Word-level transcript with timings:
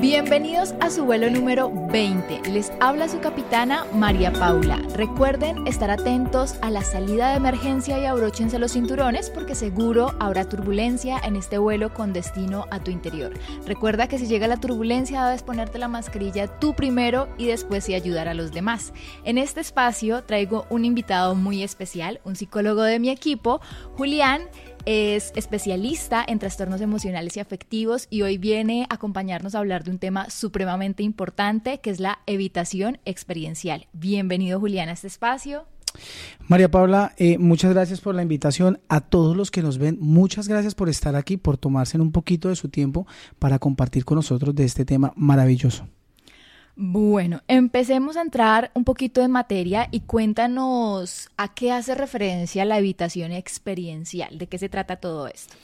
Bienvenidos 0.00 0.74
a 0.80 0.88
su 0.88 1.04
vuelo 1.04 1.28
número 1.28 1.70
20. 1.70 2.48
Les 2.48 2.72
habla 2.80 3.06
su 3.06 3.20
capitana 3.20 3.84
María 3.92 4.32
Paula. 4.32 4.80
Recuerden 4.94 5.66
estar 5.66 5.90
atentos 5.90 6.54
a 6.62 6.70
la 6.70 6.82
salida 6.82 7.28
de 7.28 7.36
emergencia 7.36 7.98
y 7.98 8.06
abróchense 8.06 8.58
los 8.58 8.72
cinturones 8.72 9.28
porque 9.28 9.54
seguro 9.54 10.14
habrá 10.18 10.48
turbulencia 10.48 11.20
en 11.22 11.36
este 11.36 11.58
vuelo 11.58 11.92
con 11.92 12.14
destino 12.14 12.64
a 12.70 12.80
tu 12.80 12.90
interior. 12.90 13.34
Recuerda 13.66 14.08
que 14.08 14.18
si 14.18 14.26
llega 14.26 14.48
la 14.48 14.56
turbulencia 14.56 15.22
debes 15.26 15.42
ponerte 15.42 15.76
la 15.76 15.88
mascarilla 15.88 16.46
tú 16.46 16.74
primero 16.74 17.28
y 17.36 17.44
después 17.44 17.86
y 17.90 17.94
ayudar 17.94 18.26
a 18.26 18.32
los 18.32 18.52
demás. 18.52 18.94
En 19.24 19.36
este 19.36 19.60
espacio 19.60 20.24
traigo 20.24 20.64
un 20.70 20.86
invitado 20.86 21.34
muy 21.34 21.62
especial, 21.62 22.22
un 22.24 22.36
psicólogo 22.36 22.84
de 22.84 23.00
mi 23.00 23.10
equipo, 23.10 23.60
Julián 23.98 24.48
es 24.86 25.32
especialista 25.36 26.24
en 26.26 26.38
trastornos 26.38 26.80
emocionales 26.80 27.36
y 27.36 27.40
afectivos 27.40 28.06
y 28.10 28.22
hoy 28.22 28.38
viene 28.38 28.86
a 28.88 28.94
acompañarnos 28.94 29.54
a 29.54 29.58
hablar 29.58 29.84
de 29.84 29.90
un 29.90 29.98
tema 29.98 30.30
supremamente 30.30 31.02
importante 31.02 31.80
que 31.80 31.90
es 31.90 32.00
la 32.00 32.20
evitación 32.26 32.98
experiencial. 33.04 33.86
Bienvenido 33.92 34.60
Julián 34.60 34.88
a 34.88 34.92
este 34.92 35.06
espacio. 35.06 35.66
María 36.46 36.70
Paula, 36.70 37.14
eh, 37.16 37.38
muchas 37.38 37.72
gracias 37.72 38.00
por 38.00 38.14
la 38.14 38.22
invitación. 38.22 38.80
A 38.88 39.00
todos 39.00 39.36
los 39.36 39.50
que 39.50 39.62
nos 39.62 39.78
ven, 39.78 39.98
muchas 40.00 40.48
gracias 40.48 40.74
por 40.74 40.88
estar 40.88 41.16
aquí, 41.16 41.36
por 41.36 41.56
tomarse 41.56 41.98
un 41.98 42.12
poquito 42.12 42.48
de 42.48 42.56
su 42.56 42.68
tiempo 42.68 43.06
para 43.38 43.58
compartir 43.58 44.04
con 44.04 44.16
nosotros 44.16 44.54
de 44.54 44.64
este 44.64 44.84
tema 44.84 45.12
maravilloso. 45.16 45.88
Bueno, 46.82 47.42
empecemos 47.46 48.16
a 48.16 48.22
entrar 48.22 48.70
un 48.72 48.84
poquito 48.84 49.20
en 49.20 49.30
materia 49.30 49.88
y 49.90 50.00
cuéntanos 50.00 51.28
a 51.36 51.52
qué 51.52 51.72
hace 51.72 51.94
referencia 51.94 52.64
la 52.64 52.78
evitación 52.78 53.32
experiencial, 53.32 54.38
de 54.38 54.46
qué 54.46 54.56
se 54.56 54.70
trata 54.70 54.96
todo 54.96 55.28
esto. 55.28 55.54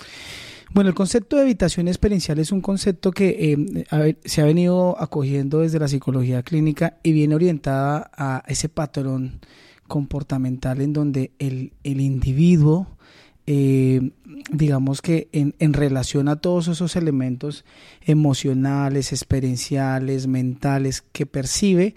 Bueno, 0.75 0.91
el 0.91 0.95
concepto 0.95 1.37
de 1.37 1.45
evitación 1.45 1.89
experiencial 1.89 2.39
es 2.39 2.53
un 2.53 2.61
concepto 2.61 3.13
que 3.13 3.55
eh, 3.55 4.17
se 4.27 4.43
ha 4.43 4.45
venido 4.45 4.95
acogiendo 5.01 5.61
desde 5.61 5.79
la 5.79 5.89
psicología 5.89 6.43
clínica 6.43 6.99
y 7.03 7.13
viene 7.13 7.35
orientada 7.35 8.11
a 8.15 8.43
ese 8.47 8.69
patrón 8.69 9.41
comportamental 9.89 10.83
en 10.83 10.93
donde 10.93 11.31
el, 11.39 11.73
el 11.83 12.03
individuo 12.03 12.96
eh, 13.47 14.11
digamos 14.51 15.03
que 15.03 15.29
en, 15.33 15.55
en, 15.59 15.73
relación 15.73 16.29
a 16.29 16.37
todos 16.37 16.67
esos 16.69 16.97
elementos 16.97 17.65
emocionales, 18.03 19.13
experienciales, 19.13 20.27
mentales 20.27 21.03
que 21.13 21.27
percibe, 21.27 21.95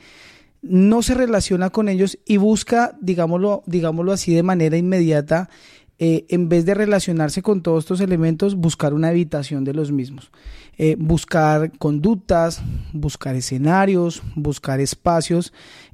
no 0.61 1.01
se 1.01 1.15
relaciona 1.15 1.69
con 1.69 1.89
ellos 1.89 2.19
y 2.25 2.37
busca, 2.37 2.95
digámoslo, 3.01 3.63
digámoslo 3.65 4.11
así, 4.11 4.33
de 4.33 4.43
manera 4.43 4.77
inmediata, 4.77 5.49
eh, 5.97 6.25
en 6.29 6.49
vez 6.49 6.65
de 6.65 6.75
relacionarse 6.75 7.41
con 7.41 7.61
todos 7.61 7.83
estos 7.83 7.99
elementos, 7.99 8.55
buscar 8.55 8.93
una 8.93 9.11
evitación 9.11 9.63
de 9.63 9.73
los 9.73 9.91
mismos. 9.91 10.31
Eh, 10.77 10.95
buscar 10.97 11.77
conductas, 11.77 12.61
buscar 12.93 13.35
escenarios, 13.35 14.21
buscar 14.35 14.79
espacios 14.79 15.51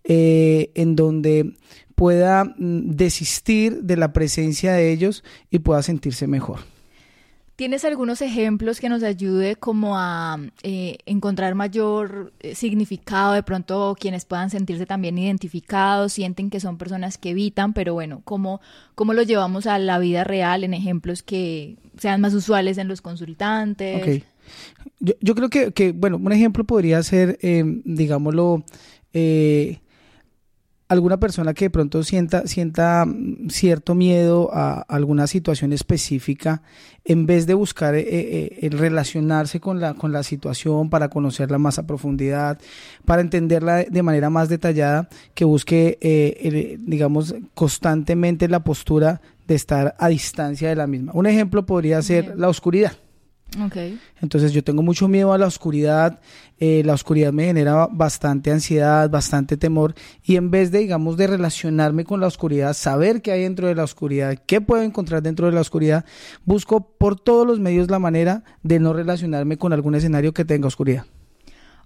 en 0.07 0.95
donde 0.95 1.55
pueda 1.95 2.43
mm, 2.43 2.91
desistir 2.91 3.81
de 3.81 3.97
la 3.97 4.13
presencia 4.13 4.73
de 4.73 4.91
ellos 4.91 5.23
y 5.49 5.59
pueda 5.59 5.81
sentirse 5.81 6.27
mejor. 6.27 6.59
¿Tienes 7.55 7.85
algunos 7.85 8.21
ejemplos 8.21 8.81
que 8.81 8.89
nos 8.89 9.01
ayude 9.01 9.55
como 9.55 9.97
a 9.97 10.37
eh, 10.63 10.97
encontrar 11.05 11.55
mayor 11.55 12.33
eh, 12.41 12.53
significado? 12.53 13.31
De 13.31 13.43
pronto 13.43 13.95
quienes 13.97 14.25
puedan 14.25 14.49
sentirse 14.49 14.85
también 14.85 15.17
identificados, 15.17 16.11
sienten 16.11 16.49
que 16.49 16.59
son 16.59 16.77
personas 16.77 17.17
que 17.17 17.29
evitan, 17.29 17.71
pero 17.71 17.93
bueno, 17.93 18.21
¿cómo, 18.25 18.59
cómo 18.93 19.13
lo 19.13 19.23
llevamos 19.23 19.67
a 19.67 19.79
la 19.79 19.99
vida 19.99 20.25
real 20.25 20.65
en 20.65 20.73
ejemplos 20.73 21.23
que 21.23 21.77
sean 21.97 22.19
más 22.19 22.33
usuales 22.33 22.77
en 22.77 22.89
los 22.89 23.01
consultantes? 23.01 24.01
Okay. 24.01 24.25
Yo, 24.99 25.13
yo, 25.21 25.33
creo 25.33 25.49
que, 25.49 25.71
que, 25.71 25.93
bueno, 25.93 26.17
un 26.17 26.33
ejemplo 26.33 26.65
podría 26.65 27.01
ser, 27.03 27.39
eh, 27.41 27.63
digámoslo, 27.85 28.65
eh, 29.13 29.79
alguna 30.87 31.17
persona 31.19 31.53
que 31.53 31.65
de 31.65 31.69
pronto 31.69 32.03
sienta, 32.03 32.47
sienta 32.47 33.05
mm, 33.05 33.49
cierto 33.49 33.95
miedo 33.95 34.49
a 34.53 34.81
alguna 34.81 35.27
situación 35.27 35.73
específica, 35.73 36.61
en 37.03 37.25
vez 37.25 37.47
de 37.47 37.53
buscar 37.53 37.95
eh, 37.95 38.05
eh, 38.07 38.59
el 38.61 38.77
relacionarse 38.77 39.59
con 39.59 39.79
la, 39.79 39.93
con 39.93 40.11
la 40.11 40.23
situación 40.23 40.89
para 40.89 41.09
conocerla 41.09 41.57
más 41.57 41.79
a 41.79 41.87
profundidad, 41.87 42.59
para 43.05 43.21
entenderla 43.21 43.83
de 43.83 44.03
manera 44.03 44.29
más 44.29 44.49
detallada, 44.49 45.09
que 45.33 45.45
busque, 45.45 45.97
eh, 46.01 46.77
digamos, 46.81 47.35
constantemente 47.53 48.47
la 48.47 48.63
postura 48.63 49.21
de 49.47 49.55
estar 49.55 49.95
a 49.99 50.07
distancia 50.07 50.69
de 50.69 50.75
la 50.75 50.87
misma. 50.87 51.11
Un 51.13 51.27
ejemplo 51.27 51.65
podría 51.65 52.01
ser 52.01 52.33
la 52.37 52.49
oscuridad. 52.49 52.93
Okay. 53.67 53.99
Entonces 54.21 54.51
yo 54.51 54.63
tengo 54.63 54.81
mucho 54.81 55.07
miedo 55.07 55.31
a 55.31 55.37
la 55.37 55.45
oscuridad, 55.45 56.19
eh, 56.59 56.81
la 56.83 56.93
oscuridad 56.93 57.31
me 57.31 57.45
genera 57.45 57.87
bastante 57.89 58.51
ansiedad, 58.51 59.09
bastante 59.09 59.55
temor 59.55 59.95
y 60.23 60.35
en 60.35 60.51
vez 60.51 60.71
de, 60.71 60.79
digamos, 60.79 61.15
de 61.15 61.27
relacionarme 61.27 62.03
con 62.03 62.19
la 62.19 62.27
oscuridad, 62.27 62.73
saber 62.73 63.21
qué 63.21 63.31
hay 63.31 63.43
dentro 63.43 63.67
de 63.67 63.75
la 63.75 63.85
oscuridad, 63.85 64.37
qué 64.45 64.59
puedo 64.59 64.83
encontrar 64.83 65.23
dentro 65.23 65.45
de 65.45 65.53
la 65.53 65.61
oscuridad, 65.61 66.03
busco 66.43 66.97
por 66.97 67.17
todos 67.17 67.47
los 67.47 67.59
medios 67.59 67.89
la 67.89 67.99
manera 67.99 68.43
de 68.61 68.79
no 68.79 68.91
relacionarme 68.91 69.57
con 69.57 69.71
algún 69.71 69.95
escenario 69.95 70.33
que 70.33 70.43
tenga 70.43 70.67
oscuridad. 70.67 71.05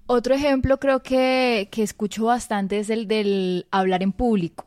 Otro 0.07 0.33
ejemplo 0.33 0.79
creo 0.79 1.03
que, 1.03 1.67
que 1.71 1.83
escucho 1.83 2.25
bastante 2.25 2.79
es 2.79 2.89
el 2.89 3.07
del 3.07 3.67
hablar 3.69 4.01
en 4.01 4.11
público. 4.11 4.65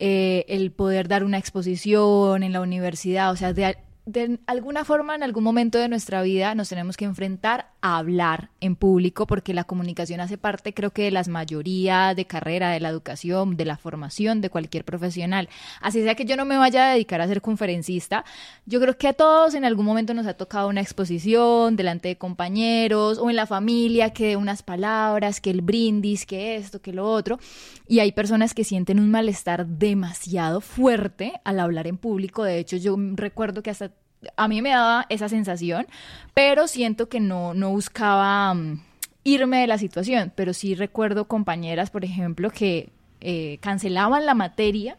Eh, 0.00 0.46
el 0.48 0.72
poder 0.72 1.06
dar 1.06 1.22
una 1.22 1.38
exposición 1.38 2.42
en 2.42 2.52
la 2.52 2.60
universidad, 2.60 3.30
o 3.30 3.36
sea, 3.36 3.52
de 3.52 3.76
de 4.10 4.40
alguna 4.46 4.84
forma, 4.84 5.14
en 5.14 5.22
algún 5.22 5.44
momento 5.44 5.78
de 5.78 5.88
nuestra 5.88 6.22
vida, 6.22 6.54
nos 6.54 6.68
tenemos 6.68 6.96
que 6.96 7.04
enfrentar 7.04 7.70
a 7.80 7.98
hablar 7.98 8.50
en 8.60 8.76
público, 8.76 9.26
porque 9.26 9.54
la 9.54 9.64
comunicación 9.64 10.20
hace 10.20 10.36
parte, 10.36 10.74
creo 10.74 10.90
que, 10.90 11.04
de 11.04 11.10
las 11.10 11.28
mayorías 11.28 12.16
de 12.16 12.26
carrera, 12.26 12.70
de 12.70 12.80
la 12.80 12.88
educación, 12.88 13.56
de 13.56 13.64
la 13.64 13.76
formación 13.76 14.40
de 14.40 14.50
cualquier 14.50 14.84
profesional. 14.84 15.48
Así 15.80 16.02
sea 16.02 16.14
que 16.14 16.24
yo 16.24 16.36
no 16.36 16.44
me 16.44 16.56
vaya 16.56 16.88
a 16.88 16.92
dedicar 16.92 17.20
a 17.20 17.28
ser 17.28 17.40
conferencista, 17.40 18.24
yo 18.66 18.80
creo 18.80 18.98
que 18.98 19.08
a 19.08 19.12
todos 19.12 19.54
en 19.54 19.64
algún 19.64 19.86
momento 19.86 20.12
nos 20.12 20.26
ha 20.26 20.34
tocado 20.34 20.68
una 20.68 20.80
exposición 20.80 21.76
delante 21.76 22.08
de 22.08 22.16
compañeros 22.16 23.18
o 23.18 23.30
en 23.30 23.36
la 23.36 23.46
familia, 23.46 24.10
que 24.10 24.36
unas 24.36 24.62
palabras, 24.62 25.40
que 25.40 25.50
el 25.50 25.62
brindis, 25.62 26.26
que 26.26 26.56
esto, 26.56 26.82
que 26.82 26.92
lo 26.92 27.10
otro. 27.10 27.38
Y 27.86 28.00
hay 28.00 28.12
personas 28.12 28.54
que 28.54 28.64
sienten 28.64 28.98
un 28.98 29.10
malestar 29.10 29.66
demasiado 29.66 30.60
fuerte 30.60 31.40
al 31.44 31.60
hablar 31.60 31.86
en 31.86 31.96
público. 31.96 32.44
De 32.44 32.58
hecho, 32.58 32.76
yo 32.76 32.96
recuerdo 33.14 33.62
que 33.62 33.70
hasta 33.70 33.90
a 34.36 34.48
mí 34.48 34.62
me 34.62 34.70
daba 34.70 35.06
esa 35.08 35.28
sensación, 35.28 35.86
pero 36.34 36.68
siento 36.68 37.08
que 37.08 37.20
no, 37.20 37.54
no 37.54 37.70
buscaba 37.70 38.52
um, 38.52 38.80
irme 39.24 39.60
de 39.60 39.66
la 39.66 39.78
situación, 39.78 40.32
pero 40.34 40.52
sí 40.52 40.74
recuerdo 40.74 41.26
compañeras, 41.26 41.90
por 41.90 42.04
ejemplo, 42.04 42.50
que 42.50 42.90
eh, 43.20 43.58
cancelaban 43.60 44.26
la 44.26 44.34
materia 44.34 44.98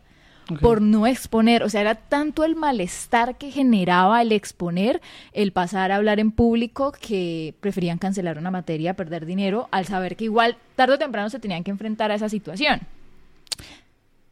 por 0.60 0.82
no 0.82 1.08
exponer, 1.08 1.64
o 1.64 1.70
sea, 1.70 1.82
era 1.82 1.96
tanto 1.96 2.44
el 2.44 2.56
malestar 2.56 3.38
que 3.38 3.52
generaba 3.52 4.22
el 4.22 4.34
exponer, 4.34 5.02
el 5.32 5.54
pasar 5.54 5.92
a 5.92 5.96
hablar 5.96 6.20
en 6.20 6.32
público, 6.32 6.92
que 6.92 7.56
preferían 7.62 7.98
cancelar 7.98 8.38
una 8.38 8.52
materia, 8.52 8.96
perder 8.96 9.26
dinero, 9.26 9.70
al 9.72 9.86
saber 9.86 10.18
que 10.18 10.26
igual 10.26 10.58
tarde 10.76 10.96
o 10.96 11.00
temprano 11.00 11.30
se 11.30 11.40
tenían 11.40 11.64
que 11.64 11.72
enfrentar 11.72 12.12
a 12.12 12.16
esa 12.16 12.28
situación. 12.28 12.82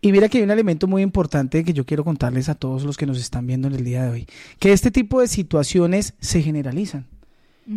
Y 0.02 0.12
mira 0.12 0.30
que 0.30 0.38
hay 0.38 0.44
un 0.44 0.52
elemento 0.52 0.88
muy 0.88 1.02
importante 1.02 1.64
que 1.64 1.74
yo 1.74 1.86
quiero 1.86 2.06
contarles 2.06 2.48
a 2.48 2.56
todos 2.56 2.84
los 2.84 2.96
que 2.96 3.06
nos 3.06 3.20
están 3.20 3.46
viendo 3.46 3.68
en 3.68 3.76
el 3.76 3.84
día 3.84 4.04
de 4.04 4.10
hoy, 4.10 4.28
que 4.60 4.72
este 4.72 4.92
tipo 4.92 5.20
de 5.20 5.28
situaciones 5.28 6.14
se 6.20 6.42
generalizan. 6.42 7.08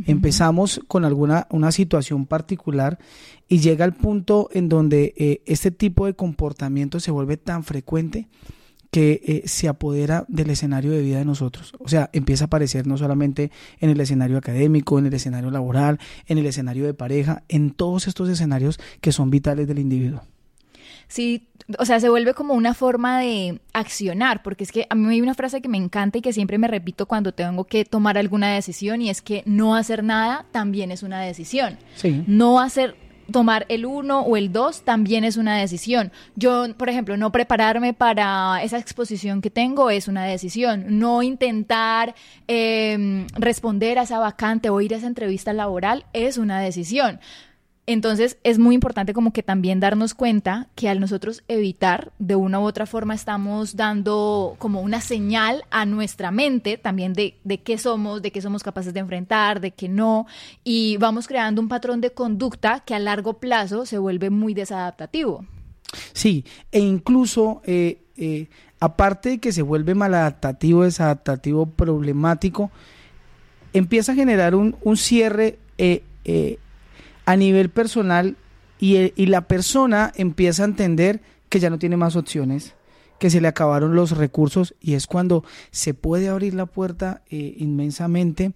Empezamos 0.06 0.80
con 0.88 1.04
alguna 1.04 1.46
una 1.50 1.70
situación 1.70 2.24
particular 2.24 2.98
y 3.46 3.58
llega 3.58 3.84
al 3.84 3.92
punto 3.92 4.48
en 4.54 4.70
donde 4.70 5.12
eh, 5.18 5.42
este 5.44 5.70
tipo 5.70 6.06
de 6.06 6.14
comportamiento 6.14 6.98
se 6.98 7.10
vuelve 7.10 7.36
tan 7.36 7.62
frecuente 7.62 8.26
que 8.90 9.20
eh, 9.22 9.42
se 9.46 9.68
apodera 9.68 10.24
del 10.28 10.48
escenario 10.48 10.92
de 10.92 11.02
vida 11.02 11.18
de 11.18 11.26
nosotros. 11.26 11.74
O 11.78 11.88
sea, 11.88 12.08
empieza 12.14 12.44
a 12.44 12.46
aparecer 12.46 12.86
no 12.86 12.96
solamente 12.96 13.50
en 13.80 13.90
el 13.90 14.00
escenario 14.00 14.38
académico, 14.38 14.98
en 14.98 15.06
el 15.06 15.14
escenario 15.14 15.50
laboral, 15.50 15.98
en 16.26 16.38
el 16.38 16.46
escenario 16.46 16.86
de 16.86 16.94
pareja, 16.94 17.42
en 17.48 17.70
todos 17.70 18.06
estos 18.06 18.30
escenarios 18.30 18.80
que 19.02 19.12
son 19.12 19.28
vitales 19.28 19.68
del 19.68 19.78
individuo. 19.78 20.22
Sí, 21.12 21.46
o 21.78 21.84
sea, 21.84 22.00
se 22.00 22.08
vuelve 22.08 22.32
como 22.32 22.54
una 22.54 22.72
forma 22.72 23.20
de 23.20 23.60
accionar, 23.74 24.42
porque 24.42 24.64
es 24.64 24.72
que 24.72 24.86
a 24.88 24.94
mí 24.94 25.12
hay 25.12 25.20
una 25.20 25.34
frase 25.34 25.60
que 25.60 25.68
me 25.68 25.76
encanta 25.76 26.16
y 26.16 26.22
que 26.22 26.32
siempre 26.32 26.56
me 26.56 26.68
repito 26.68 27.04
cuando 27.04 27.32
tengo 27.34 27.64
que 27.64 27.84
tomar 27.84 28.16
alguna 28.16 28.54
decisión 28.54 29.02
y 29.02 29.10
es 29.10 29.20
que 29.20 29.42
no 29.44 29.76
hacer 29.76 30.02
nada 30.02 30.46
también 30.52 30.90
es 30.90 31.02
una 31.02 31.20
decisión. 31.20 31.76
Sí. 31.96 32.24
No 32.26 32.60
hacer 32.60 32.96
tomar 33.30 33.66
el 33.68 33.84
uno 33.84 34.20
o 34.20 34.38
el 34.38 34.52
dos 34.52 34.84
también 34.84 35.22
es 35.24 35.36
una 35.36 35.58
decisión. 35.58 36.12
Yo, 36.34 36.74
por 36.78 36.88
ejemplo, 36.88 37.14
no 37.18 37.30
prepararme 37.30 37.92
para 37.92 38.62
esa 38.62 38.78
exposición 38.78 39.42
que 39.42 39.50
tengo 39.50 39.90
es 39.90 40.08
una 40.08 40.24
decisión. 40.24 40.98
No 40.98 41.22
intentar 41.22 42.14
eh, 42.48 43.26
responder 43.34 43.98
a 43.98 44.04
esa 44.04 44.18
vacante 44.18 44.70
o 44.70 44.80
ir 44.80 44.94
a 44.94 44.96
esa 44.96 45.08
entrevista 45.08 45.52
laboral 45.52 46.06
es 46.14 46.38
una 46.38 46.58
decisión 46.58 47.20
Entonces 47.86 48.38
es 48.44 48.60
muy 48.60 48.76
importante 48.76 49.12
como 49.12 49.32
que 49.32 49.42
también 49.42 49.80
darnos 49.80 50.14
cuenta 50.14 50.68
que 50.76 50.88
al 50.88 51.00
nosotros 51.00 51.42
evitar, 51.48 52.12
de 52.20 52.36
una 52.36 52.60
u 52.60 52.62
otra 52.62 52.86
forma 52.86 53.14
estamos 53.14 53.74
dando 53.74 54.54
como 54.58 54.82
una 54.82 55.00
señal 55.00 55.64
a 55.70 55.84
nuestra 55.84 56.30
mente 56.30 56.78
también 56.78 57.12
de, 57.12 57.38
de 57.42 57.60
qué 57.60 57.78
somos, 57.78 58.22
de 58.22 58.30
qué 58.30 58.40
somos 58.40 58.62
capaces 58.62 58.94
de 58.94 59.00
enfrentar, 59.00 59.60
de 59.60 59.72
qué 59.72 59.88
no, 59.88 60.26
y 60.62 60.96
vamos 60.98 61.26
creando 61.26 61.60
un 61.60 61.68
patrón 61.68 62.00
de 62.00 62.12
conducta 62.12 62.80
que 62.80 62.94
a 62.94 63.00
largo 63.00 63.34
plazo 63.34 63.84
se 63.84 63.98
vuelve 63.98 64.30
muy 64.30 64.54
desadaptativo. 64.54 65.44
Sí, 66.12 66.44
e 66.70 66.78
incluso 66.78 67.62
eh, 67.64 68.04
eh, 68.16 68.48
aparte 68.78 69.30
de 69.30 69.38
que 69.38 69.50
se 69.50 69.62
vuelve 69.62 69.96
maladaptativo, 69.96 70.84
desadaptativo, 70.84 71.66
problemático, 71.66 72.70
empieza 73.72 74.12
a 74.12 74.14
generar 74.14 74.54
un, 74.54 74.76
un 74.82 74.96
cierre 74.96 75.58
eh, 75.78 76.04
a 77.24 77.36
nivel 77.36 77.70
personal 77.70 78.36
y, 78.78 79.12
y, 79.14 79.26
la 79.26 79.42
persona 79.42 80.12
empieza 80.16 80.62
a 80.62 80.66
entender 80.66 81.20
que 81.48 81.60
ya 81.60 81.70
no 81.70 81.78
tiene 81.78 81.96
más 81.96 82.16
opciones, 82.16 82.74
que 83.22 83.30
se 83.30 83.40
le 83.40 83.46
acabaron 83.46 83.94
los 83.94 84.16
recursos 84.16 84.74
y 84.80 84.94
es 84.94 85.06
cuando 85.06 85.44
se 85.70 85.94
puede 85.94 86.28
abrir 86.28 86.54
la 86.54 86.66
puerta 86.66 87.22
eh, 87.30 87.54
inmensamente 87.58 88.52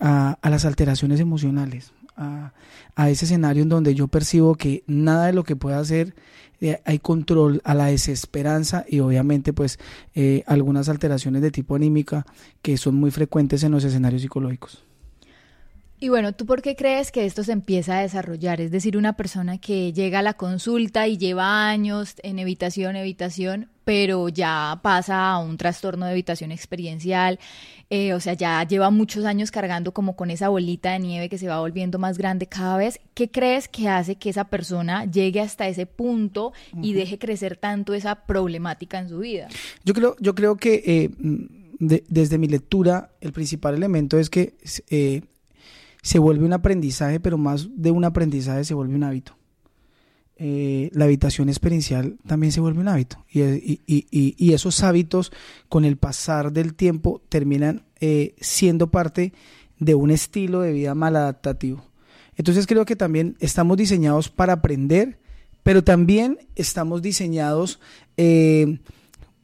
a, 0.00 0.36
las 0.42 0.66
alteraciones 0.66 1.20
emocionales, 1.20 1.92
a, 2.16 2.52
a, 2.94 3.08
ese 3.08 3.24
escenario 3.24 3.62
en 3.62 3.70
donde 3.70 3.94
yo 3.94 4.08
percibo 4.08 4.54
que 4.54 4.84
nada 4.86 5.26
de 5.26 5.32
lo 5.32 5.44
que 5.44 5.56
pueda 5.56 5.78
hacer 5.78 6.14
eh, 6.60 6.80
hay 6.84 6.98
control 6.98 7.60
a 7.64 7.74
la 7.74 7.86
desesperanza 7.86 8.84
y 8.86 9.00
obviamente 9.00 9.52
pues 9.52 9.78
eh, 10.14 10.44
algunas 10.46 10.88
alteraciones 10.88 11.40
de 11.40 11.50
tipo 11.50 11.74
anímica 11.74 12.24
que 12.62 12.76
son 12.76 12.94
muy 12.94 13.10
frecuentes 13.10 13.64
en 13.64 13.72
los 13.72 13.82
escenarios 13.82 14.22
psicológicos. 14.22 14.84
Y 16.02 16.08
bueno, 16.08 16.32
¿tú 16.32 16.46
por 16.46 16.62
qué 16.62 16.74
crees 16.74 17.12
que 17.12 17.24
esto 17.24 17.44
se 17.44 17.52
empieza 17.52 17.96
a 17.96 18.02
desarrollar? 18.02 18.60
Es 18.60 18.72
decir, 18.72 18.96
una 18.96 19.12
persona 19.12 19.58
que 19.58 19.92
llega 19.92 20.18
a 20.18 20.22
la 20.22 20.34
consulta 20.34 21.06
y 21.06 21.16
lleva 21.16 21.68
años 21.68 22.16
en 22.24 22.40
evitación, 22.40 22.96
evitación, 22.96 23.68
pero 23.84 24.28
ya 24.28 24.80
pasa 24.82 25.30
a 25.30 25.38
un 25.38 25.56
trastorno 25.56 26.06
de 26.06 26.10
evitación 26.10 26.50
experiencial, 26.50 27.38
eh, 27.88 28.14
o 28.14 28.18
sea, 28.18 28.34
ya 28.34 28.66
lleva 28.66 28.90
muchos 28.90 29.24
años 29.24 29.52
cargando 29.52 29.94
como 29.94 30.16
con 30.16 30.32
esa 30.32 30.48
bolita 30.48 30.90
de 30.90 30.98
nieve 30.98 31.28
que 31.28 31.38
se 31.38 31.46
va 31.46 31.60
volviendo 31.60 32.00
más 32.00 32.18
grande 32.18 32.48
cada 32.48 32.76
vez. 32.78 32.98
¿Qué 33.14 33.30
crees 33.30 33.68
que 33.68 33.88
hace 33.88 34.16
que 34.16 34.30
esa 34.30 34.48
persona 34.48 35.04
llegue 35.04 35.38
hasta 35.38 35.68
ese 35.68 35.86
punto 35.86 36.52
y 36.82 36.94
deje 36.94 37.20
crecer 37.20 37.56
tanto 37.56 37.94
esa 37.94 38.26
problemática 38.26 38.98
en 38.98 39.08
su 39.08 39.20
vida? 39.20 39.46
Yo 39.84 39.94
creo, 39.94 40.16
yo 40.18 40.34
creo 40.34 40.56
que 40.56 40.82
eh, 40.84 41.10
de, 41.78 42.02
desde 42.08 42.38
mi 42.38 42.48
lectura, 42.48 43.12
el 43.20 43.32
principal 43.32 43.76
elemento 43.76 44.18
es 44.18 44.30
que 44.30 44.54
eh, 44.90 45.22
se 46.02 46.18
vuelve 46.18 46.44
un 46.44 46.52
aprendizaje, 46.52 47.20
pero 47.20 47.38
más 47.38 47.68
de 47.74 47.90
un 47.90 48.04
aprendizaje 48.04 48.64
se 48.64 48.74
vuelve 48.74 48.94
un 48.94 49.04
hábito. 49.04 49.36
Eh, 50.36 50.90
la 50.92 51.04
habitación 51.04 51.48
experiencial 51.48 52.16
también 52.26 52.52
se 52.52 52.60
vuelve 52.60 52.80
un 52.80 52.88
hábito 52.88 53.24
y, 53.30 54.52
esos 54.52 54.82
hábitos 54.82 55.30
con 55.68 55.84
el 55.84 55.96
pasar 55.96 56.52
del 56.52 56.74
tiempo 56.74 57.22
terminan 57.28 57.84
eh, 58.00 58.34
siendo 58.40 58.90
parte 58.90 59.32
de 59.78 59.94
un 59.94 60.10
estilo 60.10 60.60
de 60.60 60.72
vida 60.72 60.94
maladaptativo. 60.94 61.84
Entonces 62.36 62.66
creo 62.66 62.84
que 62.84 62.96
también 62.96 63.36
estamos 63.38 63.76
diseñados 63.76 64.30
para 64.30 64.54
aprender, 64.54 65.18
pero 65.62 65.84
también 65.84 66.38
estamos 66.56 67.02
diseñados 67.02 67.78
eh, 68.16 68.80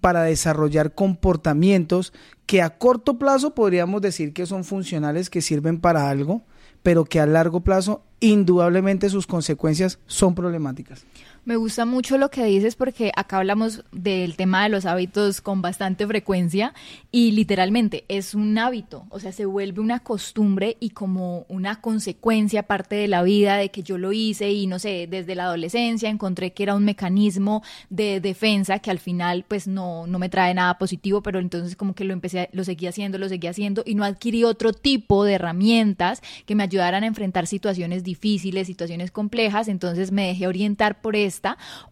para 0.01 0.23
desarrollar 0.23 0.95
comportamientos 0.95 2.13
que 2.47 2.63
a 2.63 2.71
corto 2.71 3.19
plazo 3.19 3.55
podríamos 3.55 4.01
decir 4.01 4.33
que 4.33 4.47
son 4.47 4.65
funcionales, 4.65 5.31
que 5.31 5.43
sirven 5.43 5.81
para 5.81 6.09
algo, 6.09 6.43
pero 6.83 7.05
que 7.05 7.21
a 7.21 7.27
largo 7.27 7.61
plazo 7.61 8.03
indudablemente 8.21 9.09
sus 9.11 9.27
consecuencias 9.27 9.99
son 10.07 10.35
problemáticas. 10.35 11.05
Me 11.49 11.57
gusta 11.57 11.87
mucho 11.87 12.19
lo 12.19 12.31
que 12.31 12.45
dices 12.45 12.77
porque 12.77 13.11
acá 13.17 13.39
hablamos 13.39 13.83
del 13.91 14.37
tema 14.37 14.65
de 14.65 14.69
los 14.69 14.85
hábitos 14.85 15.41
con 15.41 15.63
bastante 15.63 16.07
frecuencia 16.07 16.75
y 17.11 17.31
literalmente 17.31 18.05
es 18.09 18.35
un 18.35 18.59
hábito, 18.59 19.07
o 19.09 19.19
sea, 19.19 19.33
se 19.33 19.47
vuelve 19.47 19.81
una 19.81 20.01
costumbre 20.01 20.77
y 20.79 20.91
como 20.91 21.47
una 21.49 21.81
consecuencia 21.81 22.65
parte 22.65 22.97
de 22.97 23.09
la 23.09 23.23
vida 23.23 23.57
de 23.57 23.71
que 23.71 23.83
yo 23.83 23.97
lo 23.97 24.13
hice 24.13 24.51
y 24.53 24.67
no 24.67 24.79
sé, 24.79 25.07
desde 25.11 25.35
la 25.35 25.45
adolescencia 25.45 26.11
encontré 26.11 26.53
que 26.53 26.65
era 26.65 26.75
un 26.75 26.85
mecanismo 26.85 27.63
de 27.89 28.21
defensa 28.21 28.81
que 28.81 28.91
al 28.91 28.99
final 28.99 29.47
pues 29.49 29.67
no, 29.67 30.07
no 30.07 30.19
me 30.19 30.29
trae 30.29 30.53
nada 30.53 30.77
positivo, 30.77 31.23
pero 31.23 31.39
entonces 31.39 31.77
como 31.77 31.95
que 31.95 32.05
lo 32.05 32.13
empecé, 32.13 32.51
lo 32.53 32.63
seguí 32.63 32.89
haciendo, 32.89 33.17
lo 33.17 33.31
seguí 33.31 33.47
haciendo 33.47 33.85
y 33.87 33.95
no 33.95 34.05
adquirí 34.05 34.45
otro 34.45 34.75
tipo 34.75 35.25
de 35.25 35.33
herramientas 35.33 36.21
que 36.45 36.55
me 36.55 36.65
ayudaran 36.65 37.05
a 37.05 37.07
enfrentar 37.07 37.47
situaciones 37.47 38.05
difíciles, 38.05 38.67
situaciones 38.67 39.11
complejas, 39.11 39.69
entonces 39.69 40.13
me 40.13 40.27
dejé 40.27 40.47
orientar 40.47 41.01
por 41.01 41.17
eso 41.17 41.38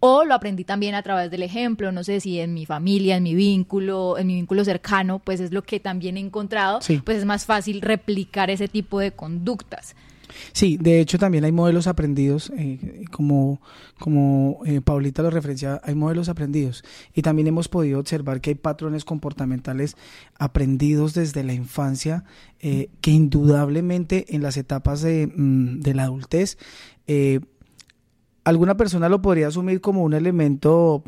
o 0.01 0.25
lo 0.25 0.35
aprendí 0.35 0.65
también 0.65 0.95
a 0.95 1.03
través 1.03 1.31
del 1.31 1.43
ejemplo, 1.43 1.93
no 1.93 2.05
sé 2.05 2.21
si 2.21 2.41
en 2.41 2.55
mi 2.55 2.67
familia, 2.67 3.17
en 3.17 3.23
mi 3.23 3.35
vínculo, 3.35 4.19
en 4.19 4.27
mi 4.27 4.35
vínculo 4.35 4.65
cercano, 4.65 5.19
pues 5.19 5.41
es 5.41 5.53
lo 5.53 5.63
que 5.63 5.81
también 5.81 6.17
he 6.17 6.21
encontrado, 6.21 6.81
pues 7.05 7.19
es 7.19 7.25
más 7.25 7.47
fácil 7.47 7.81
replicar 7.81 8.51
ese 8.51 8.69
tipo 8.69 9.01
de 9.01 9.13
conductas. 9.13 9.95
Sí, 10.53 10.77
de 10.81 11.01
hecho 11.01 11.19
también 11.19 11.45
hay 11.45 11.53
modelos 11.53 11.87
aprendidos, 11.87 12.53
eh, 12.57 13.05
como, 13.11 13.61
como 13.99 14.61
eh, 14.67 14.81
Paulita 14.81 15.23
lo 15.23 15.31
referencia, 15.31 15.81
hay 15.85 15.95
modelos 15.95 16.29
aprendidos. 16.29 16.85
Y 17.15 17.23
también 17.23 17.49
hemos 17.49 17.69
podido 17.69 18.01
observar 18.01 18.41
que 18.41 18.51
hay 18.51 18.55
patrones 18.55 19.05
comportamentales 19.05 19.97
aprendidos 20.39 21.15
desde 21.15 21.45
la 21.45 21.53
infancia, 21.53 22.25
eh, 22.61 22.89
que 23.01 23.11
indudablemente 23.11 24.35
en 24.35 24.43
las 24.43 24.57
etapas 24.57 25.03
de, 25.03 25.27
mm, 25.35 25.81
de 25.81 25.95
la 25.95 26.05
adultez 26.05 26.59
alguna 28.47 28.77
persona 28.77 29.09
lo 29.09 29.21
podría 29.21 29.49
asumir 29.49 29.81
como 29.81 30.05
un 30.05 30.15
elemento 30.15 31.03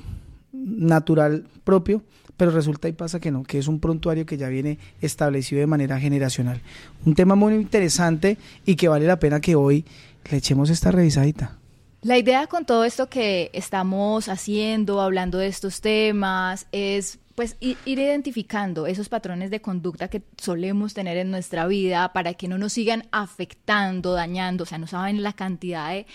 natural 0.52 1.46
propio, 1.62 2.02
pero 2.36 2.50
resulta 2.50 2.88
y 2.88 2.92
pasa 2.92 3.20
que 3.20 3.30
no, 3.30 3.44
que 3.44 3.58
es 3.58 3.68
un 3.68 3.78
prontuario 3.78 4.26
que 4.26 4.36
ya 4.36 4.48
viene 4.48 4.78
establecido 5.00 5.60
de 5.60 5.68
manera 5.68 6.00
generacional. 6.00 6.60
Un 7.06 7.14
tema 7.14 7.36
muy 7.36 7.54
interesante 7.54 8.38
y 8.66 8.74
que 8.74 8.88
vale 8.88 9.06
la 9.06 9.20
pena 9.20 9.40
que 9.40 9.54
hoy 9.54 9.84
le 10.28 10.36
echemos 10.36 10.68
esta 10.68 10.90
revisadita. 10.90 11.56
La 12.02 12.18
idea 12.18 12.48
con 12.48 12.64
todo 12.64 12.84
esto 12.84 13.08
que 13.08 13.50
estamos 13.52 14.28
haciendo, 14.28 15.00
hablando 15.00 15.38
de 15.38 15.46
estos 15.46 15.80
temas, 15.80 16.66
es 16.72 17.20
pues 17.36 17.56
ir, 17.60 17.76
identificando 17.86 18.88
esos 18.88 19.08
patrones 19.08 19.52
de 19.52 19.60
conducta 19.60 20.08
que 20.08 20.22
solemos 20.38 20.92
tener 20.92 21.16
en 21.18 21.30
nuestra 21.30 21.68
vida 21.68 22.12
para 22.12 22.34
que 22.34 22.48
no 22.48 22.58
nos 22.58 22.72
sigan 22.72 23.06
afectando, 23.12 24.12
dañando, 24.14 24.64
o 24.64 24.66
sea, 24.66 24.78
no 24.78 24.88
saben 24.88 25.22
la 25.22 25.32
cantidad 25.32 25.90
de 25.90 26.06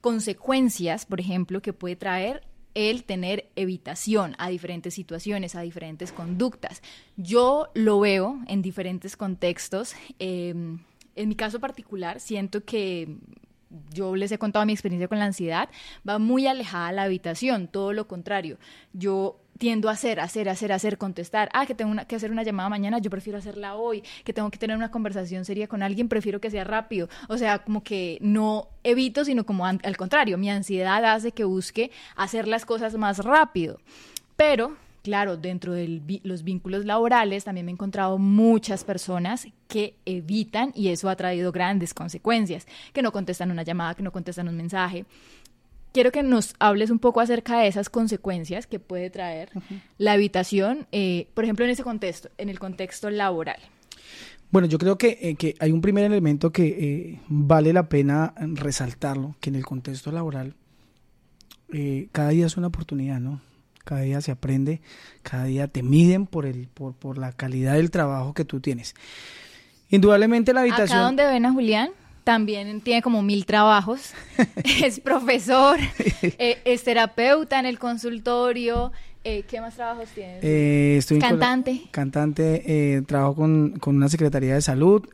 consecuencias, 0.00 1.06
por 1.06 1.20
ejemplo, 1.20 1.62
que 1.62 1.72
puede 1.72 1.96
traer 1.96 2.42
el 2.74 3.04
tener 3.04 3.50
evitación 3.56 4.36
a 4.38 4.48
diferentes 4.48 4.94
situaciones, 4.94 5.54
a 5.54 5.60
diferentes 5.60 6.12
conductas. 6.12 6.82
Yo 7.16 7.68
lo 7.74 8.00
veo 8.00 8.38
en 8.46 8.62
diferentes 8.62 9.16
contextos. 9.16 9.94
Eh, 10.18 10.54
en 11.16 11.28
mi 11.28 11.34
caso 11.34 11.60
particular, 11.60 12.20
siento 12.20 12.64
que 12.64 13.16
yo 13.92 14.16
les 14.16 14.32
he 14.32 14.38
contado 14.38 14.66
mi 14.66 14.72
experiencia 14.72 15.08
con 15.08 15.18
la 15.18 15.26
ansiedad, 15.26 15.68
va 16.08 16.18
muy 16.18 16.46
alejada 16.46 16.92
la 16.92 17.02
habitación, 17.04 17.68
todo 17.68 17.92
lo 17.92 18.08
contrario. 18.08 18.58
Yo 18.92 19.40
tiendo 19.60 19.90
a 19.90 19.92
hacer, 19.92 20.20
hacer, 20.20 20.48
hacer, 20.48 20.72
hacer, 20.72 20.96
contestar. 20.96 21.50
Ah, 21.52 21.66
que 21.66 21.74
tengo 21.74 21.94
que 22.08 22.16
hacer 22.16 22.30
una 22.30 22.42
llamada 22.42 22.70
mañana, 22.70 22.98
yo 22.98 23.10
prefiero 23.10 23.38
hacerla 23.38 23.74
hoy. 23.74 24.02
Que 24.24 24.32
tengo 24.32 24.50
que 24.50 24.56
tener 24.56 24.74
una 24.74 24.90
conversación 24.90 25.44
seria 25.44 25.68
con 25.68 25.82
alguien, 25.82 26.08
prefiero 26.08 26.40
que 26.40 26.50
sea 26.50 26.64
rápido. 26.64 27.10
O 27.28 27.36
sea, 27.36 27.58
como 27.58 27.82
que 27.82 28.16
no 28.22 28.68
evito, 28.84 29.22
sino 29.22 29.44
como 29.44 29.66
al 29.66 29.96
contrario, 29.98 30.38
mi 30.38 30.48
ansiedad 30.48 31.04
hace 31.04 31.32
que 31.32 31.44
busque 31.44 31.90
hacer 32.16 32.48
las 32.48 32.64
cosas 32.64 32.94
más 32.94 33.18
rápido. 33.18 33.78
Pero 34.34 34.78
claro, 35.02 35.36
dentro 35.36 35.74
de 35.74 36.20
los 36.22 36.42
vínculos 36.42 36.86
laborales 36.86 37.44
también 37.44 37.66
me 37.66 37.72
he 37.72 37.74
encontrado 37.74 38.16
muchas 38.16 38.82
personas 38.82 39.46
que 39.68 39.94
evitan 40.06 40.72
y 40.74 40.88
eso 40.88 41.10
ha 41.10 41.16
traído 41.16 41.52
grandes 41.52 41.92
consecuencias, 41.92 42.66
que 42.94 43.02
no 43.02 43.12
contestan 43.12 43.50
una 43.50 43.62
llamada, 43.62 43.94
que 43.94 44.02
no 44.02 44.10
contestan 44.10 44.48
un 44.48 44.56
mensaje, 44.56 45.04
quiero 45.92 46.12
que 46.12 46.22
nos 46.22 46.54
hables 46.58 46.90
un 46.90 46.98
poco 46.98 47.20
acerca 47.20 47.58
de 47.60 47.68
esas 47.68 47.88
consecuencias 47.88 48.66
que 48.66 48.78
puede 48.78 49.10
traer 49.10 49.50
la 49.98 50.12
habitación, 50.12 50.86
eh, 50.92 51.28
por 51.34 51.44
ejemplo, 51.44 51.64
en 51.64 51.70
ese 51.70 51.82
contexto, 51.82 52.30
en 52.38 52.48
el 52.48 52.58
contexto 52.58 53.10
laboral. 53.10 53.58
Bueno, 54.50 54.66
yo 54.66 54.78
creo 54.78 54.98
que, 54.98 55.18
eh, 55.20 55.36
que 55.36 55.54
hay 55.60 55.70
un 55.70 55.80
primer 55.80 56.04
elemento 56.04 56.50
que 56.50 56.66
eh, 56.66 57.20
vale 57.28 57.72
la 57.72 57.88
pena 57.88 58.34
resaltarlo, 58.36 59.36
que 59.40 59.50
en 59.50 59.56
el 59.56 59.64
contexto 59.64 60.10
laboral 60.12 60.54
cada 62.10 62.30
día 62.30 62.46
es 62.46 62.56
una 62.56 62.66
oportunidad, 62.66 63.20
¿no? 63.20 63.40
Cada 63.84 64.00
día 64.00 64.20
se 64.20 64.32
aprende, 64.32 64.80
cada 65.22 65.44
día 65.44 65.68
te 65.68 65.84
miden 65.84 66.26
por, 66.26 66.44
el, 66.44 66.66
por, 66.66 66.94
por 66.94 67.16
la 67.16 67.30
calidad 67.30 67.74
del 67.74 67.92
trabajo 67.92 68.34
que 68.34 68.44
tú 68.44 68.58
tienes. 68.58 68.96
Indudablemente 69.88 70.52
la 70.52 70.62
habitación... 70.62 70.98
¿Acá 70.98 71.06
donde 71.06 71.26
ven 71.26 71.46
a 71.46 71.52
Julián? 71.52 71.90
También 72.24 72.80
tiene 72.80 73.02
como 73.02 73.22
mil 73.22 73.46
trabajos. 73.46 74.12
es 74.82 75.00
profesor, 75.00 75.78
eh, 76.22 76.58
es 76.64 76.84
terapeuta 76.84 77.58
en 77.58 77.66
el 77.66 77.78
consultorio. 77.78 78.92
Eh, 79.22 79.44
¿Qué 79.46 79.60
más 79.60 79.74
trabajos 79.76 80.08
tienes? 80.14 80.42
Eh, 80.42 80.96
estoy 80.96 81.18
cantante. 81.18 81.82
cantante, 81.90 83.02
trabajo 83.06 83.34
con, 83.34 83.78
con, 83.78 83.96
una 83.96 84.08
Secretaría 84.08 84.54
de 84.54 84.62
Salud 84.62 85.06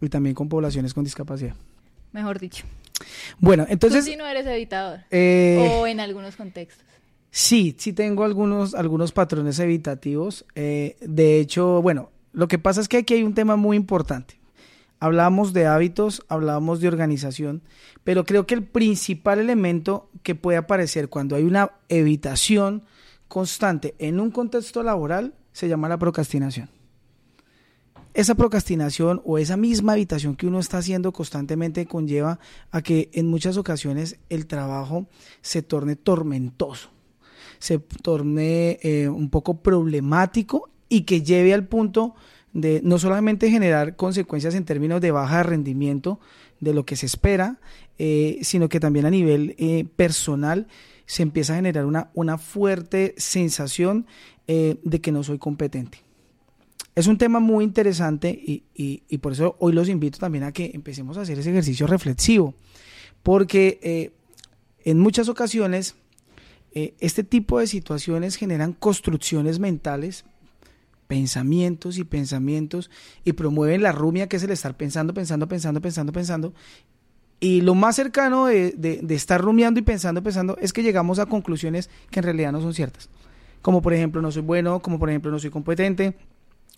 y 0.00 0.08
también 0.08 0.34
con 0.34 0.48
poblaciones 0.48 0.94
con 0.94 1.04
discapacidad. 1.04 1.54
Mejor 2.12 2.38
dicho. 2.40 2.64
Bueno, 3.38 3.66
entonces... 3.68 4.04
Tú 4.04 4.10
sí 4.10 4.16
no 4.16 4.26
eres 4.26 4.46
evitador. 4.46 5.00
Eh, 5.10 5.78
o 5.80 5.86
en 5.86 6.00
algunos 6.00 6.36
contextos. 6.36 6.84
Sí, 7.30 7.76
sí 7.78 7.92
tengo 7.92 8.24
algunos, 8.24 8.74
algunos 8.74 9.12
patrones 9.12 9.58
evitativos. 9.58 10.44
Eh, 10.54 10.96
de 11.00 11.40
hecho, 11.40 11.82
bueno, 11.82 12.10
lo 12.32 12.48
que 12.48 12.58
pasa 12.58 12.80
es 12.80 12.88
que 12.88 12.98
aquí 12.98 13.14
hay 13.14 13.22
un 13.22 13.34
tema 13.34 13.56
muy 13.56 13.76
importante. 13.76 14.37
Hablamos 15.00 15.52
de 15.52 15.66
hábitos, 15.66 16.24
hablamos 16.28 16.80
de 16.80 16.88
organización, 16.88 17.62
pero 18.02 18.24
creo 18.24 18.46
que 18.46 18.54
el 18.54 18.64
principal 18.64 19.38
elemento 19.38 20.10
que 20.22 20.34
puede 20.34 20.58
aparecer 20.58 21.08
cuando 21.08 21.36
hay 21.36 21.44
una 21.44 21.72
evitación 21.88 22.82
constante 23.28 23.94
en 23.98 24.18
un 24.18 24.30
contexto 24.30 24.82
laboral 24.82 25.34
se 25.52 25.68
llama 25.68 25.88
la 25.88 25.98
procrastinación. 25.98 26.70
Esa 28.14 28.34
procrastinación 28.34 29.22
o 29.24 29.38
esa 29.38 29.56
misma 29.56 29.94
evitación 29.94 30.34
que 30.34 30.46
uno 30.46 30.58
está 30.58 30.78
haciendo 30.78 31.12
constantemente 31.12 31.86
conlleva 31.86 32.40
a 32.72 32.82
que 32.82 33.10
en 33.12 33.28
muchas 33.28 33.56
ocasiones 33.56 34.18
el 34.28 34.46
trabajo 34.46 35.06
se 35.40 35.62
torne 35.62 35.94
tormentoso, 35.94 36.90
se 37.60 37.78
torne 37.78 38.80
eh, 38.82 39.08
un 39.08 39.30
poco 39.30 39.62
problemático 39.62 40.70
y 40.88 41.02
que 41.02 41.22
lleve 41.22 41.54
al 41.54 41.68
punto 41.68 42.16
de 42.52 42.80
no 42.82 42.98
solamente 42.98 43.50
generar 43.50 43.96
consecuencias 43.96 44.54
en 44.54 44.64
términos 44.64 45.00
de 45.00 45.10
baja 45.10 45.42
rendimiento 45.42 46.18
de 46.60 46.74
lo 46.74 46.84
que 46.84 46.96
se 46.96 47.06
espera, 47.06 47.58
eh, 47.98 48.38
sino 48.42 48.68
que 48.68 48.80
también 48.80 49.06
a 49.06 49.10
nivel 49.10 49.54
eh, 49.58 49.84
personal 49.96 50.66
se 51.06 51.22
empieza 51.22 51.52
a 51.52 51.56
generar 51.56 51.86
una, 51.86 52.10
una 52.14 52.38
fuerte 52.38 53.14
sensación 53.16 54.06
eh, 54.46 54.76
de 54.82 55.00
que 55.00 55.12
no 55.12 55.22
soy 55.22 55.38
competente. 55.38 55.98
Es 56.94 57.06
un 57.06 57.16
tema 57.16 57.38
muy 57.38 57.64
interesante 57.64 58.30
y, 58.30 58.64
y, 58.74 59.18
por 59.18 59.32
eso 59.32 59.54
hoy 59.60 59.72
los 59.72 59.88
invito 59.88 60.18
también 60.18 60.42
a 60.42 60.50
que 60.50 60.72
empecemos 60.74 61.16
a 61.16 61.20
hacer 61.20 61.38
ese 61.38 61.50
ejercicio 61.50 61.86
reflexivo, 61.86 62.54
porque 63.22 64.10
en 64.84 64.98
muchas 64.98 65.28
ocasiones 65.28 65.94
este 66.72 67.22
tipo 67.22 67.60
de 67.60 67.68
situaciones 67.68 68.34
generan 68.34 68.72
construcciones 68.72 69.60
mentales 69.60 70.24
pensamientos 71.08 71.98
y 71.98 72.04
pensamientos 72.04 72.90
y 73.24 73.32
promueven 73.32 73.82
la 73.82 73.90
rumia 73.90 74.28
que 74.28 74.36
es 74.36 74.42
el 74.44 74.50
estar 74.50 74.76
pensando, 74.76 75.12
pensando, 75.14 75.48
pensando, 75.48 75.80
pensando, 75.80 76.12
pensando. 76.12 76.54
Y 77.40 77.62
lo 77.62 77.74
más 77.74 77.96
cercano 77.96 78.46
de, 78.46 78.72
de, 78.72 79.14
estar 79.14 79.40
rumiando 79.40 79.80
y 79.80 79.82
pensando, 79.82 80.22
pensando, 80.22 80.56
es 80.60 80.72
que 80.72 80.82
llegamos 80.82 81.18
a 81.18 81.26
conclusiones 81.26 81.88
que 82.10 82.20
en 82.20 82.24
realidad 82.24 82.52
no 82.52 82.60
son 82.60 82.74
ciertas. 82.74 83.08
Como 83.62 83.80
por 83.80 83.94
ejemplo, 83.94 84.20
no 84.20 84.30
soy 84.30 84.42
bueno, 84.42 84.80
como 84.80 84.98
por 84.98 85.08
ejemplo, 85.08 85.30
no 85.30 85.38
soy 85.38 85.50
competente, 85.50 86.16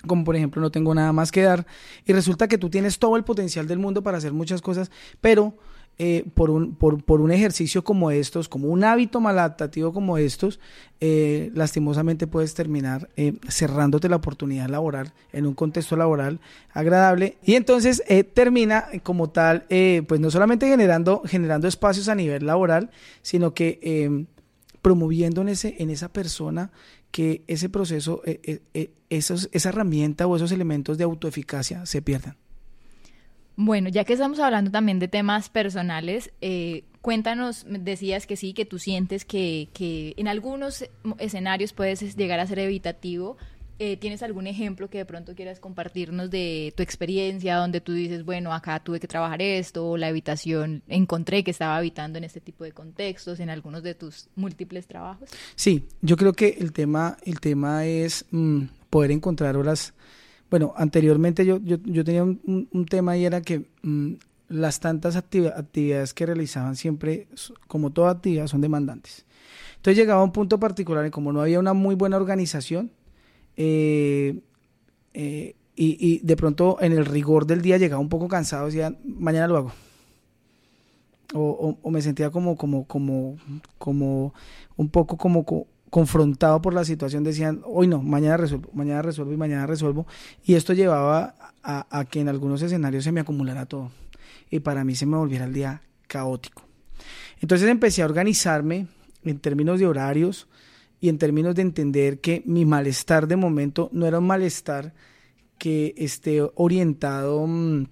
como 0.07 0.25
por 0.25 0.37
ejemplo, 0.37 0.61
no 0.61 0.71
tengo 0.71 0.95
nada 0.95 1.13
más 1.13 1.33
que 1.33 1.43
dar. 1.43 1.67
Y 2.07 2.13
resulta 2.13 2.47
que 2.47 2.59
tú 2.59 2.71
tienes 2.71 2.99
todo 2.99 3.17
el 3.17 3.25
potencial 3.25 3.67
del 3.67 3.79
mundo 3.79 4.03
para 4.03 4.19
hacer 4.19 4.33
muchas 4.33 4.63
cosas, 4.63 4.91
pero 5.21 5.55
eh, 6.03 6.25
por, 6.33 6.49
un, 6.49 6.77
por, 6.77 7.05
por, 7.05 7.21
un 7.21 7.31
ejercicio 7.31 7.85
como 7.85 8.11
estos, 8.11 8.49
como 8.49 8.69
un 8.69 8.85
hábito 8.85 9.21
maladaptativo 9.21 9.93
como 9.93 10.17
estos, 10.17 10.59
eh, 10.99 11.51
lastimosamente 11.53 12.27
puedes 12.27 12.55
terminar 12.55 13.11
eh, 13.19 13.35
cerrándote 13.51 14.09
la 14.09 14.17
oportunidad 14.17 14.71
laboral 14.71 15.13
en 15.35 15.45
un 15.45 15.53
contexto 15.53 15.97
laboral 15.97 16.41
agradable 16.73 17.37
y 17.45 17.55
entonces 17.55 18.03
termina 18.33 18.87
como 19.03 19.29
tal, 19.29 19.67
pues 20.09 20.21
no 20.21 20.31
solamente 20.31 20.67
generando, 20.67 21.21
generando 21.27 21.69
espacios 21.69 22.09
a 22.09 22.15
nivel 22.15 22.47
laboral, 22.47 22.91
sino 23.21 23.53
que 23.53 24.27
promoviendo 24.81 25.43
en, 25.43 25.51
ese, 25.51 25.77
en 25.81 25.91
esa 25.91 26.09
persona 26.09 26.71
que 27.11 27.45
ese 27.47 27.69
proceso, 27.69 28.23
esos, 29.11 29.51
esa 29.53 29.69
herramienta 29.69 30.27
o 30.27 30.35
esos 30.35 30.51
elementos 30.51 30.97
de 30.97 31.05
autoeficacia 31.05 31.85
se 31.85 32.01
pierdan. 32.01 32.39
Bueno, 33.63 33.91
ya 33.91 34.05
que 34.05 34.15
estamos 34.15 34.41
hablando 34.41 34.71
también 34.71 34.99
de 35.01 35.07
temas 35.07 35.51
personales, 35.51 36.31
eh, 36.41 36.85
cuéntanos, 37.03 37.67
decías 37.69 38.27
que 38.27 38.35
sí, 38.35 38.55
que 38.55 38.65
tú 38.65 38.79
sientes 38.79 39.27
que, 39.27 39.69
que 39.75 40.15
en 40.17 40.29
algunos 40.29 40.89
escenarios 41.19 41.75
puedes 41.75 42.17
llegar 42.17 42.41
a 42.41 42.47
ser 42.47 42.59
evitativo. 42.61 43.37
Eh, 43.79 43.99
¿Tienes 43.99 44.23
algún 44.23 44.47
ejemplo 44.47 44.89
que 44.89 44.97
de 44.97 45.05
pronto 45.05 45.35
quieras 45.35 45.61
compartirnos 45.61 46.31
de 46.31 46.73
tu 46.75 46.83
experiencia, 46.83 47.57
donde 47.57 47.83
tú 47.83 47.93
dices, 47.93 48.25
bueno, 48.25 48.55
acá 48.55 48.81
tuve 48.81 48.99
que 48.99 49.07
trabajar 49.07 49.43
esto, 49.43 49.91
o 49.91 49.99
la 49.99 50.09
evitación 50.09 50.83
encontré 50.89 51.45
que 51.45 51.51
estaba 51.51 51.77
habitando 51.77 52.17
en 52.17 52.25
este 52.25 52.41
tipo 52.41 52.65
de 52.65 52.73
contextos, 52.73 53.41
en 53.41 53.51
algunos 53.51 53.83
de 53.83 53.95
tus 53.95 54.31
múltiples 54.37 54.87
trabajos? 54.87 55.29
Sí, 55.55 55.87
yo 56.01 56.17
creo 56.17 56.33
que 56.33 56.57
el 56.61 56.73
tema, 56.73 57.19
el 57.27 57.41
tema 57.41 57.85
es 57.85 58.25
mm, 58.31 58.63
poder 58.89 59.11
encontrar 59.11 59.59
horas 59.59 59.93
bueno, 60.51 60.75
anteriormente 60.77 61.47
yo, 61.47 61.59
yo, 61.59 61.77
yo 61.85 62.05
tenía 62.05 62.25
un, 62.25 62.69
un, 62.73 62.87
tema 62.87 63.17
y 63.17 63.25
era 63.25 63.41
que 63.41 63.67
mm, 63.83 64.15
las 64.49 64.81
tantas 64.81 65.17
actividades 65.17 66.13
que 66.13 66.27
realizaban 66.27 66.75
siempre, 66.75 67.29
como 67.69 67.91
toda 67.91 68.11
actividad, 68.11 68.49
son 68.49 68.61
demandantes. 68.61 69.25
Entonces 69.77 69.97
llegaba 69.97 70.21
a 70.21 70.25
un 70.25 70.33
punto 70.33 70.59
particular 70.59 71.07
y 71.07 71.11
como 71.11 71.33
no 71.33 71.41
había 71.41 71.61
una 71.61 71.73
muy 71.73 71.95
buena 71.95 72.17
organización, 72.17 72.91
eh, 73.57 74.41
eh, 75.15 75.55
y, 75.77 75.97
y, 76.15 76.19
de 76.19 76.37
pronto 76.37 76.77
en 76.81 76.93
el 76.93 77.07
rigor 77.07 77.47
del 77.47 77.63
día 77.63 77.79
llegaba 77.79 78.01
un 78.01 78.09
poco 78.09 78.29
cansado, 78.29 78.67
decía, 78.67 78.95
mañana 79.05 79.49
lo 79.49 79.57
hago. 79.57 79.73
O, 81.33 81.79
o, 81.81 81.91
me 81.91 82.03
sentía 82.03 82.31
como, 82.31 82.57
como, 82.57 82.87
como, 82.87 83.37
como, 83.79 84.35
un 84.77 84.89
poco 84.89 85.17
como, 85.17 85.45
confrontado 85.91 86.63
por 86.63 86.73
la 86.73 86.85
situación 86.85 87.25
decían, 87.25 87.63
hoy 87.65 87.89
no, 87.89 88.01
mañana 88.01 88.37
resuelvo, 88.37 88.71
mañana 88.73 89.03
resuelvo 89.03 89.33
y 89.33 89.37
mañana 89.37 89.67
resuelvo. 89.67 90.07
Y 90.45 90.55
esto 90.55 90.73
llevaba 90.73 91.35
a, 91.63 92.05
que 92.11 92.21
en 92.21 92.29
algunos 92.29 92.63
escenarios 92.63 93.05
se 93.05 93.13
me 93.13 93.21
acumulara 93.21 93.67
todo. 93.67 93.91
Y 94.51 94.61
para 94.61 94.85
mí 94.85 94.95
se 94.95 95.07
me 95.07 95.17
volviera 95.17 95.45
el 95.45 95.53
día 95.53 95.83
caótico. 96.07 96.63
Entonces 97.41 97.69
empecé 97.69 98.03
a 98.03 98.07
organizarme 98.07 98.87
en 99.25 99.39
términos 99.39 99.79
de 99.81 99.87
horarios 99.87 100.49
y 101.01 101.09
en 101.09 101.19
términos 101.19 101.55
de 101.55 101.63
entender 101.63 102.21
que 102.21 102.43
mi 102.47 102.65
malestar 102.65 103.27
de 103.27 103.37
momento 103.37 103.89
no 103.93 104.07
era 104.07 104.19
un 104.19 104.27
malestar 104.27 104.95
que 105.59 105.95
esté 105.97 106.43
orientado 106.55 107.47
mm, 107.47 107.85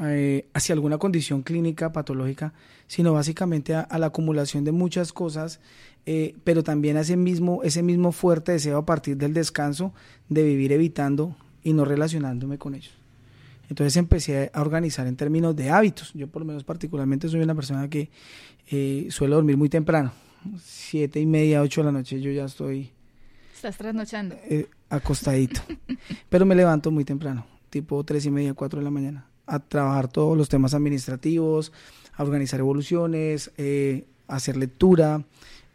eh, 0.00 0.48
hacia 0.54 0.74
alguna 0.74 0.98
condición 0.98 1.42
clínica 1.42 1.92
patológica, 1.92 2.54
sino 2.86 3.12
básicamente 3.12 3.74
a, 3.74 3.86
la 3.98 4.06
acumulación 4.06 4.64
de 4.64 4.72
muchas 4.72 5.12
cosas 5.12 5.60
eh, 6.10 6.34
pero 6.42 6.62
también 6.62 6.96
ese 6.96 7.18
mismo, 7.18 7.62
ese 7.64 7.82
mismo 7.82 8.12
fuerte 8.12 8.52
deseo 8.52 8.78
a 8.78 8.86
partir 8.86 9.18
del 9.18 9.34
descanso 9.34 9.92
de 10.30 10.42
vivir 10.42 10.72
evitando 10.72 11.36
y 11.62 11.74
no 11.74 11.84
relacionándome 11.84 12.56
con 12.56 12.74
ellos. 12.74 12.94
Entonces 13.68 13.94
empecé 13.98 14.50
a 14.54 14.62
organizar 14.62 15.06
en 15.06 15.16
términos 15.16 15.54
de 15.54 15.68
hábitos. 15.68 16.14
Yo 16.14 16.26
por 16.26 16.40
lo 16.40 16.46
menos 16.46 16.64
particularmente 16.64 17.28
soy 17.28 17.42
una 17.42 17.54
persona 17.54 17.90
que 17.90 18.08
eh, 18.70 19.08
suele 19.10 19.34
dormir 19.34 19.58
muy 19.58 19.68
temprano, 19.68 20.10
siete 20.58 21.20
y 21.20 21.26
media, 21.26 21.60
ocho 21.60 21.82
de 21.82 21.84
la 21.84 21.92
noche, 21.92 22.18
yo 22.22 22.30
ya 22.30 22.46
estoy... 22.46 22.90
Estás 23.54 23.76
trasnochando. 23.76 24.34
Eh, 24.48 24.66
acostadito. 24.88 25.60
pero 26.30 26.46
me 26.46 26.54
levanto 26.54 26.90
muy 26.90 27.04
temprano, 27.04 27.44
tipo 27.68 28.02
tres 28.02 28.24
y 28.24 28.30
media, 28.30 28.54
cuatro 28.54 28.78
de 28.78 28.84
la 28.84 28.90
mañana, 28.90 29.26
a 29.44 29.58
trabajar 29.58 30.08
todos 30.08 30.38
los 30.38 30.48
temas 30.48 30.72
administrativos, 30.72 31.70
a 32.14 32.22
organizar 32.22 32.60
evoluciones, 32.60 33.50
a 34.26 34.36
hacer 34.36 34.56
lectura, 34.56 35.22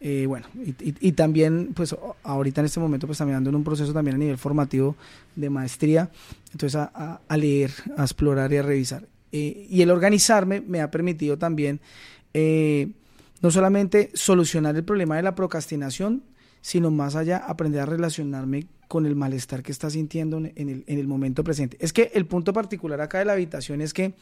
eh, 0.05 0.25
bueno, 0.27 0.45
y, 0.81 1.13
también, 1.13 1.71
pues 1.73 1.95
ahorita 2.23 2.59
en 2.59 2.65
este 2.65 2.81
momento, 2.81 3.07
pues 3.07 3.19
también 3.19 3.37
ando 3.37 3.49
en 3.49 3.55
un 3.55 3.63
proceso 3.63 3.93
también 3.93 4.15
a 4.15 4.17
nivel 4.17 4.37
formativo 4.37 4.97
de 5.33 5.49
maestría, 5.49 6.11
entonces 6.51 6.75
a, 6.75 7.37
leer, 7.37 7.71
a 7.95 8.01
explorar 8.01 8.51
y 8.51 8.57
a 8.57 8.63
revisar. 8.63 9.07
Eh, 9.31 9.65
y 9.69 9.81
el 9.81 9.89
organizarme 9.89 10.59
me 10.59 10.81
ha 10.81 10.91
permitido 10.91 11.37
también 11.37 11.79
eh, 12.33 12.89
no 13.41 13.49
solamente 13.49 14.11
solucionar 14.13 14.75
el 14.75 14.83
problema 14.83 15.15
de 15.15 15.23
la 15.23 15.35
procrastinación, 15.35 16.23
sino 16.59 16.91
más 16.91 17.15
allá 17.15 17.37
aprender 17.37 17.79
a 17.79 17.85
relacionarme 17.85 18.67
con 18.89 19.05
el 19.05 19.15
malestar 19.15 19.63
que 19.63 19.71
está 19.71 19.89
sintiendo 19.89 20.35
en 20.35 20.51
el, 20.57 20.83
en 20.85 20.99
el 20.99 21.07
momento 21.07 21.45
presente. 21.45 21.77
Es 21.79 21.93
que 21.93 22.11
el 22.13 22.25
punto 22.25 22.51
particular 22.51 22.99
acá 22.99 23.19
de 23.19 23.25
la 23.25 23.33
habitación 23.33 23.79
es 23.79 23.93
que 23.93 24.15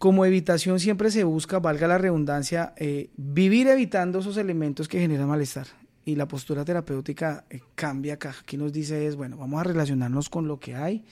como 0.00 0.24
evitación 0.24 0.80
siempre 0.80 1.10
se 1.10 1.24
busca, 1.24 1.58
valga 1.58 1.86
la 1.86 1.98
redundancia, 1.98 2.72
eh, 2.78 3.10
vivir 3.18 3.68
evitando 3.68 4.20
esos 4.20 4.38
elementos 4.38 4.88
que 4.88 4.98
generan 4.98 5.28
malestar. 5.28 5.66
Y 6.06 6.14
la 6.14 6.26
postura 6.26 6.64
terapéutica 6.64 7.44
eh, 7.50 7.60
cambia 7.74 8.14
acá. 8.14 8.34
Aquí 8.40 8.56
nos 8.56 8.72
dice 8.72 9.06
es, 9.06 9.14
bueno, 9.14 9.36
vamos 9.36 9.60
a 9.60 9.64
relacionarnos 9.64 10.30
con 10.30 10.48
lo 10.48 10.58
que 10.58 10.74
hay, 10.74 11.04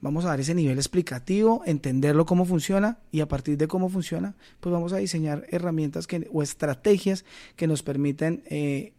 vamos 0.00 0.24
a 0.24 0.28
dar 0.28 0.40
ese 0.40 0.54
nivel 0.54 0.78
explicativo, 0.78 1.60
entenderlo 1.66 2.24
cómo 2.24 2.46
funciona 2.46 2.96
y 3.12 3.20
a 3.20 3.28
partir 3.28 3.58
de 3.58 3.68
cómo 3.68 3.90
funciona, 3.90 4.34
pues 4.60 4.72
vamos 4.72 4.94
a 4.94 4.96
diseñar 4.96 5.44
herramientas 5.50 6.06
que, 6.06 6.26
o 6.32 6.42
estrategias 6.42 7.26
que 7.56 7.66
nos 7.66 7.82
permiten 7.82 8.42
eh, 8.46 8.94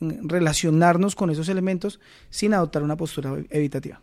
relacionarnos 0.00 1.14
con 1.14 1.30
esos 1.30 1.48
elementos 1.48 2.00
sin 2.30 2.52
adoptar 2.52 2.82
una 2.82 2.96
postura 2.96 3.32
evitativa. 3.50 4.00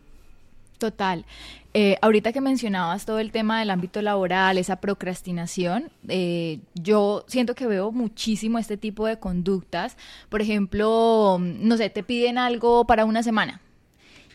Total. 0.78 1.24
Eh, 1.72 1.96
ahorita 2.02 2.32
que 2.32 2.40
mencionabas 2.40 3.04
todo 3.04 3.18
el 3.18 3.32
tema 3.32 3.58
del 3.58 3.70
ámbito 3.70 4.00
laboral, 4.00 4.58
esa 4.58 4.76
procrastinación, 4.76 5.90
eh, 6.08 6.60
yo 6.74 7.24
siento 7.26 7.54
que 7.54 7.66
veo 7.66 7.90
muchísimo 7.90 8.58
este 8.58 8.76
tipo 8.76 9.06
de 9.06 9.18
conductas. 9.18 9.96
Por 10.28 10.40
ejemplo, 10.40 11.38
no 11.40 11.76
sé, 11.76 11.90
te 11.90 12.02
piden 12.02 12.38
algo 12.38 12.86
para 12.86 13.04
una 13.04 13.22
semana 13.22 13.60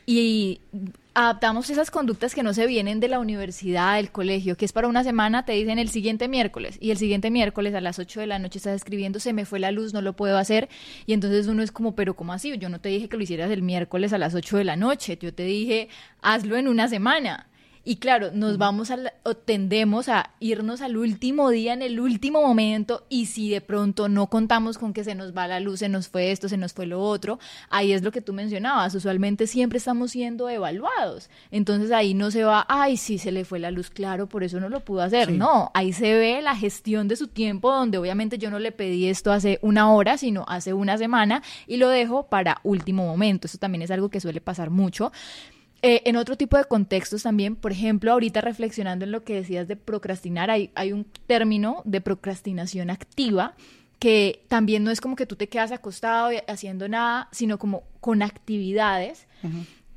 y 0.05 0.59
adaptamos 1.19 1.69
esas 1.69 1.91
conductas 1.91 2.33
que 2.33 2.43
no 2.43 2.53
se 2.53 2.65
vienen 2.65 3.01
de 3.01 3.09
la 3.09 3.19
universidad, 3.19 3.97
del 3.97 4.09
colegio, 4.09 4.55
que 4.55 4.63
es 4.63 4.71
para 4.71 4.87
una 4.87 5.03
semana, 5.03 5.43
te 5.43 5.51
dicen 5.51 5.77
el 5.77 5.89
siguiente 5.89 6.29
miércoles, 6.29 6.77
y 6.79 6.91
el 6.91 6.97
siguiente 6.97 7.29
miércoles 7.29 7.73
a 7.73 7.81
las 7.81 7.99
8 7.99 8.21
de 8.21 8.27
la 8.27 8.39
noche 8.39 8.59
estás 8.59 8.77
escribiendo, 8.77 9.19
se 9.19 9.33
me 9.33 9.43
fue 9.43 9.59
la 9.59 9.71
luz, 9.71 9.93
no 9.93 10.01
lo 10.01 10.13
puedo 10.13 10.37
hacer, 10.37 10.69
y 11.05 11.11
entonces 11.11 11.47
uno 11.47 11.61
es 11.61 11.73
como, 11.73 11.93
pero 11.93 12.15
¿cómo 12.15 12.31
así? 12.31 12.57
Yo 12.57 12.69
no 12.69 12.79
te 12.79 12.87
dije 12.87 13.09
que 13.09 13.17
lo 13.17 13.23
hicieras 13.23 13.51
el 13.51 13.63
miércoles 13.63 14.13
a 14.13 14.17
las 14.17 14.33
8 14.33 14.59
de 14.59 14.63
la 14.63 14.77
noche, 14.77 15.17
yo 15.21 15.33
te 15.33 15.43
dije, 15.43 15.89
hazlo 16.21 16.55
en 16.55 16.69
una 16.69 16.87
semana. 16.87 17.48
Y 17.89 17.95
claro, 17.95 18.29
nos 18.31 18.59
vamos 18.59 18.91
a, 18.91 18.99
o 19.23 19.33
tendemos 19.33 20.09
a 20.09 20.29
irnos 20.39 20.81
al 20.81 20.95
último 20.95 21.49
día, 21.49 21.73
en 21.73 21.81
el 21.81 21.99
último 21.99 22.39
momento, 22.39 23.07
y 23.09 23.25
si 23.25 23.49
de 23.49 23.61
pronto 23.61 24.07
no 24.07 24.27
contamos 24.27 24.77
con 24.77 24.93
que 24.93 25.03
se 25.03 25.15
nos 25.15 25.35
va 25.35 25.47
la 25.47 25.59
luz, 25.59 25.79
se 25.79 25.89
nos 25.89 26.07
fue 26.07 26.29
esto, 26.29 26.47
se 26.47 26.57
nos 26.57 26.71
fue 26.71 26.85
lo 26.85 27.01
otro, 27.01 27.39
ahí 27.67 27.91
es 27.91 28.03
lo 28.03 28.11
que 28.11 28.21
tú 28.21 28.31
mencionabas, 28.31 28.93
usualmente 28.93 29.47
siempre 29.47 29.79
estamos 29.79 30.11
siendo 30.11 30.47
evaluados. 30.49 31.31
Entonces 31.49 31.91
ahí 31.91 32.13
no 32.13 32.29
se 32.29 32.43
va, 32.43 32.63
ay, 32.69 32.95
sí, 32.95 33.17
se 33.17 33.31
le 33.31 33.43
fue 33.43 33.57
la 33.57 33.71
luz, 33.71 33.89
claro, 33.89 34.29
por 34.29 34.43
eso 34.43 34.59
no 34.59 34.69
lo 34.69 34.81
pudo 34.81 35.01
hacer. 35.01 35.31
No, 35.31 35.71
ahí 35.73 35.91
se 35.91 36.13
ve 36.13 36.43
la 36.43 36.55
gestión 36.55 37.07
de 37.07 37.15
su 37.15 37.25
tiempo, 37.25 37.71
donde 37.71 37.97
obviamente 37.97 38.37
yo 38.37 38.51
no 38.51 38.59
le 38.59 38.71
pedí 38.71 39.07
esto 39.07 39.31
hace 39.31 39.57
una 39.63 39.91
hora, 39.91 40.19
sino 40.19 40.45
hace 40.47 40.73
una 40.73 40.99
semana, 40.99 41.41
y 41.65 41.77
lo 41.77 41.89
dejo 41.89 42.27
para 42.27 42.61
último 42.61 43.07
momento. 43.07 43.47
Eso 43.47 43.57
también 43.57 43.81
es 43.81 43.89
algo 43.89 44.09
que 44.09 44.19
suele 44.19 44.41
pasar 44.41 44.69
mucho. 44.69 45.11
Eh, 45.81 46.01
en 46.05 46.17
otro 46.17 46.35
tipo 46.35 46.57
de 46.57 46.65
contextos 46.65 47.23
también, 47.23 47.55
por 47.55 47.71
ejemplo, 47.71 48.11
ahorita 48.11 48.41
reflexionando 48.41 49.05
en 49.05 49.11
lo 49.11 49.23
que 49.23 49.35
decías 49.35 49.67
de 49.67 49.75
procrastinar, 49.75 50.49
hay, 50.51 50.71
hay 50.75 50.91
un 50.91 51.05
término 51.25 51.81
de 51.85 52.01
procrastinación 52.01 52.89
activa 52.89 53.55
que 53.97 54.45
también 54.47 54.83
no 54.83 54.91
es 54.91 55.01
como 55.01 55.15
que 55.15 55.25
tú 55.25 55.35
te 55.35 55.47
quedas 55.47 55.71
acostado 55.71 56.31
haciendo 56.47 56.87
nada, 56.87 57.27
sino 57.31 57.57
como 57.59 57.83
con 57.99 58.21
actividades. 58.21 59.27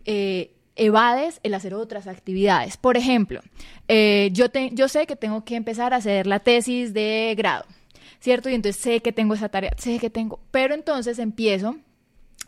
Eh, 0.04 0.54
evades 0.74 1.40
el 1.42 1.54
hacer 1.54 1.74
otras 1.74 2.06
actividades. 2.06 2.76
Por 2.76 2.96
ejemplo, 2.96 3.40
eh, 3.88 4.30
yo, 4.32 4.46
yo 4.72 4.88
sé 4.88 5.06
que 5.06 5.16
tengo 5.16 5.44
que 5.44 5.54
empezar 5.54 5.94
a 5.94 5.98
hacer 5.98 6.26
la 6.26 6.40
tesis 6.40 6.92
de 6.94 7.34
grado, 7.36 7.64
¿cierto? 8.20 8.48
Y 8.48 8.54
entonces 8.54 8.80
sé 8.80 9.00
que 9.00 9.12
tengo 9.12 9.34
esa 9.34 9.48
tarea, 9.48 9.72
sé 9.76 9.98
que 9.98 10.10
tengo, 10.10 10.40
pero 10.50 10.74
entonces 10.74 11.18
empiezo 11.18 11.76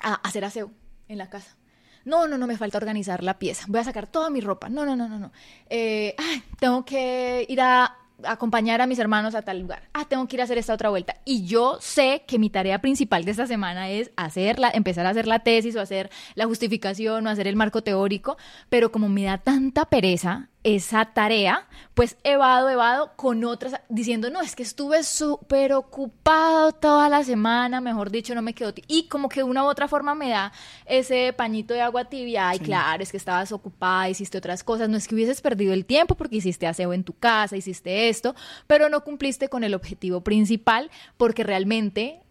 a 0.00 0.14
hacer 0.14 0.44
aseo 0.44 0.72
en 1.08 1.18
la 1.18 1.30
casa 1.30 1.56
no, 2.04 2.28
no, 2.28 2.38
no, 2.38 2.46
me 2.46 2.56
falta 2.56 2.78
organizar 2.78 3.22
la 3.22 3.38
pieza. 3.38 3.64
Voy 3.68 3.80
a 3.80 3.84
sacar 3.84 4.06
toda 4.06 4.30
mi 4.30 4.40
ropa. 4.40 4.68
No, 4.68 4.84
no, 4.84 4.96
no, 4.96 5.08
no, 5.08 5.18
no. 5.18 5.32
Eh, 5.68 6.14
ay, 6.18 6.42
tengo 6.58 6.84
que 6.84 7.46
ir 7.48 7.60
a 7.60 7.96
acompañar 8.22 8.80
a 8.80 8.86
mis 8.86 8.98
hermanos 8.98 9.34
a 9.34 9.42
tal 9.42 9.60
lugar. 9.60 9.88
Ah, 9.92 10.06
tengo 10.08 10.26
que 10.26 10.36
ir 10.36 10.40
a 10.40 10.44
hacer 10.44 10.58
esta 10.58 10.74
otra 10.74 10.90
vuelta. 10.90 11.16
Y 11.24 11.44
yo 11.44 11.78
sé 11.80 12.24
que 12.26 12.38
mi 12.38 12.50
tarea 12.50 12.80
principal 12.80 13.24
de 13.24 13.32
esta 13.32 13.46
semana 13.46 13.90
es 13.90 14.10
hacerla, 14.16 14.70
empezar 14.72 15.06
a 15.06 15.10
hacer 15.10 15.26
la 15.26 15.40
tesis 15.40 15.76
o 15.76 15.80
hacer 15.80 16.10
la 16.34 16.46
justificación 16.46 17.26
o 17.26 17.30
hacer 17.30 17.48
el 17.48 17.56
marco 17.56 17.82
teórico, 17.82 18.36
pero 18.68 18.92
como 18.92 19.08
me 19.08 19.24
da 19.24 19.38
tanta 19.38 19.86
pereza 19.86 20.48
esa 20.64 21.04
tarea, 21.04 21.68
pues 21.92 22.16
evado, 22.24 22.70
evado 22.70 23.12
con 23.16 23.44
otras, 23.44 23.80
diciendo, 23.90 24.30
no, 24.30 24.40
es 24.40 24.56
que 24.56 24.62
estuve 24.62 25.04
súper 25.04 25.74
ocupado 25.74 26.72
toda 26.72 27.10
la 27.10 27.22
semana, 27.22 27.82
mejor 27.82 28.10
dicho, 28.10 28.34
no 28.34 28.40
me 28.40 28.54
quedó. 28.54 28.72
Y 28.88 29.06
como 29.08 29.28
que 29.28 29.40
de 29.40 29.44
una 29.44 29.62
u 29.62 29.66
otra 29.66 29.88
forma 29.88 30.14
me 30.14 30.30
da 30.30 30.52
ese 30.86 31.34
pañito 31.34 31.74
de 31.74 31.82
agua 31.82 32.06
tibia, 32.06 32.48
ay, 32.48 32.58
claro, 32.60 33.02
es 33.02 33.10
que 33.10 33.18
estabas 33.18 33.52
ocupada, 33.52 34.08
hiciste 34.08 34.38
otras 34.38 34.64
cosas, 34.64 34.88
no 34.88 34.96
es 34.96 35.06
que 35.06 35.14
hubieses 35.14 35.42
perdido 35.42 35.74
el 35.74 35.84
tiempo 35.84 36.14
porque 36.14 36.36
hiciste 36.36 36.66
aseo 36.66 36.94
en 36.94 37.04
tu 37.04 37.12
casa, 37.12 37.58
hiciste 37.58 38.08
esto, 38.08 38.34
pero 38.66 38.88
no 38.88 39.04
cumpliste 39.04 39.50
con 39.50 39.64
el 39.64 39.74
objetivo 39.74 40.22
principal 40.22 40.90
porque 41.18 41.44
realmente 41.44 42.22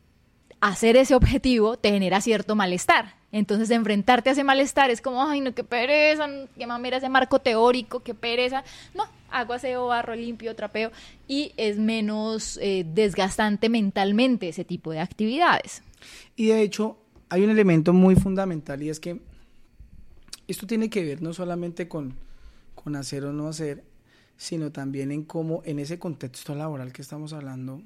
hacer 0.59 0.97
ese 0.97 1.13
objetivo 1.13 1.77
te 1.77 1.91
genera 1.91 2.19
cierto 2.19 2.55
malestar. 2.55 3.22
Entonces, 3.33 3.71
enfrentarte 3.71 4.29
a 4.29 4.33
ese 4.33 4.43
malestar 4.43 4.91
es 4.91 5.01
como, 5.01 5.27
ay, 5.27 5.41
no, 5.41 5.55
qué 5.55 5.63
pereza, 5.63 6.27
qué 6.55 6.67
mamera 6.67 6.97
ese 6.97 7.09
marco 7.09 7.39
teórico, 7.39 8.01
qué 8.01 8.13
pereza. 8.13 8.63
No, 8.93 9.05
hago 9.31 9.53
aseo, 9.53 9.87
barro 9.87 10.15
limpio, 10.15 10.55
trapeo 10.55 10.91
y 11.27 11.51
es 11.57 11.79
menos 11.79 12.59
eh, 12.61 12.85
desgastante 12.87 13.69
mentalmente 13.69 14.49
ese 14.49 14.63
tipo 14.63 14.91
de 14.91 14.99
actividades. 14.99 15.81
Y 16.35 16.45
de 16.47 16.61
hecho, 16.61 16.97
hay 17.29 17.43
un 17.43 17.49
elemento 17.49 17.91
muy 17.91 18.15
fundamental 18.15 18.83
y 18.83 18.89
es 18.89 18.99
que 18.99 19.19
esto 20.47 20.67
tiene 20.67 20.91
que 20.91 21.03
ver 21.03 21.23
no 21.23 21.33
solamente 21.33 21.87
con, 21.87 22.13
con 22.75 22.95
hacer 22.95 23.25
o 23.25 23.33
no 23.33 23.47
hacer, 23.47 23.83
sino 24.37 24.71
también 24.71 25.11
en 25.11 25.23
cómo 25.23 25.63
en 25.65 25.79
ese 25.79 25.97
contexto 25.97 26.53
laboral 26.53 26.93
que 26.93 27.01
estamos 27.01 27.33
hablando, 27.33 27.81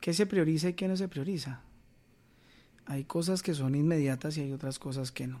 qué 0.00 0.12
se 0.12 0.26
prioriza 0.26 0.70
y 0.70 0.72
qué 0.72 0.88
no 0.88 0.96
se 0.96 1.06
prioriza. 1.06 1.62
Hay 2.86 3.04
cosas 3.04 3.42
que 3.42 3.54
son 3.54 3.74
inmediatas 3.74 4.36
y 4.36 4.42
hay 4.42 4.52
otras 4.52 4.78
cosas 4.78 5.12
que 5.12 5.26
no. 5.26 5.40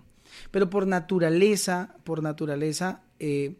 Pero 0.50 0.68
por 0.68 0.86
naturaleza, 0.86 1.94
por 2.04 2.22
naturaleza, 2.22 3.00
eh, 3.18 3.54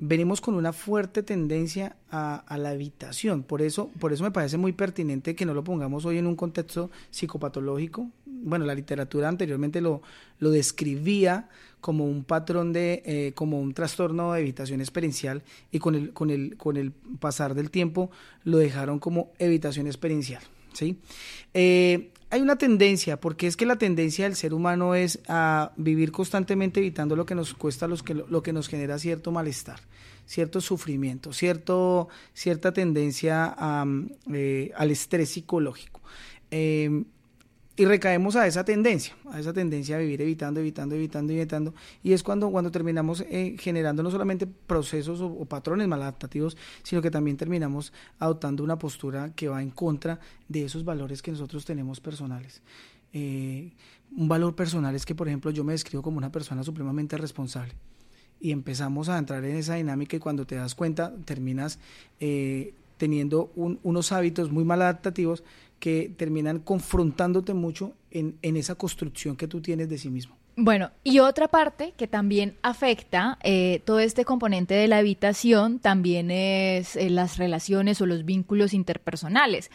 venimos 0.00 0.40
con 0.40 0.54
una 0.54 0.72
fuerte 0.72 1.22
tendencia 1.22 1.96
a, 2.10 2.56
la 2.58 2.72
evitación. 2.72 3.42
Por 3.42 3.62
eso, 3.62 3.90
por 3.98 4.12
eso 4.12 4.22
me 4.22 4.30
parece 4.30 4.56
muy 4.56 4.72
pertinente 4.72 5.34
que 5.34 5.46
no 5.46 5.54
lo 5.54 5.64
pongamos 5.64 6.04
hoy 6.04 6.18
en 6.18 6.26
un 6.26 6.36
contexto 6.36 6.90
psicopatológico. 7.10 8.08
Bueno, 8.26 8.64
la 8.64 8.74
literatura 8.74 9.28
anteriormente 9.28 9.80
lo, 9.80 10.02
lo 10.38 10.50
describía 10.50 11.48
como 11.80 12.06
un 12.06 12.24
patrón 12.24 12.72
de, 12.72 13.02
eh, 13.04 13.32
como 13.34 13.60
un 13.60 13.74
trastorno 13.74 14.32
de 14.32 14.40
evitación 14.40 14.80
experiencial 14.80 15.42
y 15.70 15.78
con 15.78 15.94
el, 15.94 16.12
con 16.12 16.30
el, 16.30 16.56
con 16.56 16.76
el 16.76 16.92
pasar 16.92 17.54
del 17.54 17.70
tiempo 17.70 18.10
lo 18.44 18.58
dejaron 18.58 18.98
como 18.98 19.32
evitación 19.38 19.86
experiencial. 19.86 20.42
¿sí? 20.72 20.98
Eh, 21.54 22.12
hay 22.30 22.42
una 22.42 22.56
tendencia, 22.56 23.18
porque 23.18 23.46
es 23.46 23.56
que 23.56 23.66
la 23.66 23.76
tendencia 23.76 24.24
del 24.24 24.36
ser 24.36 24.52
humano 24.52 24.94
es 24.94 25.20
a 25.28 25.72
vivir 25.76 26.12
constantemente 26.12 26.80
evitando 26.80 27.16
lo 27.16 27.24
que 27.24 27.34
nos 27.34 27.54
cuesta, 27.54 27.88
que, 28.04 28.14
lo 28.14 28.42
que 28.42 28.52
nos 28.52 28.68
genera 28.68 28.98
cierto 28.98 29.32
malestar, 29.32 29.80
cierto 30.26 30.60
sufrimiento, 30.60 31.32
cierto, 31.32 32.08
cierta 32.34 32.72
tendencia 32.72 33.56
eh, 34.32 34.72
al 34.76 34.90
estrés 34.90 35.30
psicológico. 35.30 36.00
Eh, 36.50 37.04
y 37.78 37.84
recaemos 37.84 38.34
a 38.34 38.48
esa 38.48 38.64
tendencia, 38.64 39.14
a 39.30 39.38
esa 39.38 39.52
tendencia 39.52 39.94
a 39.94 40.00
vivir 40.00 40.20
evitando, 40.20 40.58
evitando, 40.58 40.96
evitando, 40.96 41.32
evitando. 41.32 41.74
Y 42.02 42.12
es 42.12 42.24
cuando, 42.24 42.50
cuando 42.50 42.72
terminamos 42.72 43.20
eh, 43.20 43.54
generando 43.56 44.02
no 44.02 44.10
solamente 44.10 44.48
procesos 44.48 45.20
o, 45.20 45.44
patrones 45.44 45.86
maladaptativos, 45.86 46.56
sino 46.82 47.00
que 47.00 47.10
también 47.12 47.36
terminamos 47.36 47.92
adoptando 48.18 48.64
una 48.64 48.80
postura 48.80 49.32
que 49.36 49.46
va 49.46 49.62
en 49.62 49.70
contra 49.70 50.18
de 50.48 50.64
esos 50.64 50.84
valores 50.84 51.22
que 51.22 51.30
nosotros 51.30 51.64
tenemos 51.64 52.00
personales. 52.00 52.62
Eh, 53.12 53.70
un 54.16 54.26
valor 54.26 54.56
personal 54.56 54.96
es 54.96 55.06
que, 55.06 55.14
por 55.14 55.28
ejemplo, 55.28 55.52
yo 55.52 55.62
me 55.62 55.72
describo 55.72 56.02
como 56.02 56.18
una 56.18 56.32
persona 56.32 56.64
supremamente 56.64 57.16
responsable. 57.16 57.74
Y 58.40 58.50
empezamos 58.50 59.08
a 59.08 59.18
entrar 59.18 59.44
en 59.44 59.54
esa 59.54 59.76
dinámica 59.76 60.16
y 60.16 60.18
cuando 60.18 60.44
te 60.44 60.56
das 60.56 60.74
cuenta 60.74 61.12
terminas 61.24 61.78
eh, 62.18 62.74
teniendo 62.96 63.52
unos 63.54 64.10
hábitos 64.10 64.50
muy 64.50 64.64
maladaptativos 64.64 65.44
que 65.78 66.12
terminan 66.16 66.58
confrontándote 66.60 67.54
mucho 67.54 67.92
en, 68.10 68.38
esa 68.42 68.74
construcción 68.74 69.36
que 69.36 69.48
tú 69.48 69.60
tienes 69.60 69.88
de 69.88 69.98
sí 69.98 70.10
mismo. 70.10 70.36
Bueno, 70.56 70.90
y 71.04 71.20
otra 71.20 71.46
parte 71.46 71.94
que 71.96 72.08
también 72.08 72.56
afecta 72.62 73.38
eh, 73.44 73.80
todo 73.84 74.00
este 74.00 74.24
componente 74.24 74.74
de 74.74 74.88
la 74.88 74.98
habitación 74.98 75.78
también 75.78 76.32
es 76.32 76.96
eh, 76.96 77.10
las 77.10 77.36
relaciones 77.36 78.00
o 78.00 78.06
los 78.06 78.24
vínculos 78.24 78.74
interpersonales. 78.74 79.70